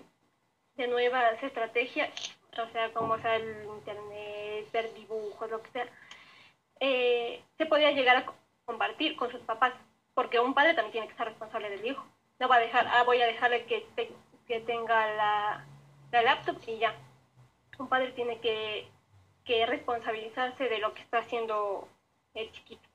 de, 0.76 0.86
nuevas 0.88 1.42
estrategias, 1.42 2.36
o 2.58 2.70
sea, 2.72 2.92
como 2.92 3.18
sea 3.22 3.36
el 3.36 3.64
Internet, 3.64 4.70
ver 4.72 4.92
dibujos, 4.92 5.50
lo 5.50 5.62
que 5.62 5.70
sea, 5.70 5.88
eh, 6.80 7.42
se 7.56 7.66
podía 7.66 7.92
llegar 7.92 8.16
a 8.16 8.32
compartir 8.64 9.16
con 9.16 9.30
sus 9.30 9.40
papás, 9.40 9.72
porque 10.14 10.40
un 10.40 10.54
padre 10.54 10.74
también 10.74 10.92
tiene 10.92 11.08
que 11.08 11.16
ser 11.16 11.26
responsable 11.28 11.70
del 11.70 11.86
hijo. 11.86 12.04
No 12.38 12.48
va 12.48 12.56
a 12.56 12.60
dejar, 12.60 12.86
ah, 12.88 13.02
voy 13.04 13.20
a 13.20 13.26
dejarle 13.26 13.64
que, 13.66 13.86
que 14.46 14.60
tenga 14.60 15.14
la, 15.14 15.66
la 16.12 16.22
laptop 16.22 16.56
y 16.66 16.78
ya. 16.78 16.94
Un 17.78 17.88
padre 17.88 18.12
tiene 18.12 18.38
que, 18.40 18.88
que 19.44 19.66
responsabilizarse 19.66 20.68
de 20.68 20.78
lo 20.78 20.94
que 20.94 21.02
está 21.02 21.18
haciendo 21.18 21.88
el 22.34 22.50
chiquito. 22.52 22.88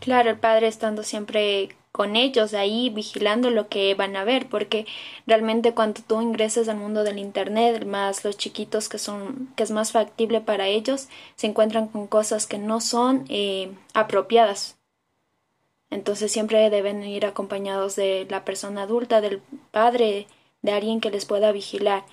Claro, 0.00 0.30
el 0.30 0.38
padre 0.38 0.68
estando 0.68 1.02
siempre 1.02 1.76
con 1.96 2.14
ellos 2.14 2.52
ahí 2.52 2.90
vigilando 2.90 3.48
lo 3.48 3.70
que 3.70 3.94
van 3.94 4.16
a 4.16 4.24
ver, 4.24 4.50
porque 4.50 4.84
realmente 5.26 5.72
cuando 5.72 6.02
tú 6.06 6.20
ingresas 6.20 6.68
al 6.68 6.76
mundo 6.76 7.04
del 7.04 7.18
internet, 7.18 7.86
más 7.86 8.22
los 8.22 8.36
chiquitos 8.36 8.90
que 8.90 8.98
son 8.98 9.48
que 9.56 9.62
es 9.62 9.70
más 9.70 9.92
factible 9.92 10.42
para 10.42 10.66
ellos, 10.66 11.08
se 11.36 11.46
encuentran 11.46 11.88
con 11.88 12.06
cosas 12.06 12.46
que 12.46 12.58
no 12.58 12.82
son 12.82 13.24
eh, 13.30 13.72
apropiadas. 13.94 14.76
Entonces 15.88 16.30
siempre 16.30 16.68
deben 16.68 17.02
ir 17.02 17.24
acompañados 17.24 17.96
de 17.96 18.26
la 18.28 18.44
persona 18.44 18.82
adulta, 18.82 19.22
del 19.22 19.40
padre, 19.70 20.26
de 20.60 20.72
alguien 20.72 21.00
que 21.00 21.10
les 21.10 21.24
pueda 21.24 21.50
vigilar. 21.50 22.04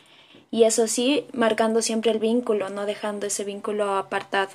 Y 0.50 0.64
eso 0.64 0.88
sí, 0.88 1.28
marcando 1.34 1.82
siempre 1.82 2.12
el 2.12 2.20
vínculo, 2.20 2.70
no 2.70 2.86
dejando 2.86 3.28
ese 3.28 3.44
vínculo 3.44 3.96
apartado. 3.96 4.54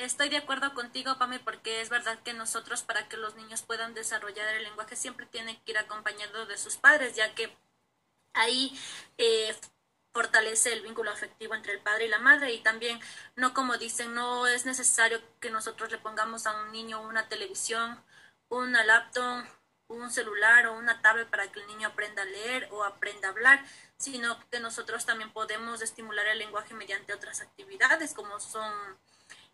Estoy 0.00 0.30
de 0.30 0.38
acuerdo 0.38 0.72
contigo, 0.72 1.18
Pame, 1.18 1.40
porque 1.40 1.82
es 1.82 1.90
verdad 1.90 2.18
que 2.22 2.32
nosotros 2.32 2.82
para 2.82 3.06
que 3.06 3.18
los 3.18 3.34
niños 3.36 3.60
puedan 3.60 3.92
desarrollar 3.92 4.48
el 4.54 4.62
lenguaje 4.62 4.96
siempre 4.96 5.26
tienen 5.26 5.60
que 5.60 5.72
ir 5.72 5.78
acompañados 5.78 6.48
de 6.48 6.56
sus 6.56 6.78
padres, 6.78 7.16
ya 7.16 7.34
que 7.34 7.54
ahí 8.32 8.74
eh, 9.18 9.54
fortalece 10.14 10.72
el 10.72 10.80
vínculo 10.80 11.10
afectivo 11.10 11.54
entre 11.54 11.74
el 11.74 11.80
padre 11.80 12.06
y 12.06 12.08
la 12.08 12.18
madre. 12.18 12.50
Y 12.54 12.62
también 12.62 12.98
no 13.36 13.52
como 13.52 13.76
dicen, 13.76 14.14
no 14.14 14.46
es 14.46 14.64
necesario 14.64 15.20
que 15.38 15.50
nosotros 15.50 15.90
le 15.90 15.98
pongamos 15.98 16.46
a 16.46 16.62
un 16.62 16.72
niño 16.72 17.02
una 17.02 17.28
televisión, 17.28 18.02
una 18.48 18.82
laptop, 18.82 19.44
un 19.88 20.10
celular 20.10 20.66
o 20.68 20.78
una 20.78 21.02
tablet 21.02 21.28
para 21.28 21.52
que 21.52 21.60
el 21.60 21.66
niño 21.66 21.88
aprenda 21.88 22.22
a 22.22 22.24
leer 22.24 22.68
o 22.72 22.84
aprenda 22.84 23.28
a 23.28 23.32
hablar, 23.32 23.62
sino 23.98 24.40
que 24.48 24.60
nosotros 24.60 25.04
también 25.04 25.30
podemos 25.30 25.82
estimular 25.82 26.26
el 26.26 26.38
lenguaje 26.38 26.72
mediante 26.72 27.12
otras 27.12 27.42
actividades 27.42 28.14
como 28.14 28.40
son 28.40 28.72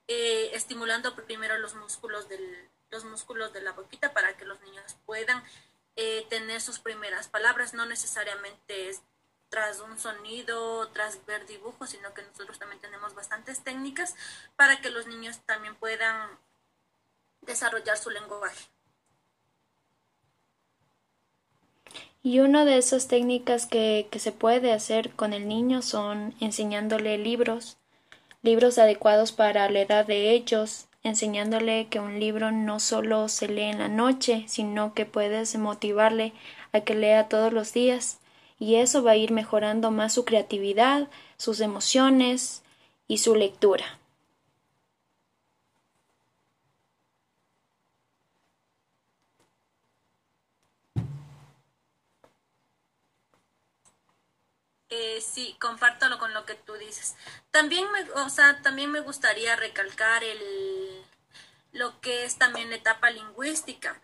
eh, 0.09 0.51
estimulando 0.53 1.15
primero 1.15 1.59
los 1.59 1.75
músculos, 1.75 2.29
del, 2.29 2.69
los 2.91 3.05
músculos 3.05 3.53
de 3.53 3.63
la 3.63 3.73
boquita 3.73 4.13
para 4.13 4.37
que 4.37 4.45
los 4.45 4.61
niños 4.61 4.97
puedan 5.05 5.43
eh, 5.97 6.27
tener 6.29 6.61
sus 6.61 6.79
primeras 6.79 7.29
palabras, 7.29 7.75
no 7.75 7.87
necesariamente 7.87 8.89
es 8.89 9.03
tras 9.49 9.81
un 9.81 9.99
sonido, 9.99 10.89
tras 10.89 11.25
ver 11.25 11.47
dibujos, 11.47 11.91
sino 11.91 12.13
que 12.13 12.23
nosotros 12.23 12.59
también 12.59 12.81
tenemos 12.81 13.15
bastantes 13.15 13.63
técnicas 13.63 14.15
para 14.57 14.81
que 14.81 14.91
los 14.91 15.07
niños 15.07 15.41
también 15.47 15.75
puedan 15.77 16.29
desarrollar 17.43 17.97
su 17.97 18.11
lenguaje. 18.11 18.69
Y 22.23 22.41
una 22.41 22.65
de 22.65 22.77
esas 22.77 23.07
técnicas 23.07 23.67
que, 23.67 24.09
que 24.11 24.19
se 24.19 24.33
puede 24.33 24.73
hacer 24.73 25.13
con 25.13 25.33
el 25.33 25.47
niño 25.47 25.81
son 25.81 26.35
enseñándole 26.41 27.19
libros, 27.19 27.79
libros 28.47 28.79
adecuados 28.79 29.33
para 29.33 29.69
la 29.69 29.81
edad 29.81 30.07
de 30.07 30.31
ellos, 30.31 30.87
enseñándole 31.03 31.89
que 31.89 31.99
un 31.99 32.21
libro 32.21 32.53
no 32.53 32.79
solo 32.79 33.29
se 33.29 33.49
lee 33.49 33.65
en 33.65 33.81
la 33.81 33.89
noche, 33.89 34.45
sino 34.47 34.95
que 34.95 35.05
puedes 35.05 35.59
motivarle 35.59 36.33
a 36.73 36.81
que 36.81 36.95
lea 36.95 37.29
todos 37.29 37.53
los 37.53 37.73
días, 37.73 38.21
y 38.59 38.77
eso 38.77 39.03
va 39.03 39.11
a 39.11 39.17
ir 39.17 39.33
mejorando 39.33 39.91
más 39.91 40.15
su 40.15 40.25
creatividad, 40.25 41.09
sus 41.37 41.61
emociones 41.61 42.63
y 43.09 43.19
su 43.19 43.35
lectura. 43.35 43.99
Eh, 54.99 55.21
sí, 55.21 55.55
compártalo 55.61 56.19
con 56.19 56.33
lo 56.33 56.47
que 56.47 56.55
tú 56.55 56.73
dices. 56.75 57.17
También 57.51 57.91
me, 57.93 58.11
o 58.13 58.31
sea, 58.31 58.63
también 58.63 58.91
me 58.91 59.01
gustaría 59.01 59.55
recalcar 59.55 60.25
el, 60.25 61.05
lo 61.73 62.01
que 62.01 62.25
es 62.25 62.39
también 62.39 62.71
la 62.71 62.77
etapa 62.77 63.11
lingüística, 63.11 64.01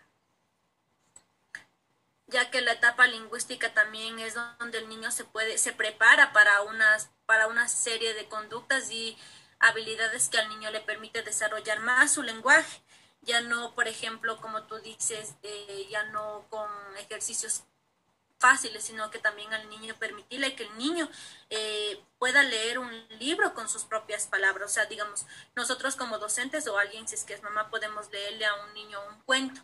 ya 2.27 2.51
que 2.51 2.61
la 2.61 2.73
etapa 2.73 3.07
lingüística 3.07 3.73
también 3.73 4.19
es 4.19 4.35
donde 4.59 4.77
el 4.77 4.87
niño 4.87 5.09
se 5.09 5.25
puede, 5.25 5.57
se 5.57 5.73
prepara 5.73 6.31
para 6.31 6.61
unas, 6.61 7.09
para 7.25 7.47
una 7.47 7.67
serie 7.67 8.13
de 8.13 8.27
conductas 8.27 8.91
y 8.91 9.17
habilidades 9.57 10.29
que 10.29 10.37
al 10.37 10.49
niño 10.49 10.69
le 10.69 10.81
permite 10.81 11.23
desarrollar 11.23 11.79
más 11.79 12.13
su 12.13 12.21
lenguaje, 12.21 12.83
ya 13.21 13.41
no, 13.41 13.73
por 13.73 13.87
ejemplo, 13.87 14.39
como 14.41 14.63
tú 14.63 14.77
dices, 14.79 15.33
eh, 15.41 15.87
ya 15.89 16.03
no 16.05 16.45
con 16.51 16.69
ejercicios 16.97 17.63
fáciles, 18.43 18.83
sino 18.83 19.09
que 19.09 19.19
también 19.19 19.53
al 19.53 19.69
niño 19.69 19.95
permitirle 19.95 20.53
que 20.53 20.63
el 20.63 20.77
niño 20.77 21.09
eh, 21.49 22.03
pueda 22.19 22.43
leer 22.43 22.77
un 22.77 22.91
libro 23.19 23.53
con 23.53 23.69
sus 23.69 23.85
propias 23.85 24.27
palabras. 24.27 24.69
O 24.69 24.73
sea, 24.73 24.85
digamos, 24.85 25.25
nosotros 25.55 25.95
como 25.95 26.19
docentes 26.19 26.67
o 26.67 26.77
alguien, 26.77 27.07
si 27.07 27.15
es 27.15 27.23
que 27.23 27.35
es 27.35 27.41
mamá, 27.41 27.69
podemos 27.69 28.11
leerle 28.11 28.45
a 28.45 28.55
un 28.65 28.73
niño 28.73 28.99
un 29.09 29.21
cuento 29.21 29.61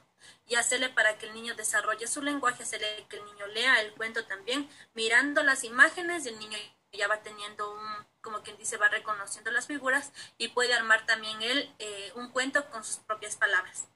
y 0.47 0.55
hacerle 0.55 0.87
para 0.87 1.17
que 1.17 1.25
el 1.25 1.33
niño 1.33 1.55
desarrolle 1.55 2.07
su 2.07 2.21
lenguaje, 2.21 2.63
hacerle 2.63 3.05
que 3.09 3.17
el 3.17 3.25
niño 3.25 3.47
lea 3.47 3.81
el 3.81 3.91
cuento 3.95 4.23
también, 4.25 4.69
mirando 4.93 5.43
las 5.43 5.65
imágenes, 5.65 6.25
el 6.25 6.39
niño 6.39 6.57
ya 6.93 7.09
va 7.09 7.21
teniendo 7.21 7.73
un, 7.73 8.07
como 8.21 8.41
quien 8.43 8.57
dice, 8.57 8.77
va 8.77 8.87
reconociendo 8.87 9.51
las 9.51 9.67
figuras 9.67 10.13
y 10.37 10.47
puede 10.47 10.73
armar 10.73 11.05
también 11.05 11.41
él 11.41 11.75
eh, 11.79 12.13
un 12.15 12.29
cuento 12.29 12.65
con 12.69 12.85
sus 12.85 12.99
propias 12.99 13.35
palabras. 13.35 13.89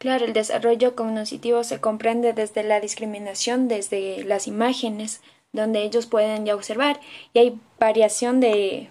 Claro, 0.00 0.24
el 0.24 0.32
desarrollo 0.32 0.96
cognitivo 0.96 1.62
se 1.62 1.78
comprende 1.78 2.32
desde 2.32 2.62
la 2.62 2.80
discriminación, 2.80 3.68
desde 3.68 4.24
las 4.24 4.46
imágenes, 4.46 5.20
donde 5.52 5.82
ellos 5.82 6.06
pueden 6.06 6.46
ya 6.46 6.54
observar, 6.54 6.98
y 7.34 7.38
hay 7.38 7.60
variación 7.78 8.40
de, 8.40 8.88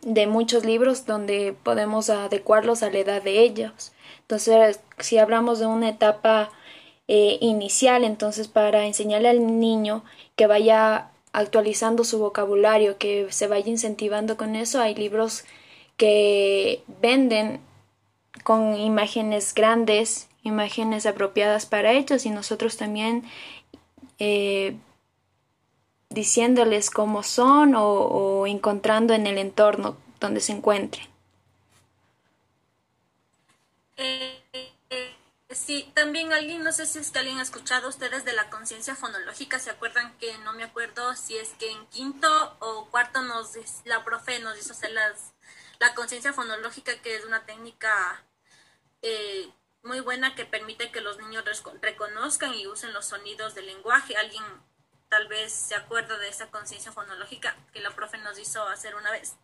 de 0.00 0.26
muchos 0.26 0.64
libros 0.64 1.04
donde 1.04 1.54
podemos 1.62 2.08
adecuarlos 2.08 2.82
a 2.82 2.90
la 2.90 2.96
edad 2.96 3.22
de 3.22 3.40
ellos. 3.40 3.92
Entonces, 4.22 4.80
si 5.00 5.18
hablamos 5.18 5.58
de 5.58 5.66
una 5.66 5.90
etapa 5.90 6.50
eh, 7.06 7.36
inicial, 7.42 8.02
entonces 8.02 8.48
para 8.48 8.86
enseñarle 8.86 9.28
al 9.28 9.60
niño 9.60 10.02
que 10.34 10.46
vaya 10.46 11.10
actualizando 11.34 12.04
su 12.04 12.18
vocabulario, 12.20 12.96
que 12.96 13.26
se 13.30 13.48
vaya 13.48 13.68
incentivando 13.68 14.38
con 14.38 14.56
eso, 14.56 14.80
hay 14.80 14.94
libros 14.94 15.44
que 15.98 16.82
venden 17.02 17.60
con 18.44 18.76
imágenes 18.76 19.54
grandes, 19.54 20.28
imágenes 20.42 21.06
apropiadas 21.06 21.66
para 21.66 21.92
ellos 21.92 22.26
y 22.26 22.30
nosotros 22.30 22.76
también 22.76 23.24
eh, 24.18 24.76
diciéndoles 26.08 26.90
cómo 26.90 27.22
son 27.22 27.74
o, 27.76 28.46
encontrando 28.46 29.14
en 29.14 29.26
el 29.26 29.38
entorno 29.38 29.96
donde 30.18 30.40
se 30.40 30.52
encuentren. 30.52 31.06
Eh, 33.96 34.40
eh, 34.90 35.14
sí, 35.50 35.90
también 35.94 36.32
alguien, 36.32 36.64
no 36.64 36.72
sé 36.72 36.86
si 36.86 36.98
es 36.98 37.10
que 37.10 37.18
alguien 37.18 37.38
ha 37.38 37.42
escuchado 37.42 37.88
ustedes 37.88 38.24
de 38.24 38.32
la 38.32 38.48
conciencia 38.48 38.94
fonológica, 38.94 39.58
¿se 39.58 39.70
acuerdan 39.70 40.16
que 40.18 40.36
no 40.38 40.52
me 40.54 40.64
acuerdo 40.64 41.14
si 41.16 41.36
es 41.36 41.50
que 41.58 41.70
en 41.70 41.86
quinto 41.86 42.56
o 42.60 42.86
cuarto 42.90 43.22
nos 43.22 43.56
la 43.84 44.02
profe 44.04 44.38
nos 44.40 44.58
hizo 44.58 44.72
hacer 44.72 44.92
las, 44.92 45.32
la 45.80 45.94
conciencia 45.94 46.32
fonológica, 46.32 47.00
que 47.00 47.16
es 47.16 47.24
una 47.24 47.46
técnica 47.46 48.22
eh, 49.02 49.50
muy 49.82 50.00
buena 50.00 50.34
que 50.34 50.44
permite 50.44 50.92
que 50.92 51.00
los 51.00 51.18
niños 51.18 51.42
reconozcan 51.80 52.54
y 52.54 52.66
usen 52.66 52.92
los 52.92 53.06
sonidos 53.06 53.54
del 53.54 53.66
lenguaje. 53.66 54.16
Alguien 54.16 54.44
tal 55.08 55.26
vez 55.26 55.52
se 55.52 55.74
acuerda 55.74 56.18
de 56.18 56.28
esa 56.28 56.50
conciencia 56.50 56.92
fonológica 56.92 57.56
que 57.72 57.80
la 57.80 57.90
profe 57.90 58.18
nos 58.18 58.38
hizo 58.38 58.68
hacer 58.68 58.94
una 58.94 59.10
vez. 59.10 59.36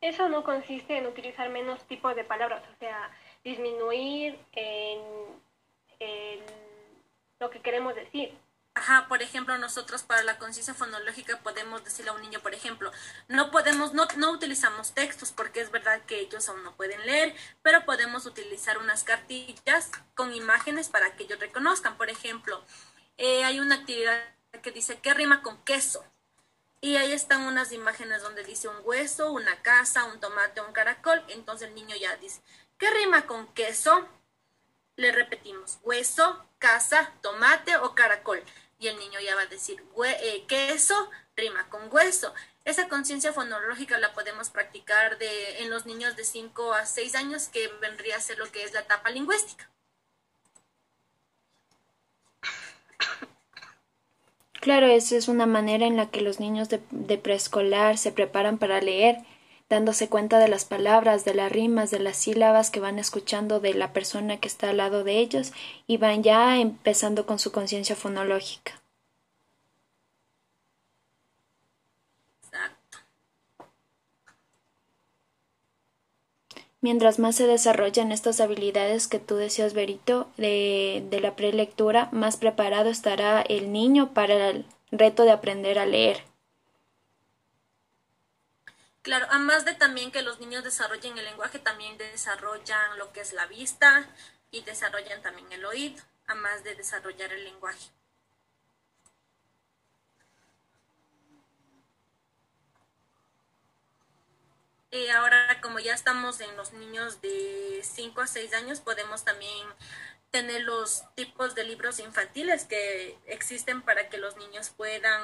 Eso 0.00 0.28
no 0.30 0.44
consiste 0.44 0.96
en 0.96 1.06
utilizar 1.06 1.50
menos 1.50 1.86
tipos 1.86 2.16
de 2.16 2.24
palabras, 2.24 2.62
o 2.74 2.78
sea, 2.78 3.10
disminuir 3.44 4.38
en, 4.52 5.00
lo 7.38 7.50
que 7.50 7.60
queremos 7.60 7.94
decir. 7.94 8.34
Ajá, 8.74 9.06
por 9.08 9.22
ejemplo, 9.22 9.58
nosotros 9.58 10.02
para 10.02 10.22
la 10.22 10.38
conciencia 10.38 10.72
fonológica 10.74 11.38
podemos 11.42 11.84
decirle 11.84 12.10
a 12.10 12.14
un 12.14 12.22
niño, 12.22 12.40
por 12.40 12.54
ejemplo, 12.54 12.90
no 13.28 13.50
podemos, 13.50 13.92
no, 13.92 14.06
no 14.16 14.30
utilizamos 14.30 14.94
textos 14.94 15.32
porque 15.32 15.60
es 15.60 15.70
verdad 15.70 16.00
que 16.06 16.20
ellos 16.20 16.48
aún 16.48 16.62
no 16.64 16.74
pueden 16.76 17.04
leer, 17.04 17.34
pero 17.62 17.84
podemos 17.84 18.24
utilizar 18.24 18.78
unas 18.78 19.04
cartillas 19.04 19.90
con 20.14 20.34
imágenes 20.34 20.88
para 20.88 21.14
que 21.16 21.24
ellos 21.24 21.40
reconozcan. 21.40 21.96
Por 21.96 22.08
ejemplo, 22.08 22.62
eh, 23.18 23.44
hay 23.44 23.60
una 23.60 23.76
actividad 23.76 24.22
que 24.62 24.70
dice, 24.70 24.98
¿qué 25.00 25.12
rima 25.12 25.42
con 25.42 25.62
queso? 25.64 26.04
Y 26.82 26.96
ahí 26.96 27.12
están 27.12 27.42
unas 27.42 27.72
imágenes 27.72 28.22
donde 28.22 28.42
dice 28.42 28.68
un 28.68 28.76
hueso, 28.84 29.32
una 29.32 29.60
casa, 29.62 30.06
un 30.06 30.18
tomate, 30.18 30.62
un 30.62 30.72
caracol. 30.72 31.22
Entonces 31.28 31.68
el 31.68 31.74
niño 31.74 31.94
ya 31.96 32.16
dice, 32.16 32.40
¿qué 32.78 32.90
rima 32.90 33.26
con 33.26 33.52
queso? 33.52 34.08
Le 34.96 35.12
repetimos, 35.12 35.78
hueso, 35.82 36.44
casa, 36.58 37.12
tomate 37.20 37.76
o 37.76 37.94
caracol. 37.94 38.42
Y 38.78 38.88
el 38.88 38.98
niño 38.98 39.20
ya 39.20 39.34
va 39.34 39.42
a 39.42 39.46
decir, 39.46 39.84
eh, 40.04 40.44
queso 40.46 41.10
rima 41.36 41.68
con 41.68 41.92
hueso. 41.92 42.34
Esa 42.64 42.88
conciencia 42.88 43.32
fonológica 43.32 43.98
la 43.98 44.12
podemos 44.14 44.48
practicar 44.50 45.18
de, 45.18 45.62
en 45.62 45.70
los 45.70 45.86
niños 45.86 46.16
de 46.16 46.24
5 46.24 46.72
a 46.74 46.86
6 46.86 47.14
años, 47.14 47.48
que 47.48 47.68
vendría 47.80 48.16
a 48.16 48.20
ser 48.20 48.38
lo 48.38 48.50
que 48.50 48.64
es 48.64 48.72
la 48.72 48.80
etapa 48.80 49.10
lingüística. 49.10 49.70
Claro, 54.60 54.86
esa 54.88 55.16
es 55.16 55.28
una 55.28 55.46
manera 55.46 55.86
en 55.86 55.96
la 55.96 56.10
que 56.10 56.20
los 56.20 56.38
niños 56.38 56.68
de, 56.68 57.18
preescolar 57.18 57.96
se 57.96 58.12
preparan 58.12 58.58
para 58.58 58.82
leer, 58.82 59.16
dándose 59.70 60.08
cuenta 60.08 60.38
de 60.38 60.48
las 60.48 60.66
palabras, 60.66 61.24
de 61.24 61.32
las 61.32 61.50
rimas, 61.50 61.90
de 61.90 61.98
las 61.98 62.18
sílabas 62.18 62.70
que 62.70 62.80
van 62.80 62.98
escuchando 62.98 63.60
de 63.60 63.72
la 63.72 63.94
persona 63.94 64.36
que 64.36 64.48
está 64.48 64.68
al 64.70 64.76
lado 64.76 65.02
de 65.02 65.18
ellos 65.18 65.52
y 65.86 65.96
van 65.96 66.22
ya 66.22 66.58
empezando 66.58 67.24
con 67.24 67.38
su 67.38 67.52
conciencia 67.52 67.96
fonológica. 67.96 68.79
Mientras 76.82 77.18
más 77.18 77.36
se 77.36 77.46
desarrollan 77.46 78.10
estas 78.10 78.40
habilidades 78.40 79.06
que 79.06 79.18
tú 79.18 79.36
decías, 79.36 79.74
Berito, 79.74 80.30
de, 80.38 81.06
de 81.10 81.20
la 81.20 81.36
prelectura, 81.36 82.08
más 82.10 82.38
preparado 82.38 82.88
estará 82.88 83.42
el 83.42 83.70
niño 83.70 84.14
para 84.14 84.48
el 84.48 84.64
reto 84.90 85.24
de 85.24 85.32
aprender 85.32 85.78
a 85.78 85.84
leer. 85.84 86.24
Claro, 89.02 89.26
además 89.30 89.64
de 89.64 89.74
también 89.74 90.10
que 90.10 90.22
los 90.22 90.40
niños 90.40 90.64
desarrollen 90.64 91.16
el 91.18 91.24
lenguaje, 91.24 91.58
también 91.58 91.98
desarrollan 91.98 92.98
lo 92.98 93.12
que 93.12 93.20
es 93.20 93.32
la 93.32 93.46
vista 93.46 94.08
y 94.50 94.62
desarrollan 94.62 95.22
también 95.22 95.50
el 95.52 95.64
oído, 95.64 96.02
además 96.26 96.64
de 96.64 96.74
desarrollar 96.74 97.32
el 97.32 97.44
lenguaje. 97.44 97.90
Eh, 104.92 105.10
ahora, 105.12 105.60
como 105.62 105.78
ya 105.78 105.94
estamos 105.94 106.40
en 106.40 106.56
los 106.56 106.72
niños 106.72 107.20
de 107.22 107.80
5 107.82 108.22
a 108.22 108.26
6 108.26 108.52
años, 108.54 108.80
podemos 108.80 109.24
también 109.24 109.68
tener 110.30 110.62
los 110.62 111.04
tipos 111.14 111.54
de 111.54 111.64
libros 111.64 112.00
infantiles 112.00 112.64
que 112.64 113.16
existen 113.26 113.82
para 113.82 114.08
que 114.08 114.18
los 114.18 114.36
niños 114.36 114.70
puedan 114.70 115.22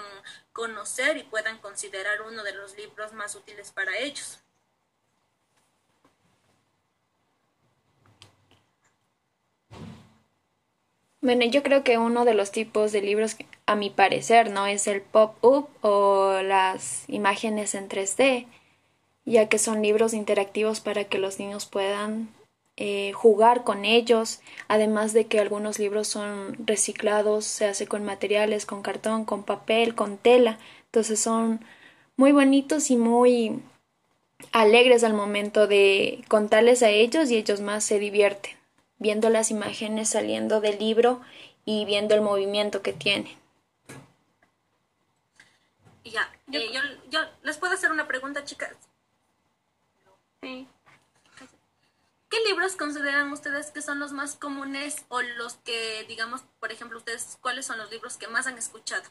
conocer 0.52 1.16
y 1.16 1.24
puedan 1.24 1.58
considerar 1.58 2.22
uno 2.22 2.44
de 2.44 2.54
los 2.54 2.76
libros 2.76 3.12
más 3.12 3.34
útiles 3.34 3.72
para 3.72 3.98
ellos. 3.98 4.40
Bueno, 11.20 11.44
yo 11.44 11.64
creo 11.64 11.82
que 11.82 11.98
uno 11.98 12.24
de 12.24 12.34
los 12.34 12.52
tipos 12.52 12.92
de 12.92 13.02
libros, 13.02 13.36
a 13.66 13.74
mi 13.74 13.90
parecer, 13.90 14.50
no 14.50 14.68
es 14.68 14.86
el 14.86 15.02
pop-up 15.02 15.68
o 15.80 16.40
las 16.42 17.08
imágenes 17.08 17.74
en 17.74 17.88
3D, 17.88 18.46
ya 19.26 19.48
que 19.48 19.58
son 19.58 19.82
libros 19.82 20.14
interactivos 20.14 20.80
para 20.80 21.04
que 21.04 21.18
los 21.18 21.38
niños 21.38 21.66
puedan 21.66 22.28
eh, 22.76 23.12
jugar 23.12 23.64
con 23.64 23.84
ellos, 23.84 24.40
además 24.68 25.12
de 25.12 25.26
que 25.26 25.40
algunos 25.40 25.78
libros 25.78 26.08
son 26.08 26.56
reciclados, 26.66 27.44
se 27.44 27.66
hace 27.66 27.86
con 27.86 28.04
materiales, 28.04 28.64
con 28.64 28.82
cartón, 28.82 29.24
con 29.24 29.42
papel, 29.42 29.94
con 29.94 30.16
tela, 30.16 30.58
entonces 30.86 31.20
son 31.20 31.64
muy 32.16 32.32
bonitos 32.32 32.90
y 32.90 32.96
muy 32.96 33.60
alegres 34.52 35.04
al 35.04 35.14
momento 35.14 35.66
de 35.66 36.24
contarles 36.28 36.82
a 36.82 36.90
ellos 36.90 37.30
y 37.30 37.36
ellos 37.36 37.60
más 37.60 37.84
se 37.84 37.98
divierten 37.98 38.56
viendo 38.98 39.30
las 39.30 39.50
imágenes 39.50 40.08
saliendo 40.08 40.60
del 40.60 40.78
libro 40.78 41.20
y 41.64 41.84
viendo 41.84 42.14
el 42.14 42.22
movimiento 42.22 42.82
que 42.82 42.92
tienen. 42.92 43.36
Ya, 46.04 46.30
eh, 46.52 46.70
yo, 46.72 46.80
yo 47.10 47.20
les 47.42 47.58
puedo 47.58 47.74
hacer 47.74 47.90
una 47.90 48.06
pregunta, 48.06 48.44
chicas. 48.44 48.70
¿Qué 50.40 50.66
libros 52.46 52.76
consideran 52.76 53.32
ustedes 53.32 53.70
que 53.70 53.82
son 53.82 53.98
los 53.98 54.12
más 54.12 54.36
comunes 54.36 55.04
o 55.08 55.20
los 55.22 55.54
que, 55.58 56.04
digamos, 56.08 56.42
por 56.60 56.72
ejemplo, 56.72 56.98
ustedes, 56.98 57.38
cuáles 57.40 57.66
son 57.66 57.78
los 57.78 57.90
libros 57.90 58.16
que 58.16 58.28
más 58.28 58.46
han 58.46 58.58
escuchado? 58.58 59.08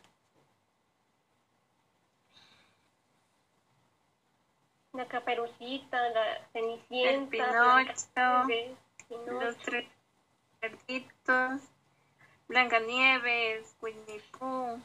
La 4.94 5.08
caperucita, 5.08 6.10
la 6.10 6.48
cenicienta, 6.54 7.10
el 7.10 7.28
Pinocho, 7.28 8.48
los 9.32 9.58
tres 9.58 9.90
cerditos, 10.62 11.62
Blancanieves, 12.48 13.76
Winnie 13.82 14.22
Pooh. 14.38 14.80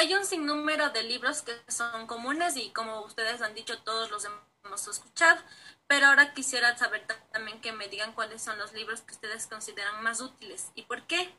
Hay 0.00 0.14
un 0.14 0.24
sinnúmero 0.24 0.88
de 0.90 1.02
libros 1.02 1.42
que 1.42 1.52
son 1.68 2.06
comunes 2.06 2.56
y 2.56 2.70
como 2.70 3.02
ustedes 3.02 3.42
han 3.42 3.54
dicho, 3.54 3.82
todos 3.82 4.10
los 4.10 4.24
hemos 4.64 4.88
escuchado, 4.88 5.38
pero 5.86 6.06
ahora 6.06 6.32
quisiera 6.32 6.76
saber 6.78 7.06
también 7.32 7.60
que 7.60 7.72
me 7.72 7.88
digan 7.88 8.14
cuáles 8.14 8.42
son 8.42 8.58
los 8.58 8.72
libros 8.72 9.02
que 9.02 9.12
ustedes 9.12 9.46
consideran 9.46 10.02
más 10.02 10.22
útiles 10.22 10.70
y 10.74 10.82
por 10.84 11.06
qué. 11.06 11.34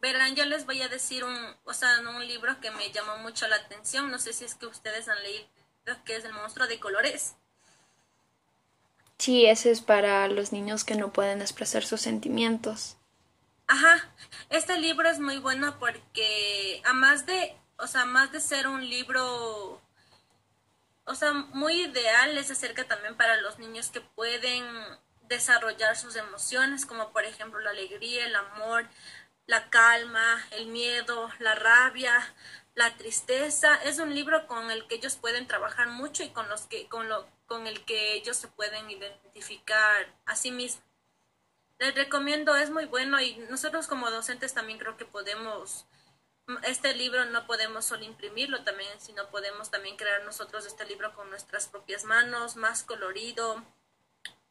Verán, 0.00 0.36
yo 0.36 0.44
les 0.44 0.66
voy 0.66 0.80
a 0.82 0.88
decir 0.88 1.24
un, 1.24 1.36
o 1.64 1.74
sea, 1.74 2.00
un 2.00 2.26
libro 2.26 2.60
que 2.60 2.70
me 2.70 2.92
llamó 2.92 3.16
mucho 3.18 3.48
la 3.48 3.56
atención, 3.56 4.10
no 4.10 4.18
sé 4.20 4.32
si 4.32 4.44
es 4.44 4.54
que 4.54 4.66
ustedes 4.66 5.08
han 5.08 5.20
leído, 5.22 5.48
que 6.04 6.16
es 6.16 6.24
El 6.24 6.32
monstruo 6.32 6.68
de 6.68 6.78
colores. 6.78 7.34
Sí, 9.20 9.44
ese 9.44 9.70
es 9.70 9.82
para 9.82 10.26
los 10.28 10.50
niños 10.50 10.82
que 10.82 10.94
no 10.94 11.12
pueden 11.12 11.42
expresar 11.42 11.84
sus 11.84 12.00
sentimientos. 12.00 12.96
Ajá, 13.66 14.10
este 14.48 14.78
libro 14.78 15.10
es 15.10 15.20
muy 15.20 15.36
bueno 15.36 15.78
porque, 15.78 16.80
a 16.86 16.94
más 16.94 17.26
de, 17.26 17.54
o 17.76 17.86
sea, 17.86 18.06
más 18.06 18.32
de 18.32 18.40
ser 18.40 18.66
un 18.66 18.88
libro, 18.88 19.78
o 21.04 21.14
sea, 21.14 21.34
muy 21.34 21.82
ideal, 21.82 22.38
es 22.38 22.50
acerca 22.50 22.88
también 22.88 23.14
para 23.14 23.36
los 23.42 23.58
niños 23.58 23.90
que 23.90 24.00
pueden 24.00 24.64
desarrollar 25.28 25.98
sus 25.98 26.16
emociones, 26.16 26.86
como 26.86 27.10
por 27.10 27.26
ejemplo 27.26 27.60
la 27.60 27.72
alegría, 27.72 28.24
el 28.24 28.34
amor, 28.34 28.88
la 29.44 29.68
calma, 29.68 30.42
el 30.52 30.68
miedo, 30.68 31.28
la 31.40 31.54
rabia, 31.54 32.14
la 32.74 32.96
tristeza. 32.96 33.74
Es 33.84 33.98
un 33.98 34.14
libro 34.14 34.46
con 34.46 34.70
el 34.70 34.86
que 34.86 34.94
ellos 34.94 35.16
pueden 35.16 35.46
trabajar 35.46 35.88
mucho 35.88 36.22
y 36.22 36.30
con 36.30 36.48
los 36.48 36.62
que 36.62 36.88
con 36.88 37.10
lo 37.10 37.28
con 37.50 37.66
el 37.66 37.84
que 37.84 38.14
ellos 38.14 38.36
se 38.36 38.46
pueden 38.46 38.88
identificar 38.88 40.06
a 40.24 40.36
sí 40.36 40.52
mismos. 40.52 40.84
Les 41.80 41.92
recomiendo, 41.96 42.54
es 42.54 42.70
muy 42.70 42.84
bueno 42.84 43.20
y 43.20 43.38
nosotros 43.50 43.88
como 43.88 44.08
docentes 44.08 44.54
también 44.54 44.78
creo 44.78 44.96
que 44.96 45.04
podemos 45.04 45.84
este 46.62 46.94
libro 46.94 47.24
no 47.24 47.48
podemos 47.48 47.84
solo 47.84 48.04
imprimirlo 48.04 48.62
también, 48.62 48.88
sino 48.98 49.28
podemos 49.30 49.68
también 49.68 49.96
crear 49.96 50.22
nosotros 50.24 50.64
este 50.64 50.86
libro 50.86 51.12
con 51.16 51.28
nuestras 51.28 51.66
propias 51.66 52.04
manos, 52.04 52.54
más 52.54 52.84
colorido, 52.84 53.64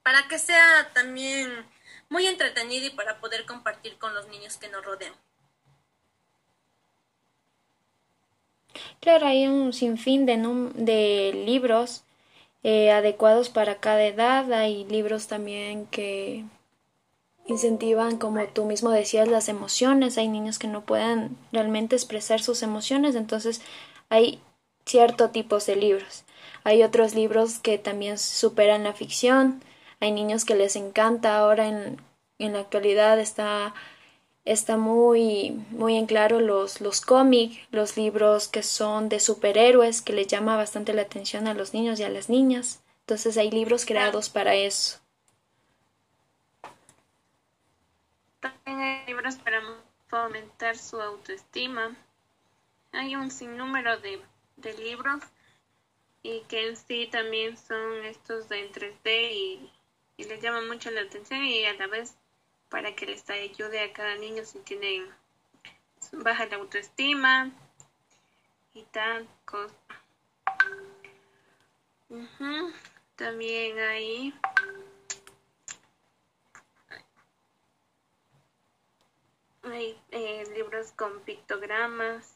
para 0.04 0.28
que 0.28 0.38
sea 0.38 0.92
también 0.94 1.66
muy 2.10 2.28
entretenido 2.28 2.88
y 2.88 2.90
para 2.90 3.22
poder 3.22 3.46
compartir 3.46 3.98
con 3.98 4.14
los 4.14 4.28
niños 4.28 4.58
que 4.58 4.68
nos 4.68 4.84
rodean. 4.84 5.14
Claro, 9.00 9.26
hay 9.26 9.48
un 9.48 9.72
sinfín 9.72 10.26
de, 10.26 10.36
de 10.36 11.32
libros 11.46 12.04
eh, 12.64 12.92
adecuados 12.92 13.50
para 13.50 13.76
cada 13.76 14.04
edad. 14.06 14.52
Hay 14.54 14.86
libros 14.86 15.28
también 15.28 15.86
que 15.88 16.46
incentivan, 17.46 18.18
como 18.18 18.44
tú 18.48 18.66
mismo 18.66 18.92
decías, 18.92 19.28
las 19.28 19.50
emociones. 19.50 20.18
Hay 20.18 20.28
niños 20.28 20.60
que 20.60 20.68
no 20.68 20.82
pueden 20.82 21.38
realmente 21.52 21.96
expresar 21.96 22.42
sus 22.42 22.64
emociones, 22.64 23.16
entonces 23.16 23.62
hay 24.10 24.40
cierto 24.86 25.30
tipos 25.30 25.66
de 25.66 25.76
libros. 25.76 26.24
Hay 26.64 26.84
otros 26.84 27.16
libros 27.16 27.60
que 27.60 27.78
también 27.78 28.18
superan 28.18 28.84
la 28.84 28.94
ficción. 28.94 29.64
Hay 30.00 30.12
niños 30.12 30.46
que 30.46 30.56
les 30.56 30.76
encanta 30.76 31.38
ahora 31.38 31.68
en, 31.68 32.02
en 32.38 32.54
la 32.54 32.60
actualidad 32.60 33.20
está 33.20 33.74
está 34.46 34.78
muy 34.78 35.52
muy 35.72 35.98
en 35.98 36.06
claro 36.06 36.40
los 36.40 36.82
los 36.82 37.02
cómics, 37.02 37.58
los 37.72 37.98
libros 37.98 38.48
que 38.48 38.64
son 38.64 39.10
de 39.10 39.20
superhéroes 39.20 40.02
que 40.02 40.14
les 40.14 40.28
llama 40.28 40.58
bastante 40.58 40.94
la 40.94 41.04
atención 41.04 41.48
a 41.48 41.54
los 41.54 41.74
niños 41.74 42.00
y 42.00 42.04
a 42.04 42.10
las 42.10 42.30
niñas. 42.30 42.82
Entonces 43.02 43.38
hay 43.38 43.52
libros 43.52 43.86
creados 43.86 44.30
para 44.30 44.56
eso. 44.56 45.00
También 48.40 48.80
hay 48.80 49.06
libros 49.08 49.36
para 49.38 49.62
fomentar 50.08 50.78
su 50.78 51.02
autoestima. 51.02 51.96
Hay 52.92 53.16
un 53.16 53.32
sinnúmero 53.32 54.00
de, 54.00 54.22
de 54.58 54.74
libros 54.78 55.24
y 56.24 56.42
que 56.42 56.68
en 56.68 56.76
sí 56.76 57.08
también 57.12 57.58
son 57.58 58.06
estos 58.06 58.50
de 58.50 58.66
en 58.66 58.72
3D 58.72 59.32
y, 59.34 59.72
y 60.18 60.24
les 60.26 60.42
llama 60.42 60.62
mucho 60.62 60.92
la 60.92 61.02
atención 61.02 61.44
y 61.46 61.66
a 61.66 61.74
la 61.74 61.88
vez 61.88 62.16
para 62.70 62.96
que 62.96 63.06
les 63.06 63.28
ayude 63.30 63.82
a 63.82 63.94
cada 63.94 64.16
niño 64.16 64.46
si 64.46 64.60
tienen 64.60 65.08
baja 66.12 66.46
la 66.46 66.58
autoestima 66.58 67.52
y 68.74 68.84
tal 68.84 69.28
cosa. 69.46 69.76
También 73.16 73.78
hay 73.80 74.34
hay 79.64 80.00
eh, 80.12 80.44
libros 80.56 80.92
con 80.94 81.20
pictogramas. 81.22 82.36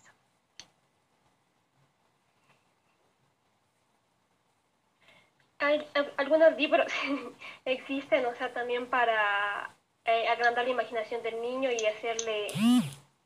Hay 5.60 5.88
algunos 6.18 6.58
libros 6.58 6.92
existen, 7.66 8.26
o 8.26 8.36
sea, 8.36 8.54
también 8.54 8.88
para 8.88 9.74
eh, 10.06 10.28
agrandar 10.28 10.66
la 10.66 10.72
imaginación 10.72 11.24
del 11.24 11.42
niño 11.42 11.70
y 11.72 11.86
hacerle 11.86 12.48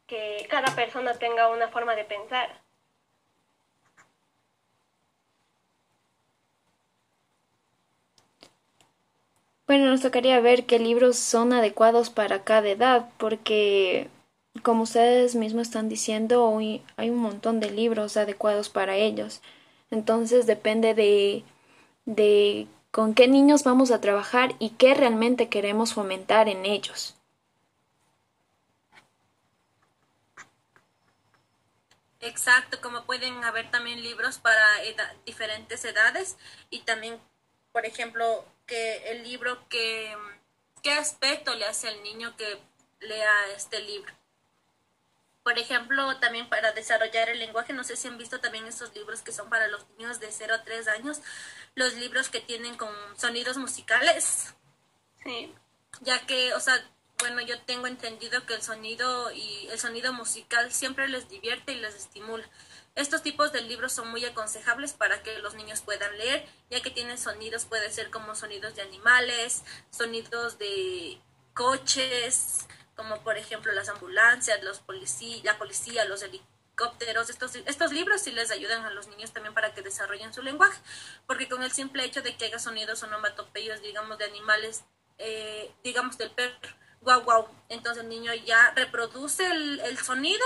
que 0.05 0.45
cada 0.49 0.73
persona 0.75 1.13
tenga 1.15 1.49
una 1.49 1.67
forma 1.69 1.95
de 1.95 2.05
pensar. 2.05 2.61
Bueno, 9.67 9.87
nos 9.87 10.01
tocaría 10.01 10.39
ver 10.39 10.65
qué 10.65 10.79
libros 10.79 11.17
son 11.17 11.51
adecuados 11.51 12.09
para 12.09 12.45
cada 12.45 12.69
edad, 12.69 13.09
porque 13.17 14.07
como 14.63 14.83
ustedes 14.83 15.35
mismos 15.35 15.63
están 15.63 15.89
diciendo, 15.89 16.45
hoy 16.45 16.81
hay 16.95 17.09
un 17.09 17.17
montón 17.17 17.59
de 17.59 17.69
libros 17.69 18.15
adecuados 18.15 18.69
para 18.69 18.95
ellos. 18.95 19.41
Entonces 19.91 20.45
depende 20.47 20.93
de, 20.93 21.43
de 22.05 22.67
con 22.91 23.13
qué 23.13 23.27
niños 23.27 23.63
vamos 23.63 23.91
a 23.91 24.01
trabajar 24.01 24.55
y 24.59 24.71
qué 24.71 24.93
realmente 24.93 25.49
queremos 25.49 25.93
fomentar 25.93 26.49
en 26.49 26.65
ellos. 26.65 27.15
Exacto, 32.19 32.81
como 32.81 33.05
pueden 33.05 33.43
haber 33.43 33.69
también 33.69 34.01
libros 34.01 34.39
para 34.39 34.65
diferentes 35.25 35.85
edades 35.85 36.37
y 36.69 36.81
también, 36.81 37.19
por 37.71 37.85
ejemplo, 37.85 38.43
que 38.65 39.11
el 39.11 39.23
libro 39.23 39.67
que 39.69 40.15
qué 40.81 40.91
aspecto 40.93 41.55
le 41.55 41.65
hace 41.65 41.87
al 41.87 42.01
niño 42.03 42.35
que 42.35 42.59
lea 42.99 43.33
este 43.55 43.81
libro. 43.81 44.13
Por 45.47 45.57
ejemplo, 45.57 46.17
también 46.17 46.49
para 46.49 46.73
desarrollar 46.73 47.29
el 47.29 47.39
lenguaje, 47.39 47.71
no 47.71 47.85
sé 47.85 47.95
si 47.95 48.09
han 48.09 48.17
visto 48.17 48.41
también 48.41 48.67
estos 48.67 48.93
libros 48.93 49.21
que 49.21 49.31
son 49.31 49.49
para 49.49 49.69
los 49.69 49.87
niños 49.91 50.19
de 50.19 50.29
0 50.29 50.53
a 50.53 50.63
3 50.65 50.89
años, 50.89 51.21
los 51.73 51.93
libros 51.93 52.27
que 52.27 52.41
tienen 52.41 52.75
con 52.75 52.89
sonidos 53.17 53.55
musicales. 53.55 54.53
Sí. 55.23 55.55
Ya 56.01 56.25
que, 56.25 56.53
o 56.53 56.59
sea, 56.59 56.85
bueno, 57.19 57.39
yo 57.39 57.61
tengo 57.61 57.87
entendido 57.87 58.45
que 58.45 58.55
el 58.55 58.61
sonido 58.61 59.31
y 59.31 59.69
el 59.71 59.79
sonido 59.79 60.11
musical 60.11 60.73
siempre 60.73 61.07
les 61.07 61.29
divierte 61.29 61.71
y 61.71 61.75
les 61.75 61.95
estimula. 61.95 62.43
Estos 62.95 63.23
tipos 63.23 63.53
de 63.53 63.61
libros 63.61 63.93
son 63.93 64.09
muy 64.09 64.25
aconsejables 64.25 64.91
para 64.91 65.23
que 65.23 65.39
los 65.39 65.53
niños 65.53 65.79
puedan 65.79 66.17
leer, 66.17 66.45
ya 66.69 66.81
que 66.81 66.91
tienen 66.91 67.17
sonidos, 67.17 67.63
puede 67.63 67.89
ser 67.89 68.09
como 68.09 68.35
sonidos 68.35 68.75
de 68.75 68.81
animales, 68.81 69.63
sonidos 69.91 70.57
de 70.57 71.21
coches, 71.53 72.67
como 72.97 73.21
por 73.21 73.37
ejemplo 73.37 73.71
las 73.71 73.87
ambulancias, 73.87 74.61
los 74.63 74.79
policía, 74.79 75.39
la 75.43 75.57
policía, 75.57 76.03
los 76.05 76.23
helicópteros, 76.23 77.29
estos, 77.29 77.55
estos 77.55 77.93
libros 77.93 78.21
sí 78.21 78.31
les 78.31 78.49
ayudan 78.51 78.85
a 78.85 78.89
los 78.89 79.07
niños 79.07 79.31
también 79.31 79.53
para 79.53 79.73
que 79.73 79.83
desarrollen 79.83 80.33
su 80.33 80.41
lenguaje, 80.41 80.81
porque 81.27 81.47
con 81.47 81.61
el 81.61 81.71
simple 81.71 82.03
hecho 82.03 82.23
de 82.23 82.35
que 82.35 82.47
haga 82.47 82.57
sonidos 82.57 83.03
onomatopeyos, 83.03 83.81
digamos, 83.81 84.17
de 84.17 84.25
animales, 84.25 84.83
eh, 85.19 85.71
digamos 85.83 86.17
del 86.17 86.31
perro, 86.31 86.57
guau 87.01 87.21
guau, 87.21 87.47
entonces 87.69 88.03
el 88.03 88.09
niño 88.09 88.33
ya 88.33 88.71
reproduce 88.71 89.45
el, 89.45 89.79
el 89.81 89.99
sonido, 89.99 90.45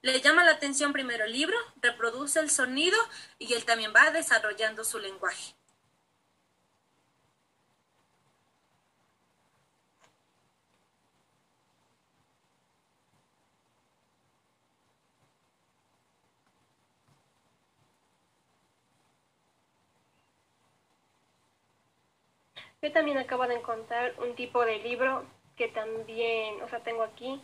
le 0.00 0.18
llama 0.22 0.44
la 0.44 0.52
atención 0.52 0.94
primero 0.94 1.24
el 1.24 1.32
libro, 1.32 1.58
reproduce 1.82 2.40
el 2.40 2.50
sonido 2.50 2.98
y 3.38 3.52
él 3.52 3.66
también 3.66 3.92
va 3.94 4.10
desarrollando 4.10 4.82
su 4.82 4.98
lenguaje. 4.98 5.54
Yo 22.82 22.92
también 22.92 23.18
acabo 23.18 23.46
de 23.46 23.54
encontrar 23.54 24.14
un 24.18 24.34
tipo 24.34 24.64
de 24.64 24.78
libro 24.78 25.24
que 25.56 25.68
también, 25.68 26.62
o 26.62 26.68
sea, 26.68 26.80
tengo 26.80 27.02
aquí, 27.02 27.40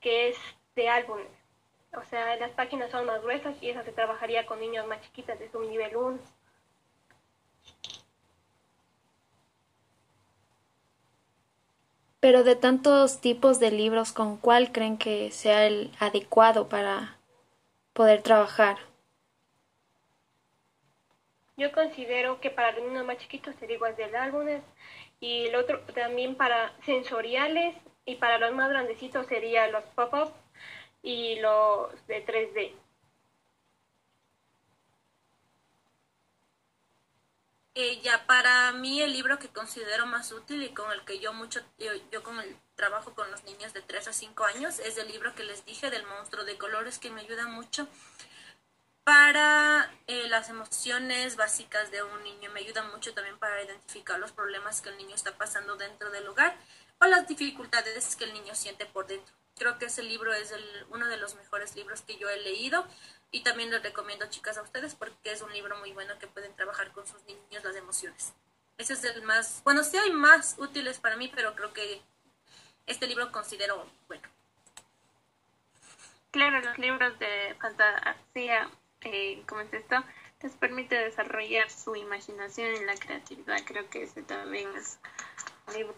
que 0.00 0.28
es 0.28 0.36
de 0.74 0.88
álbumes. 0.88 1.26
O 1.92 2.04
sea, 2.04 2.36
las 2.36 2.50
páginas 2.52 2.90
son 2.90 3.06
más 3.06 3.22
gruesas 3.22 3.56
y 3.62 3.70
eso 3.70 3.82
se 3.82 3.92
trabajaría 3.92 4.46
con 4.46 4.60
niños 4.60 4.86
más 4.86 5.00
chiquitas 5.00 5.38
de 5.38 5.50
su 5.50 5.60
nivel 5.60 5.96
1. 5.96 6.18
Pero 12.20 12.44
de 12.44 12.56
tantos 12.56 13.20
tipos 13.20 13.60
de 13.60 13.70
libros, 13.70 14.12
¿con 14.12 14.36
cuál 14.36 14.72
creen 14.72 14.98
que 14.98 15.30
sea 15.30 15.66
el 15.66 15.92
adecuado 16.00 16.68
para 16.68 17.16
poder 17.92 18.22
trabajar? 18.22 18.78
Yo 21.56 21.72
considero 21.72 22.40
que 22.40 22.50
para 22.50 22.72
los 22.72 22.84
niños 22.84 23.06
más 23.06 23.18
chiquitos 23.18 23.54
sería 23.56 23.76
igual 23.76 23.96
del 23.96 24.14
álbumes 24.14 24.62
y 25.20 25.46
el 25.46 25.56
otro 25.56 25.80
también 25.94 26.34
para 26.36 26.72
sensoriales 26.84 27.74
y 28.04 28.16
para 28.16 28.38
los 28.38 28.54
más 28.54 28.68
grandecitos 28.68 29.26
sería 29.26 29.66
los 29.68 29.84
pop-up 29.94 30.32
y 31.02 31.36
los 31.40 32.06
de 32.06 32.26
3D. 32.26 32.72
Eh, 37.78 38.00
ya 38.02 38.26
para 38.26 38.72
mí 38.72 39.02
el 39.02 39.12
libro 39.12 39.38
que 39.38 39.48
considero 39.48 40.06
más 40.06 40.32
útil 40.32 40.62
y 40.62 40.70
con 40.70 40.90
el 40.92 41.04
que 41.04 41.18
yo 41.18 41.34
mucho, 41.34 41.60
yo, 42.10 42.22
con 42.22 42.40
el 42.40 42.56
trabajo 42.74 43.14
con 43.14 43.30
los 43.30 43.44
niños 43.44 43.74
de 43.74 43.82
3 43.82 44.08
a 44.08 44.12
5 44.14 44.44
años 44.44 44.78
es 44.78 44.96
el 44.96 45.08
libro 45.08 45.34
que 45.34 45.44
les 45.44 45.64
dije 45.66 45.90
del 45.90 46.06
monstruo 46.06 46.44
de 46.44 46.56
colores 46.56 46.98
que 46.98 47.10
me 47.10 47.20
ayuda 47.20 47.48
mucho 47.48 47.86
para 49.06 49.88
eh, 50.08 50.26
las 50.26 50.48
emociones 50.48 51.36
básicas 51.36 51.92
de 51.92 52.02
un 52.02 52.24
niño. 52.24 52.50
Me 52.50 52.58
ayuda 52.58 52.82
mucho 52.82 53.14
también 53.14 53.38
para 53.38 53.62
identificar 53.62 54.18
los 54.18 54.32
problemas 54.32 54.80
que 54.80 54.88
el 54.88 54.96
niño 54.96 55.14
está 55.14 55.38
pasando 55.38 55.76
dentro 55.76 56.10
del 56.10 56.26
hogar 56.26 56.56
o 56.98 57.06
las 57.06 57.28
dificultades 57.28 58.16
que 58.16 58.24
el 58.24 58.32
niño 58.32 58.56
siente 58.56 58.84
por 58.84 59.06
dentro. 59.06 59.32
Creo 59.54 59.78
que 59.78 59.84
ese 59.84 60.02
libro 60.02 60.34
es 60.34 60.50
el, 60.50 60.86
uno 60.90 61.06
de 61.06 61.18
los 61.18 61.36
mejores 61.36 61.76
libros 61.76 62.00
que 62.00 62.18
yo 62.18 62.28
he 62.28 62.40
leído 62.40 62.84
y 63.30 63.44
también 63.44 63.70
les 63.70 63.80
recomiendo, 63.80 64.26
chicas, 64.26 64.58
a 64.58 64.62
ustedes 64.62 64.96
porque 64.96 65.30
es 65.30 65.40
un 65.40 65.52
libro 65.52 65.76
muy 65.78 65.92
bueno 65.92 66.18
que 66.18 66.26
pueden 66.26 66.56
trabajar 66.56 66.90
con 66.90 67.06
sus 67.06 67.22
niños 67.26 67.62
las 67.62 67.76
emociones. 67.76 68.32
Ese 68.76 68.94
es 68.94 69.04
el 69.04 69.22
más, 69.22 69.62
bueno, 69.62 69.84
sí 69.84 69.96
hay 69.98 70.10
más 70.10 70.56
útiles 70.58 70.98
para 70.98 71.16
mí, 71.16 71.30
pero 71.32 71.54
creo 71.54 71.72
que 71.72 72.02
este 72.86 73.06
libro 73.06 73.30
considero 73.30 73.88
bueno. 74.08 74.28
Claro, 76.32 76.60
los 76.60 76.76
libros 76.76 77.16
de 77.20 77.56
fantasía, 77.60 78.68
eh, 79.02 79.42
como 79.46 79.60
es 79.62 79.72
esto, 79.72 79.96
les 80.42 80.52
permite 80.52 80.94
desarrollar 80.96 81.70
su 81.70 81.96
imaginación 81.96 82.74
y 82.74 82.84
la 82.84 82.94
creatividad. 82.94 83.58
Creo 83.64 83.88
que 83.90 84.02
ese 84.02 84.22
también 84.22 84.68
es 84.76 84.98
un 85.66 85.74
libro 85.74 85.94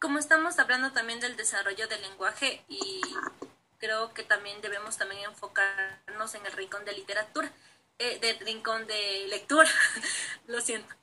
como 0.00 0.18
estamos 0.18 0.58
hablando 0.58 0.92
también 0.92 1.20
del 1.20 1.36
desarrollo 1.36 1.86
del 1.86 2.00
lenguaje 2.02 2.64
y 2.68 3.00
creo 3.78 4.12
que 4.14 4.24
también 4.24 4.60
debemos 4.62 4.96
también 4.96 5.22
enfocarnos 5.24 6.34
en 6.34 6.44
el 6.46 6.52
rincón 6.52 6.84
de 6.84 6.94
literatura, 6.94 7.52
eh, 7.98 8.18
del 8.18 8.38
rincón 8.40 8.86
de 8.86 9.26
lectura, 9.28 9.68
lo 10.48 10.60
siento. 10.60 10.94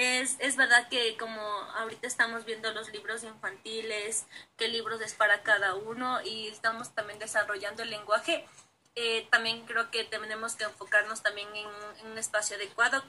Es, 0.00 0.36
es 0.38 0.54
verdad 0.54 0.88
que 0.88 1.16
como 1.16 1.40
ahorita 1.40 2.06
estamos 2.06 2.44
viendo 2.44 2.72
los 2.72 2.92
libros 2.92 3.24
infantiles, 3.24 4.26
qué 4.56 4.68
libros 4.68 5.00
es 5.00 5.14
para 5.14 5.42
cada 5.42 5.74
uno 5.74 6.22
y 6.22 6.46
estamos 6.46 6.94
también 6.94 7.18
desarrollando 7.18 7.82
el 7.82 7.90
lenguaje, 7.90 8.46
eh, 8.94 9.26
también 9.32 9.66
creo 9.66 9.90
que 9.90 10.04
tenemos 10.04 10.54
que 10.54 10.62
enfocarnos 10.62 11.24
también 11.24 11.48
en 11.56 11.66
un 12.12 12.16
espacio 12.16 12.54
adecuado 12.54 13.02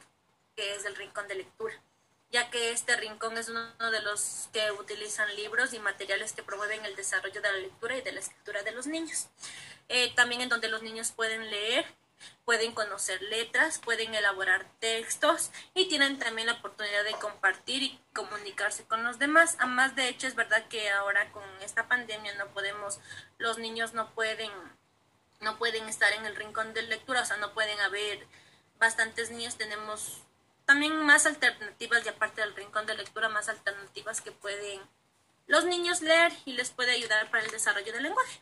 que 0.56 0.74
es 0.74 0.84
el 0.86 0.96
rincón 0.96 1.28
de 1.28 1.36
lectura 1.36 1.80
ya 2.32 2.50
que 2.50 2.72
este 2.72 2.96
rincón 2.96 3.38
es 3.38 3.50
uno 3.50 3.92
de 3.92 4.02
los 4.02 4.50
que 4.54 4.72
utilizan 4.72 5.36
libros 5.36 5.74
y 5.74 5.80
materiales 5.80 6.34
que 6.34 6.44
promueven 6.44 6.86
el 6.86 6.96
desarrollo 6.96 7.42
de 7.42 7.52
la 7.52 7.58
lectura 7.58 7.98
y 7.98 8.02
de 8.02 8.12
la 8.12 8.20
escritura 8.20 8.62
de 8.64 8.72
los 8.72 8.86
niños. 8.86 9.28
Eh, 9.88 10.14
también 10.16 10.42
en 10.42 10.50
donde 10.50 10.70
los 10.70 10.84
niños 10.84 11.12
pueden 11.12 11.50
leer, 11.50 11.86
pueden 12.46 12.74
conocer 12.74 13.22
letras, 13.24 13.80
pueden 13.80 14.14
elaborar 14.16 14.66
textos 14.80 15.52
y 15.74 15.88
tienen 15.88 16.20
también 16.20 16.48
la 16.48 16.54
oportunidad 16.54 17.04
de 17.04 17.14
compartir 17.14 17.84
y 17.84 18.02
comunicarse 18.14 18.86
con 18.86 19.04
los 19.04 19.20
demás. 19.20 19.56
Además, 19.60 19.96
de 19.96 20.10
hecho, 20.10 20.28
es 20.28 20.36
verdad 20.36 20.68
que 20.68 20.90
ahora 20.90 21.32
con 21.32 21.44
esta 21.62 21.88
pandemia 21.88 22.34
no 22.36 22.48
podemos, 22.48 23.00
los 23.38 23.58
niños 23.58 23.94
no 23.94 24.10
pueden, 24.14 24.52
no 25.42 25.58
pueden 25.58 25.88
estar 25.88 26.12
en 26.14 26.26
el 26.26 26.36
rincón 26.36 26.74
de 26.74 26.84
lectura, 26.84 27.22
o 27.22 27.26
sea, 27.26 27.38
no 27.38 27.54
pueden 27.54 27.80
haber 27.82 28.26
bastantes 28.80 29.32
niños, 29.32 29.58
tenemos 29.58 30.24
también 30.66 30.96
más 31.06 31.26
alternativas 31.26 32.06
y 32.06 32.10
aparte 32.10 32.42
del 32.42 32.56
rincón 32.56 32.86
de 32.86 32.96
lectura, 32.96 33.28
más 33.28 33.50
alternativas 33.50 34.22
que 34.22 34.32
pueden 34.32 34.82
los 35.48 35.66
niños 35.66 36.02
leer 36.02 36.32
y 36.46 36.54
les 36.54 36.70
puede 36.70 36.92
ayudar 36.92 37.30
para 37.32 37.44
el 37.44 37.50
desarrollo 37.50 37.92
del 37.92 38.04
lenguaje. 38.04 38.40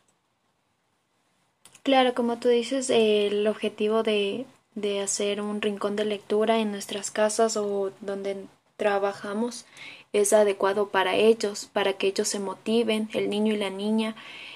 Claro, 1.82 2.14
como 2.14 2.38
tú 2.38 2.48
dices, 2.48 2.90
el 2.90 3.46
objetivo 3.46 4.02
de, 4.02 4.46
de 4.74 5.00
hacer 5.00 5.40
un 5.40 5.62
rincón 5.62 5.96
de 5.96 6.04
lectura 6.04 6.58
en 6.58 6.70
nuestras 6.70 7.10
casas 7.10 7.56
o 7.56 7.92
donde 8.00 8.44
trabajamos 8.76 9.64
es 10.12 10.32
adecuado 10.32 10.88
para 10.88 11.16
ellos, 11.16 11.68
para 11.72 11.94
que 11.94 12.08
ellos 12.08 12.28
se 12.28 12.38
motiven, 12.38 13.08
el 13.12 13.28
niño 13.30 13.54
y 13.54 13.58
la 13.58 13.70
niña, 13.70 14.14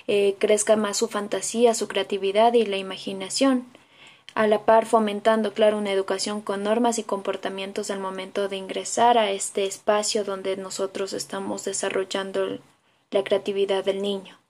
eh, 0.09 0.37
crezca 0.39 0.77
más 0.77 0.97
su 0.97 1.09
fantasía, 1.09 1.75
su 1.75 1.89
creatividad 1.89 2.55
y 2.55 2.67
la 2.67 2.77
imaginación 2.77 3.67
a 4.35 4.47
la 4.47 4.65
par 4.65 4.87
fomentando, 4.87 5.53
claro, 5.53 5.77
una 5.77 5.93
educación 5.93 6.41
con 6.41 6.63
normas 6.63 6.99
y 6.99 7.03
comportamientos 7.05 7.91
al 7.91 8.01
momento 8.01 8.49
de 8.49 8.57
ingresar 8.57 9.19
a 9.19 9.31
este 9.31 9.67
espacio 9.67 10.25
donde 10.25 10.57
nosotros 10.57 11.13
estamos 11.13 11.65
desarrollando 11.65 12.59
la 13.11 13.25
creatividad 13.25 13.85
del 13.85 14.01
niño. 14.01 14.42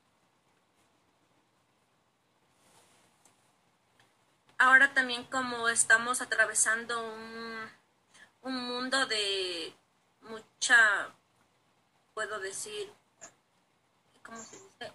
Ahora 4.62 4.94
también 4.94 5.24
como 5.24 5.68
estamos 5.68 6.20
atravesando 6.20 7.04
un, 7.04 7.68
un 8.42 8.54
mundo 8.64 9.06
de 9.06 9.74
mucha, 10.20 11.08
puedo 12.14 12.38
decir, 12.38 12.88
¿cómo 14.22 14.40
se 14.40 14.54
dice? 14.54 14.92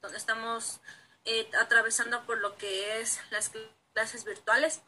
Donde 0.00 0.16
estamos 0.16 0.80
eh, 1.26 1.50
atravesando 1.60 2.24
por 2.24 2.38
lo 2.38 2.56
que 2.56 2.98
es 3.02 3.20
la 3.30 3.40
clases 3.92 4.24
virtuales. 4.24 4.80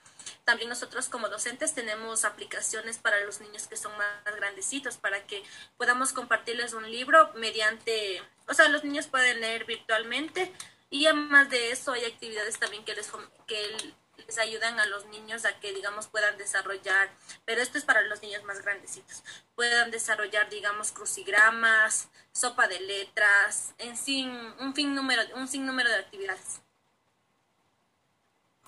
También 0.44 0.70
nosotros 0.70 1.10
como 1.10 1.28
docentes 1.28 1.74
tenemos 1.74 2.24
aplicaciones 2.24 2.96
para 2.96 3.22
los 3.26 3.42
niños 3.42 3.66
que 3.66 3.76
son 3.76 3.94
más 3.98 4.34
grandecitos 4.34 4.96
para 4.96 5.26
que 5.26 5.44
podamos 5.76 6.14
compartirles 6.14 6.72
un 6.72 6.90
libro 6.90 7.30
mediante, 7.34 8.22
o 8.48 8.54
sea, 8.54 8.70
los 8.70 8.82
niños 8.82 9.08
pueden 9.08 9.42
leer 9.42 9.66
virtualmente 9.66 10.50
y 10.88 11.04
además 11.04 11.50
de 11.50 11.70
eso 11.70 11.92
hay 11.92 12.06
actividades 12.06 12.58
también 12.58 12.82
que 12.86 12.94
les, 12.94 13.12
que 13.46 13.94
les 14.16 14.38
ayudan 14.38 14.78
a 14.80 14.86
los 14.86 15.06
niños 15.06 15.44
a 15.44 15.58
que, 15.60 15.72
digamos, 15.72 16.06
puedan 16.06 16.36
desarrollar, 16.38 17.10
pero 17.44 17.60
esto 17.60 17.78
es 17.78 17.84
para 17.84 18.02
los 18.02 18.22
niños 18.22 18.44
más 18.44 18.62
grandecitos, 18.62 19.22
puedan 19.54 19.90
desarrollar, 19.90 20.48
digamos, 20.50 20.92
crucigramas, 20.92 22.08
sopa 22.32 22.68
de 22.68 22.80
letras, 22.80 23.74
en 23.78 23.96
sí, 23.96 24.24
un, 24.60 24.74
fin 24.74 24.94
número, 24.94 25.22
un 25.36 25.48
sinnúmero 25.48 25.90
de 25.90 25.96
actividades. 25.96 26.60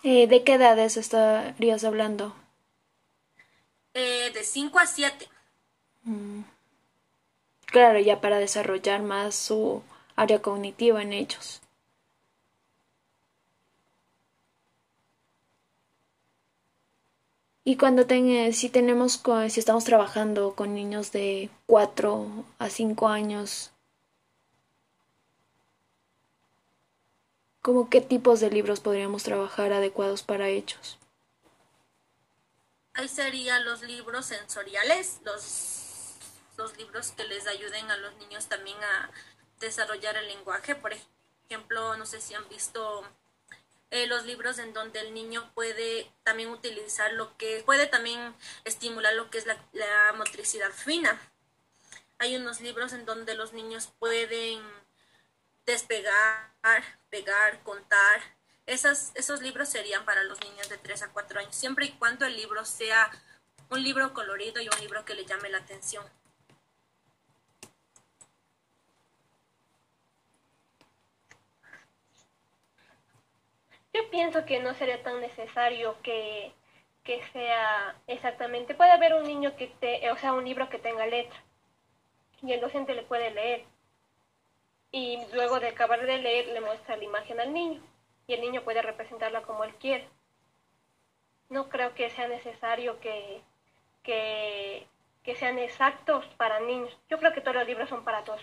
Eh, 0.03 0.27
¿De 0.27 0.45
qué 0.45 0.55
edades 0.55 0.97
estarías 0.97 1.85
hablando? 1.85 2.37
Eh, 3.95 4.31
de 4.35 4.45
5 4.45 4.79
a 4.79 4.87
7. 4.87 5.29
Mm. 6.03 6.43
Claro, 7.67 7.99
ya 7.99 8.21
para 8.21 8.39
desarrollar 8.39 9.03
más 9.03 9.35
su 9.35 9.83
área 10.15 10.43
cognitiva 10.43 11.03
en 11.03 11.13
ellos. 11.13 11.61
Y 17.65 17.77
cuando 17.77 18.07
ten, 18.07 18.53
si 18.53 18.69
tenemos, 18.69 19.23
si 19.49 19.61
estamos 19.61 19.85
trabajando 19.85 20.55
con 20.55 20.75
niños 20.75 21.13
de 21.13 21.51
4 21.67 22.45
a 22.59 22.69
5 22.69 23.09
años, 23.09 23.75
¿Cómo 27.65 27.89
qué 27.89 28.03
tipos 28.03 28.41
de 28.41 28.51
libros 28.51 28.81
podríamos 28.81 29.23
trabajar 29.23 29.73
adecuados 29.73 30.23
para 30.23 30.49
ellos? 30.49 30.99
Ahí 32.93 33.09
serían 33.09 33.65
los 33.65 33.81
libros 33.81 34.27
sensoriales, 34.27 35.23
los, 35.25 36.13
los 36.59 36.77
libros 36.77 37.13
que 37.13 37.25
les 37.25 37.47
ayuden 37.47 37.91
a 37.91 37.97
los 37.97 38.15
niños 38.17 38.49
también 38.49 38.77
a 38.85 39.11
desarrollar 39.61 40.15
el 40.19 40.27
lenguaje. 40.27 40.75
Por 40.75 40.93
ejemplo, 41.49 41.97
no 41.97 42.05
sé 42.05 42.21
si 42.21 42.35
han 42.35 42.47
visto 42.51 43.03
eh, 43.91 44.07
los 44.07 44.25
libros 44.25 44.59
en 44.59 44.73
donde 44.73 45.01
el 45.01 45.15
niño 45.15 45.51
puede 45.55 46.11
también 46.23 46.51
utilizar 46.51 47.13
lo 47.13 47.37
que, 47.37 47.63
puede 47.65 47.87
también 47.87 48.35
estimular 48.65 49.15
lo 49.15 49.31
que 49.31 49.39
es 49.39 49.47
la, 49.47 50.13
motricidad 50.17 50.71
fina. 50.73 51.21
Hay 52.19 52.37
unos 52.37 52.61
libros 52.61 52.93
en 52.93 53.05
donde 53.05 53.35
los 53.35 53.53
niños 53.53 53.93
pueden 53.99 54.63
despegar, 55.67 56.51
pegar, 57.11 57.63
contar. 57.63 58.21
Esos 58.67 59.43
libros 59.43 59.69
serían 59.69 60.05
para 60.05 60.25
los 60.25 60.41
niños 60.41 60.69
de 60.69 60.79
3 60.79 61.03
a 61.03 61.13
4 61.13 61.41
años, 61.41 61.55
siempre 61.55 61.87
y 61.87 61.93
cuando 61.93 62.25
el 62.25 62.37
libro 62.37 62.65
sea 62.65 63.11
un 63.71 63.83
libro 63.83 64.15
colorido 64.15 64.61
y 64.61 64.69
un 64.69 64.81
libro 64.81 65.05
que 65.05 65.15
le 65.15 65.25
llame 65.25 65.51
la 65.51 65.59
atención. 65.59 66.05
Yo 73.95 74.11
pienso 74.11 74.45
que 74.45 74.61
no 74.61 74.75
sería 74.75 75.03
tan 75.05 75.21
necesario 75.21 75.97
que, 76.03 76.53
que 77.05 77.23
sea 77.33 77.95
exactamente. 78.09 78.75
Puede 78.75 78.91
haber 78.91 79.15
un 79.15 79.23
niño 79.23 79.57
que 79.57 79.69
te, 79.69 80.11
o 80.11 80.17
sea, 80.17 80.33
un 80.35 80.45
libro 80.45 80.69
que 80.69 80.79
tenga 80.79 81.07
letra 81.07 81.41
y 82.43 82.53
el 82.53 82.61
docente 82.61 82.95
le 82.95 83.03
puede 83.03 83.31
leer 83.31 83.65
y 84.91 85.19
luego 85.33 85.61
de 85.61 85.69
acabar 85.69 86.05
de 86.05 86.19
leer 86.19 86.49
le 86.49 86.61
muestra 86.61 86.97
la 86.97 87.05
imagen 87.05 87.41
al 87.41 87.53
niño 87.53 87.81
y 88.27 88.35
el 88.35 88.41
niño 88.41 88.63
puede 88.63 88.83
representarla 88.83 89.43
como 89.43 89.65
él 89.65 89.75
quiere. 89.77 90.09
No 91.49 91.69
creo 91.69 91.95
que 91.95 92.11
sea 92.11 92.27
necesario 92.27 92.99
que, 92.99 93.43
que, 94.03 94.87
que 95.23 95.37
sean 95.37 95.59
exactos 95.59 96.27
para 96.37 96.59
niños. 96.61 96.97
Yo 97.09 97.19
creo 97.19 97.33
que 97.33 97.41
todos 97.41 97.57
los 97.57 97.67
libros 97.67 97.89
son 97.89 98.05
para 98.05 98.25
todos. 98.25 98.43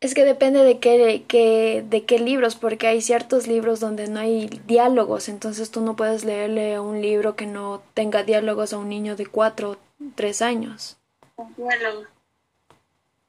Es 0.00 0.14
que 0.14 0.24
depende 0.24 0.62
de 0.62 0.78
qué, 0.78 1.84
de 1.84 2.04
qué 2.04 2.18
libros, 2.20 2.54
porque 2.54 2.86
hay 2.86 3.00
ciertos 3.00 3.48
libros 3.48 3.80
donde 3.80 4.06
no 4.06 4.20
hay 4.20 4.46
diálogos, 4.66 5.28
entonces 5.28 5.72
tú 5.72 5.80
no 5.80 5.96
puedes 5.96 6.24
leerle 6.24 6.78
un 6.78 7.02
libro 7.02 7.34
que 7.34 7.46
no 7.46 7.82
tenga 7.94 8.22
diálogos 8.22 8.72
a 8.72 8.78
un 8.78 8.88
niño 8.88 9.16
de 9.16 9.26
cuatro 9.26 9.72
o 9.72 9.76
tres 10.14 10.40
años. 10.40 10.98
Diálogo. 11.56 12.06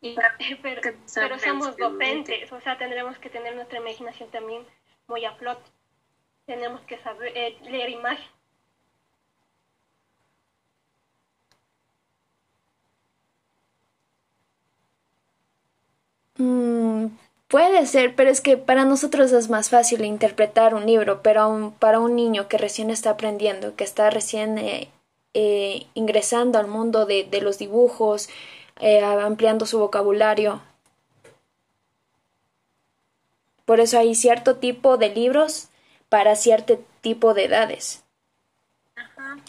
pero, 0.62 0.82
pero 1.16 1.40
somos 1.40 1.76
docentes, 1.76 2.52
o 2.52 2.62
sea, 2.62 2.78
tendremos 2.78 3.18
que 3.18 3.30
tener 3.30 3.56
nuestra 3.56 3.80
imaginación 3.80 4.30
también 4.30 4.64
muy 5.08 5.26
a 5.26 5.34
flote. 5.34 5.68
Tenemos 6.46 6.82
que 6.82 7.00
saber 7.00 7.36
eh, 7.36 7.58
leer 7.64 7.90
imagen. 7.90 8.26
Mm, 16.40 17.08
puede 17.50 17.86
ser, 17.86 18.16
pero 18.16 18.30
es 18.30 18.42
que 18.42 18.58
para 18.58 18.86
nosotros 18.86 19.32
es 19.34 19.50
más 19.50 19.70
fácil 19.70 20.06
interpretar 20.06 20.74
un 20.74 20.86
libro, 20.86 21.22
pero 21.22 21.74
para 21.80 22.00
un 22.00 22.16
niño 22.16 22.48
que 22.48 22.58
recién 22.58 22.90
está 22.90 23.12
aprendiendo, 23.12 23.76
que 23.76 23.84
está 23.84 24.10
recién 24.10 24.58
eh, 24.58 24.90
eh, 25.34 25.86
ingresando 25.94 26.58
al 26.58 26.68
mundo 26.68 27.06
de, 27.06 27.26
de 27.26 27.42
los 27.42 27.58
dibujos, 27.58 28.30
eh, 28.80 29.04
ampliando 29.04 29.66
su 29.66 29.80
vocabulario. 29.80 30.62
Por 33.66 33.82
eso 33.82 34.00
hay 34.00 34.16
cierto 34.16 34.56
tipo 34.56 34.98
de 34.98 35.10
libros 35.10 35.68
para 36.08 36.36
cierto 36.36 36.80
tipo 37.02 37.34
de 37.34 37.46
edades. 37.46 38.04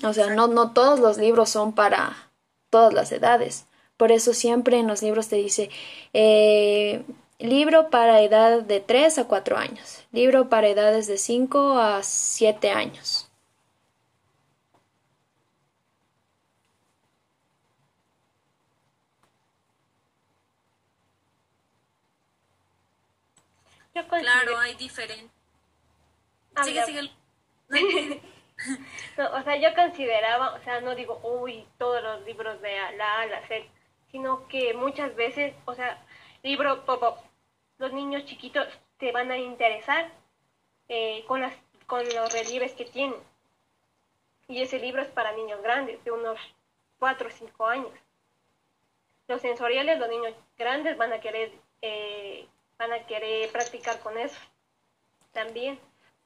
O 0.02 0.12
sea, 0.12 0.30
no, 0.30 0.48
no 0.48 0.72
todos 0.72 0.98
los 0.98 1.18
libros 1.18 1.50
son 1.50 1.72
para 1.72 2.30
todas 2.68 2.92
las 2.92 3.12
edades. 3.12 3.66
Por 4.00 4.12
eso 4.12 4.32
siempre 4.32 4.78
en 4.78 4.86
los 4.86 5.02
libros 5.02 5.28
te 5.28 5.36
dice 5.36 5.68
eh, 6.14 7.04
libro 7.38 7.90
para 7.90 8.22
edad 8.22 8.62
de 8.62 8.80
3 8.80 9.18
a 9.18 9.28
4 9.28 9.58
años, 9.58 10.06
libro 10.10 10.48
para 10.48 10.68
edades 10.68 11.06
de 11.06 11.18
5 11.18 11.78
a 11.78 12.02
7 12.02 12.70
años. 12.70 13.30
Claro, 23.92 24.58
hay 24.58 24.74
diferentes. 24.76 25.30
Sigue, 26.64 26.82
sigue. 26.86 27.10
o 29.18 29.42
sea, 29.42 29.56
yo 29.56 29.74
consideraba, 29.74 30.54
o 30.54 30.64
sea, 30.64 30.80
no 30.80 30.94
digo, 30.94 31.20
uy, 31.22 31.66
todos 31.76 32.02
los 32.02 32.24
libros 32.24 32.62
de 32.62 32.72
la 32.96 33.18
A 33.18 33.20
a 33.20 33.26
la 33.26 33.46
Z, 33.46 33.66
sino 34.10 34.46
que 34.48 34.74
muchas 34.74 35.14
veces, 35.14 35.54
o 35.64 35.74
sea, 35.74 36.02
libro 36.42 36.84
pop, 36.84 37.18
los 37.78 37.92
niños 37.92 38.24
chiquitos 38.24 38.66
te 38.98 39.12
van 39.12 39.30
a 39.30 39.38
interesar 39.38 40.10
eh, 40.88 41.24
con, 41.26 41.40
las, 41.40 41.54
con 41.86 42.02
los 42.04 42.32
relieves 42.32 42.72
que 42.72 42.84
tienen. 42.84 43.18
Y 44.48 44.62
ese 44.62 44.78
libro 44.78 45.02
es 45.02 45.08
para 45.08 45.32
niños 45.32 45.62
grandes, 45.62 46.02
de 46.04 46.10
unos 46.10 46.38
4 46.98 47.28
o 47.28 47.30
5 47.30 47.66
años. 47.66 47.92
Los 49.28 49.40
sensoriales, 49.40 49.98
los 49.98 50.08
niños 50.08 50.34
grandes 50.58 50.96
van 50.96 51.12
a 51.12 51.20
querer, 51.20 51.52
eh, 51.82 52.46
van 52.78 52.92
a 52.92 53.06
querer 53.06 53.48
practicar 53.50 54.00
con 54.00 54.18
eso 54.18 54.38
también. 55.32 55.78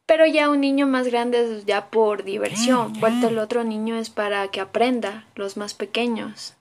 Pero 0.07 0.26
ya 0.26 0.51
un 0.51 0.61
niño 0.61 0.87
más 0.87 1.07
grande 1.09 1.41
es 1.41 1.64
ya 1.64 1.91
por 1.91 2.24
diversión, 2.24 2.99
vuelto 3.01 3.28
el 3.28 3.39
otro 3.39 3.64
niño 3.64 3.97
es 3.97 4.11
para 4.11 4.49
que 4.49 4.61
aprenda, 4.61 5.26
los 5.35 5.57
más 5.57 5.72
pequeños. 5.74 6.57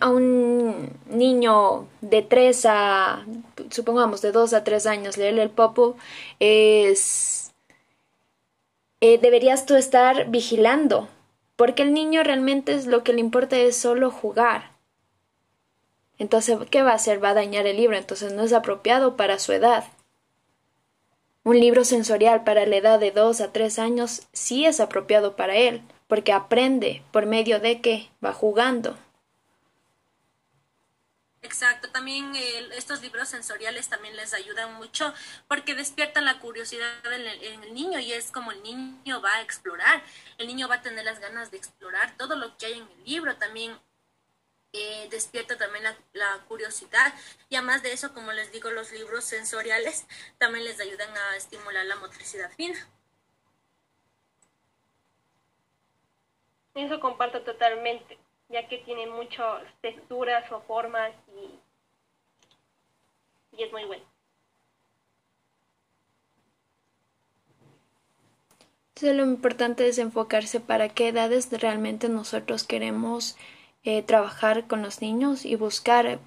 A 0.00 0.10
un 0.10 0.90
niño 1.08 1.86
de 2.00 2.22
3 2.22 2.66
a, 2.66 3.26
supongamos, 3.70 4.22
de 4.22 4.32
2 4.32 4.54
a 4.54 4.64
3 4.64 4.86
años, 4.86 5.16
leerle 5.16 5.42
el 5.42 5.50
popo, 5.50 5.96
es... 6.40 7.52
Eh, 9.00 9.18
deberías 9.18 9.66
tú 9.66 9.74
estar 9.74 10.30
vigilando, 10.30 11.08
porque 11.56 11.82
el 11.82 11.92
niño 11.92 12.22
realmente 12.22 12.72
es 12.72 12.86
lo 12.86 13.04
que 13.04 13.12
le 13.12 13.20
importa 13.20 13.56
es 13.58 13.76
solo 13.76 14.10
jugar. 14.10 14.70
Entonces, 16.18 16.58
¿qué 16.70 16.82
va 16.82 16.92
a 16.92 16.94
hacer? 16.94 17.22
Va 17.22 17.30
a 17.30 17.34
dañar 17.34 17.66
el 17.66 17.76
libro, 17.76 17.96
entonces 17.96 18.32
no 18.32 18.42
es 18.42 18.52
apropiado 18.52 19.16
para 19.16 19.38
su 19.38 19.52
edad. 19.52 19.84
Un 21.42 21.60
libro 21.60 21.84
sensorial 21.84 22.44
para 22.44 22.64
la 22.64 22.76
edad 22.76 22.98
de 22.98 23.10
2 23.10 23.42
a 23.42 23.52
3 23.52 23.78
años 23.78 24.22
sí 24.32 24.64
es 24.64 24.80
apropiado 24.80 25.36
para 25.36 25.56
él, 25.56 25.82
porque 26.06 26.32
aprende 26.32 27.02
por 27.12 27.26
medio 27.26 27.60
de 27.60 27.82
que 27.82 28.08
va 28.24 28.32
jugando. 28.32 28.96
Exacto, 31.44 31.90
también 31.90 32.34
estos 32.72 33.02
libros 33.02 33.28
sensoriales 33.28 33.90
también 33.90 34.16
les 34.16 34.32
ayudan 34.32 34.74
mucho 34.76 35.12
porque 35.46 35.74
despiertan 35.74 36.24
la 36.24 36.38
curiosidad 36.38 36.90
en 37.12 37.26
el, 37.26 37.74
niño 37.74 37.98
y 37.98 38.14
es 38.14 38.30
como 38.30 38.50
el 38.50 38.62
niño 38.62 39.20
va 39.20 39.34
a 39.34 39.42
explorar, 39.42 40.02
el 40.38 40.46
niño 40.46 40.68
va 40.68 40.76
a 40.76 40.82
tener 40.82 41.04
las 41.04 41.20
ganas 41.20 41.50
de 41.50 41.58
explorar 41.58 42.16
todo 42.16 42.34
lo 42.36 42.56
que 42.56 42.66
hay 42.66 42.72
en 42.78 42.88
el 42.88 43.04
libro, 43.04 43.36
también 43.36 43.78
eh, 44.72 45.06
despierta 45.10 45.58
también 45.58 45.84
la, 45.84 45.94
la, 46.14 46.38
curiosidad 46.48 47.12
y 47.50 47.56
además 47.56 47.82
de 47.82 47.92
eso, 47.92 48.14
como 48.14 48.32
les 48.32 48.50
digo, 48.50 48.70
los 48.70 48.90
libros 48.92 49.24
sensoriales 49.24 50.06
también 50.38 50.64
les 50.64 50.80
ayudan 50.80 51.14
a 51.14 51.36
estimular 51.36 51.84
la 51.84 51.96
motricidad 51.96 52.50
fina. 52.52 52.78
Eso 56.74 56.98
comparto 57.00 57.42
totalmente 57.42 58.23
ya 58.48 58.68
que 58.68 58.78
tiene 58.78 59.06
muchas 59.06 59.62
texturas 59.80 60.50
o 60.52 60.60
formas 60.62 61.12
y, 61.36 61.58
y 63.56 63.62
es 63.62 63.72
muy 63.72 63.84
bueno. 63.84 64.04
Entonces 68.94 69.16
lo 69.16 69.24
importante 69.24 69.88
es 69.88 69.98
enfocarse 69.98 70.60
para 70.60 70.88
qué 70.88 71.08
edades 71.08 71.50
realmente 71.50 72.08
nosotros 72.08 72.62
queremos 72.62 73.36
eh, 73.82 74.02
trabajar 74.02 74.68
con 74.68 74.82
los 74.82 75.02
niños 75.02 75.44
y 75.44 75.56
buscar, 75.56 76.20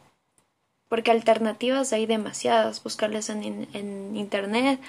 porque 0.89 1.11
alternativas 1.11 1.93
hay 1.93 2.05
demasiadas, 2.05 2.83
buscarles 2.83 3.29
en, 3.29 3.69
en 3.73 4.17
internet 4.17 4.81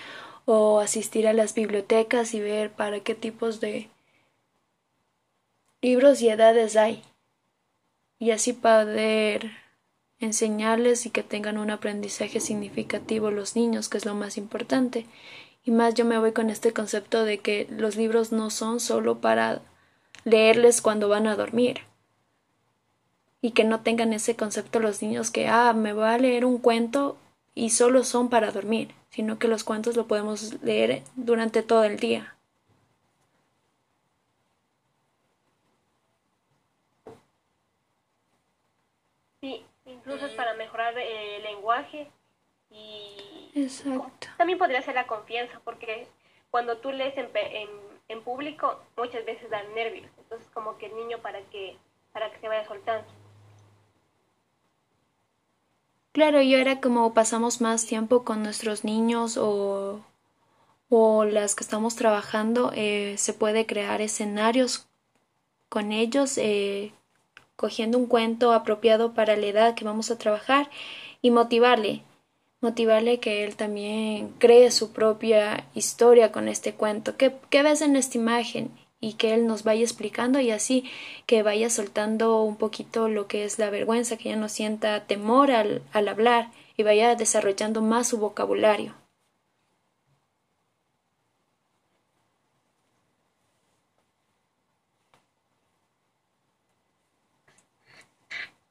o 0.45 0.81
asistir 0.81 1.29
a 1.29 1.33
las 1.33 1.55
bibliotecas 1.55 2.35
y 2.35 2.41
ver 2.41 2.73
para 2.73 3.01
qué 3.01 3.15
tipos 3.15 3.61
de 3.61 3.89
libros 5.81 6.21
y 6.21 6.31
edades 6.31 6.75
hay 6.77 7.05
y 8.19 8.33
así 8.33 8.53
poder 8.53 9.51
enseñarles 10.19 11.07
y 11.07 11.11
que 11.11 11.23
tengan 11.23 11.59
un 11.59 11.71
aprendizaje 11.71 12.41
significativo 12.41 13.31
los 13.31 13.55
niños, 13.55 13.89
que 13.89 13.99
es 13.99 14.05
lo 14.05 14.15
más 14.15 14.37
importante. 14.37 15.07
Y 15.65 15.71
más 15.71 15.95
yo 15.95 16.05
me 16.05 16.19
voy 16.19 16.33
con 16.33 16.51
este 16.51 16.73
concepto 16.73 17.25
de 17.25 17.39
que 17.39 17.67
los 17.71 17.97
libros 17.97 18.33
no 18.33 18.51
son 18.51 18.81
solo 18.81 19.21
para 19.21 19.61
leerles 20.25 20.81
cuando 20.81 21.09
van 21.09 21.27
a 21.27 21.37
dormir. 21.37 21.81
Y 23.41 23.53
que 23.53 23.65
no 23.65 23.81
tengan 23.83 24.13
ese 24.13 24.35
concepto 24.35 24.81
los 24.81 25.01
niños 25.03 25.31
que, 25.31 25.47
ah, 25.47 25.73
me 25.73 25.93
voy 25.93 26.07
a 26.07 26.19
leer 26.19 26.45
un 26.45 26.59
cuento 26.59 27.17
y 27.55 27.71
solo 27.71 28.03
son 28.03 28.29
para 28.31 28.51
dormir, 28.51 28.95
sino 29.11 29.39
que 29.39 29.47
los 29.47 29.63
cuentos 29.63 29.97
lo 29.97 30.07
podemos 30.09 30.61
leer 30.63 31.03
durante 31.17 31.63
todo 31.63 31.85
el 31.85 31.99
día. 31.99 32.35
incluso 40.09 40.27
es 40.27 40.33
el 40.99 41.43
lenguaje 41.43 42.11
y 42.71 43.51
Exacto. 43.55 44.29
también 44.37 44.59
podría 44.59 44.83
ser 44.83 44.95
la 44.95 45.07
confianza, 45.07 45.61
porque 45.65 46.07
cuando 46.51 46.79
tú 46.79 46.93
lees 46.93 47.17
en, 47.17 47.29
en, 48.09 48.23
público 48.23 48.81
muchas 48.97 49.25
veces 49.25 49.49
dan 49.51 49.75
nervios, 49.75 50.11
entonces 50.19 50.49
como 50.53 50.77
que 50.79 50.87
el 50.87 50.97
niño 50.97 51.19
para 51.19 51.41
que, 51.43 51.77
para 52.13 52.31
que 52.31 52.39
se 52.41 52.49
vaya 52.49 52.67
soltando. 52.67 53.07
Claro, 56.13 56.41
y 56.41 56.55
ahora 56.55 56.81
como 56.81 57.15
pasamos 57.15 57.61
más 57.61 57.87
tiempo 57.87 58.25
con 58.25 58.43
nuestros 58.43 58.83
niños 58.83 59.37
o, 59.37 60.05
o 60.89 61.25
las 61.25 61.55
que 61.55 61.63
estamos 61.63 61.97
trabajando, 61.97 62.73
eh, 62.75 63.15
se 63.19 63.33
puede 63.35 63.67
crear 63.67 64.01
escenarios 64.01 64.89
con 65.69 65.93
ellos 65.93 66.39
eh, 66.39 66.93
cogiendo 67.59 67.99
un 67.99 68.07
cuento 68.07 68.53
apropiado 68.53 69.15
para 69.15 69.37
la 69.37 69.47
edad 69.47 69.75
que 69.75 69.85
vamos 69.85 70.13
a 70.13 70.17
trabajar 70.17 70.71
y 71.21 71.33
motivarle, 71.33 72.03
motivarle 72.61 73.19
que 73.19 73.43
él 73.43 73.57
también 73.57 74.33
cree 74.39 74.71
su 74.71 74.93
propia 74.93 75.67
historia 75.75 76.31
con 76.31 76.47
este 76.47 76.73
cuento. 76.73 77.17
¿Qué, 77.17 77.63
ves 77.63 77.83
en 77.83 77.97
esta 77.97 78.17
imagen? 78.17 78.71
y 79.01 79.13
que 79.13 79.33
él 79.33 79.47
nos 79.47 79.63
vaya 79.63 79.83
explicando 79.83 80.41
y 80.41 80.51
así 80.51 80.83
que 81.27 81.45
vaya 81.45 81.71
soltando 81.71 82.43
un 82.43 82.57
poquito 82.57 83.09
lo 83.09 83.29
que 83.29 83.45
es 83.45 83.61
la 83.61 83.71
vergüenza, 83.71 84.17
que 84.17 84.31
ya 84.31 84.35
no 84.35 84.49
sienta 84.49 85.07
temor 85.07 85.53
al, 85.53 85.83
al 85.93 86.09
hablar 86.09 86.51
y 86.77 86.83
vaya 86.83 87.15
desarrollando 87.15 87.81
más 87.81 88.09
su 88.09 88.19
vocabulario. 88.19 88.95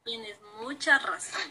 Tienes 0.07 0.37
mucha 0.61 0.97
razón. 0.99 1.41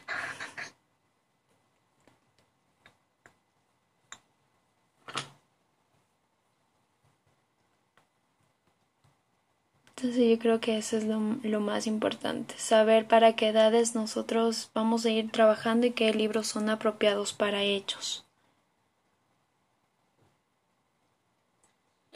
Entonces 9.89 10.31
yo 10.31 10.39
creo 10.39 10.61
que 10.61 10.77
eso 10.77 10.97
es 10.97 11.05
lo, 11.05 11.61
más 11.61 11.87
importante, 11.87 12.55
saber 12.59 13.07
para 13.07 13.35
qué 13.37 13.49
edades 13.49 13.95
nosotros 13.95 14.71
vamos 14.75 15.05
a 15.05 15.11
ir 15.11 15.31
trabajando 15.31 15.87
y 15.87 15.93
qué 15.93 16.15
libros 16.15 16.47
son 16.49 16.71
apropiados 16.71 17.35
para 17.35 17.63
ellos. 17.63 18.26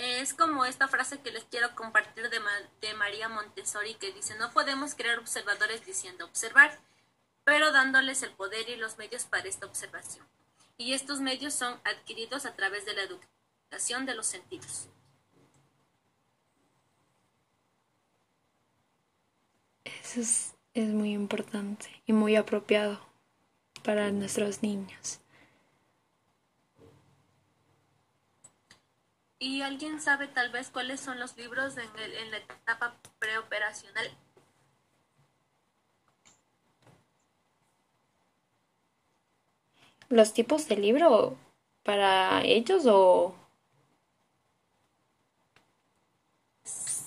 Es 0.03 0.33
como 0.33 0.65
esta 0.65 0.89
frase 0.89 1.21
que 1.21 1.31
les 1.31 1.45
quiero 1.45 1.75
compartir 1.75 2.31
de, 2.31 2.41
de 2.81 2.95
María 2.95 3.29
Montessori 3.29 3.97
que 3.97 4.13
dice, 4.13 4.35
no 4.39 4.51
podemos 4.51 4.95
crear 4.95 5.19
observadores 5.19 5.85
diciendo 5.85 6.25
observar, 6.25 6.81
pero 7.45 7.71
dándoles 7.71 8.23
el 8.23 8.33
poder 8.33 8.67
y 8.71 8.77
los 8.77 8.97
medios 8.97 9.25
para 9.25 9.47
esta 9.47 9.67
observación. 9.67 10.27
Y 10.79 10.95
estos 10.95 11.21
medios 11.21 11.53
son 11.53 11.79
adquiridos 11.85 12.47
a 12.47 12.57
través 12.57 12.87
de 12.87 12.95
la 12.95 13.03
educación 13.03 14.07
de 14.07 14.15
los 14.15 14.27
sentidos. 14.27 14.89
Eso 19.85 20.21
es, 20.23 20.55
es 20.73 20.89
muy 20.89 21.13
importante 21.13 22.03
y 22.07 22.15
muy 22.15 22.37
apropiado 22.37 23.07
para 23.85 24.11
nuestros 24.13 24.63
niños. 24.63 25.21
¿Y 29.43 29.63
alguien 29.63 30.01
sabe 30.03 30.29
tal 30.29 30.51
vez 30.51 30.69
cuáles 30.69 31.01
son 31.01 31.19
los 31.19 31.35
libros 31.37 31.77
en, 31.79 31.89
el, 31.99 32.15
en 32.15 32.31
la 32.31 32.37
etapa 32.37 32.95
preoperacional? 33.19 34.11
¿Los 40.11 40.35
tipos 40.35 40.69
de 40.69 40.77
libro 40.77 41.39
para 41.83 42.45
ellos 42.45 42.85
o 42.87 43.35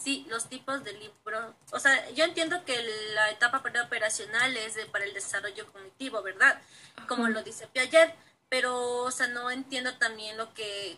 sí, 0.03 0.25
los 0.29 0.49
tipos 0.49 0.83
de 0.83 0.93
libro. 0.93 1.55
O 1.71 1.79
sea, 1.79 2.09
yo 2.11 2.25
entiendo 2.25 2.65
que 2.65 2.75
la 3.13 3.29
etapa 3.29 3.63
preoperacional 3.63 4.57
es 4.57 4.75
de, 4.75 4.85
para 4.87 5.05
el 5.05 5.13
desarrollo 5.13 5.71
cognitivo, 5.71 6.21
¿verdad? 6.21 6.61
Como 7.07 7.27
lo 7.29 7.43
dice 7.43 7.67
Piaget, 7.67 8.13
pero, 8.49 9.03
o 9.03 9.11
sea, 9.11 9.27
no 9.27 9.49
entiendo 9.49 9.95
también 9.97 10.35
lo 10.37 10.53
que, 10.53 10.97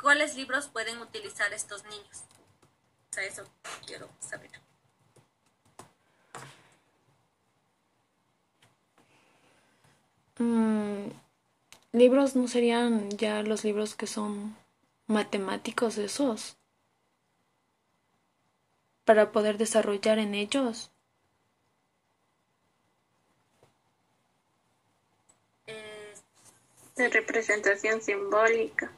cuáles 0.00 0.36
libros 0.36 0.68
pueden 0.68 0.98
utilizar 0.98 1.52
estos 1.52 1.84
niños. 1.84 2.24
O 3.10 3.14
sea, 3.14 3.24
eso 3.24 3.44
quiero 3.86 4.08
saber. 4.20 4.50
Mm, 10.38 11.08
libros 11.92 12.36
no 12.36 12.46
serían 12.46 13.10
ya 13.10 13.42
los 13.42 13.64
libros 13.64 13.94
que 13.94 14.06
son 14.06 14.56
matemáticos 15.06 15.96
esos 15.98 16.56
para 19.04 19.32
poder 19.32 19.56
desarrollar 19.56 20.18
en 20.18 20.34
ellos. 20.34 20.90
De 26.96 27.08
representación 27.10 28.00
simbólica. 28.00 28.90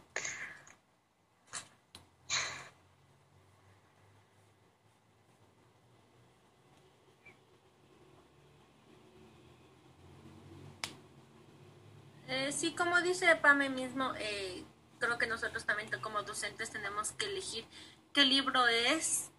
Eh, 12.28 12.47
sí, 12.58 12.72
como 12.72 13.00
dice 13.00 13.34
Pame 13.36 13.70
mismo, 13.70 14.12
eh, 14.18 14.64
creo 14.98 15.16
que 15.16 15.26
nosotros 15.26 15.64
también 15.64 15.88
como 16.02 16.22
docentes 16.22 16.70
tenemos 16.70 17.12
que 17.12 17.26
elegir 17.26 17.64
qué 18.12 18.24
libro 18.24 18.66
es 18.66 19.30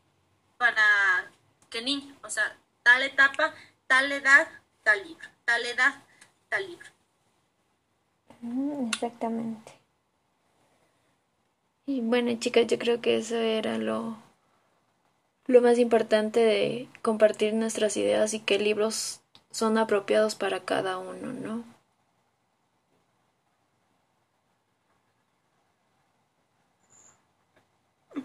para 0.58 0.84
qué 1.70 1.82
niño, 1.82 2.16
o 2.24 2.30
sea, 2.30 2.58
tal 2.82 3.04
etapa, 3.04 3.54
tal 3.88 4.12
edad, 4.12 4.48
tal 4.84 5.04
libro, 5.06 5.28
tal 5.46 5.66
edad, 5.66 6.04
tal 6.48 6.66
libro. 6.66 6.88
Mm, 8.42 8.88
exactamente. 8.88 9.74
Y 11.86 12.02
bueno, 12.02 12.32
chicas, 12.40 12.68
yo 12.68 12.80
creo 12.80 13.02
que 13.02 13.18
eso 13.18 13.36
era 13.36 13.78
lo, 13.78 14.18
lo 15.48 15.62
más 15.62 15.78
importante 15.78 16.40
de 16.40 16.88
compartir 17.02 17.54
nuestras 17.54 17.98
ideas 17.98 18.34
y 18.34 18.40
qué 18.40 18.60
libros 18.60 19.22
son 19.52 19.78
apropiados 19.78 20.36
para 20.36 20.62
cada 20.62 21.00
uno, 21.00 21.34
¿no? 21.34 21.79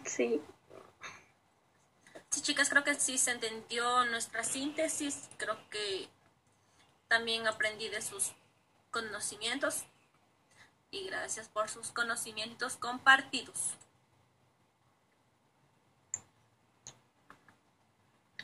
Sí, 0.05 0.41
Sí, 2.31 2.43
chicas, 2.43 2.69
creo 2.69 2.83
que 2.83 2.95
sí 2.97 3.17
se 3.17 3.31
entendió 3.31 4.05
nuestra 4.07 4.43
síntesis. 4.43 5.29
Creo 5.37 5.57
que 5.71 6.09
también 7.07 7.47
aprendí 7.47 7.89
de 7.89 8.03
sus 8.03 8.33
conocimientos 8.91 9.85
y 10.91 11.07
gracias 11.07 11.49
por 11.49 11.69
sus 11.71 11.93
conocimientos 11.93 12.77
compartidos. 12.77 13.77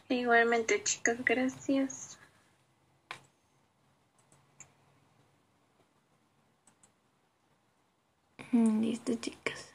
Igualmente, 0.09 0.83
chicas, 0.85 1.25
gracias. 1.25 2.17
Mm, 8.53 8.81
listo, 8.83 9.15
chicas. 9.17 9.67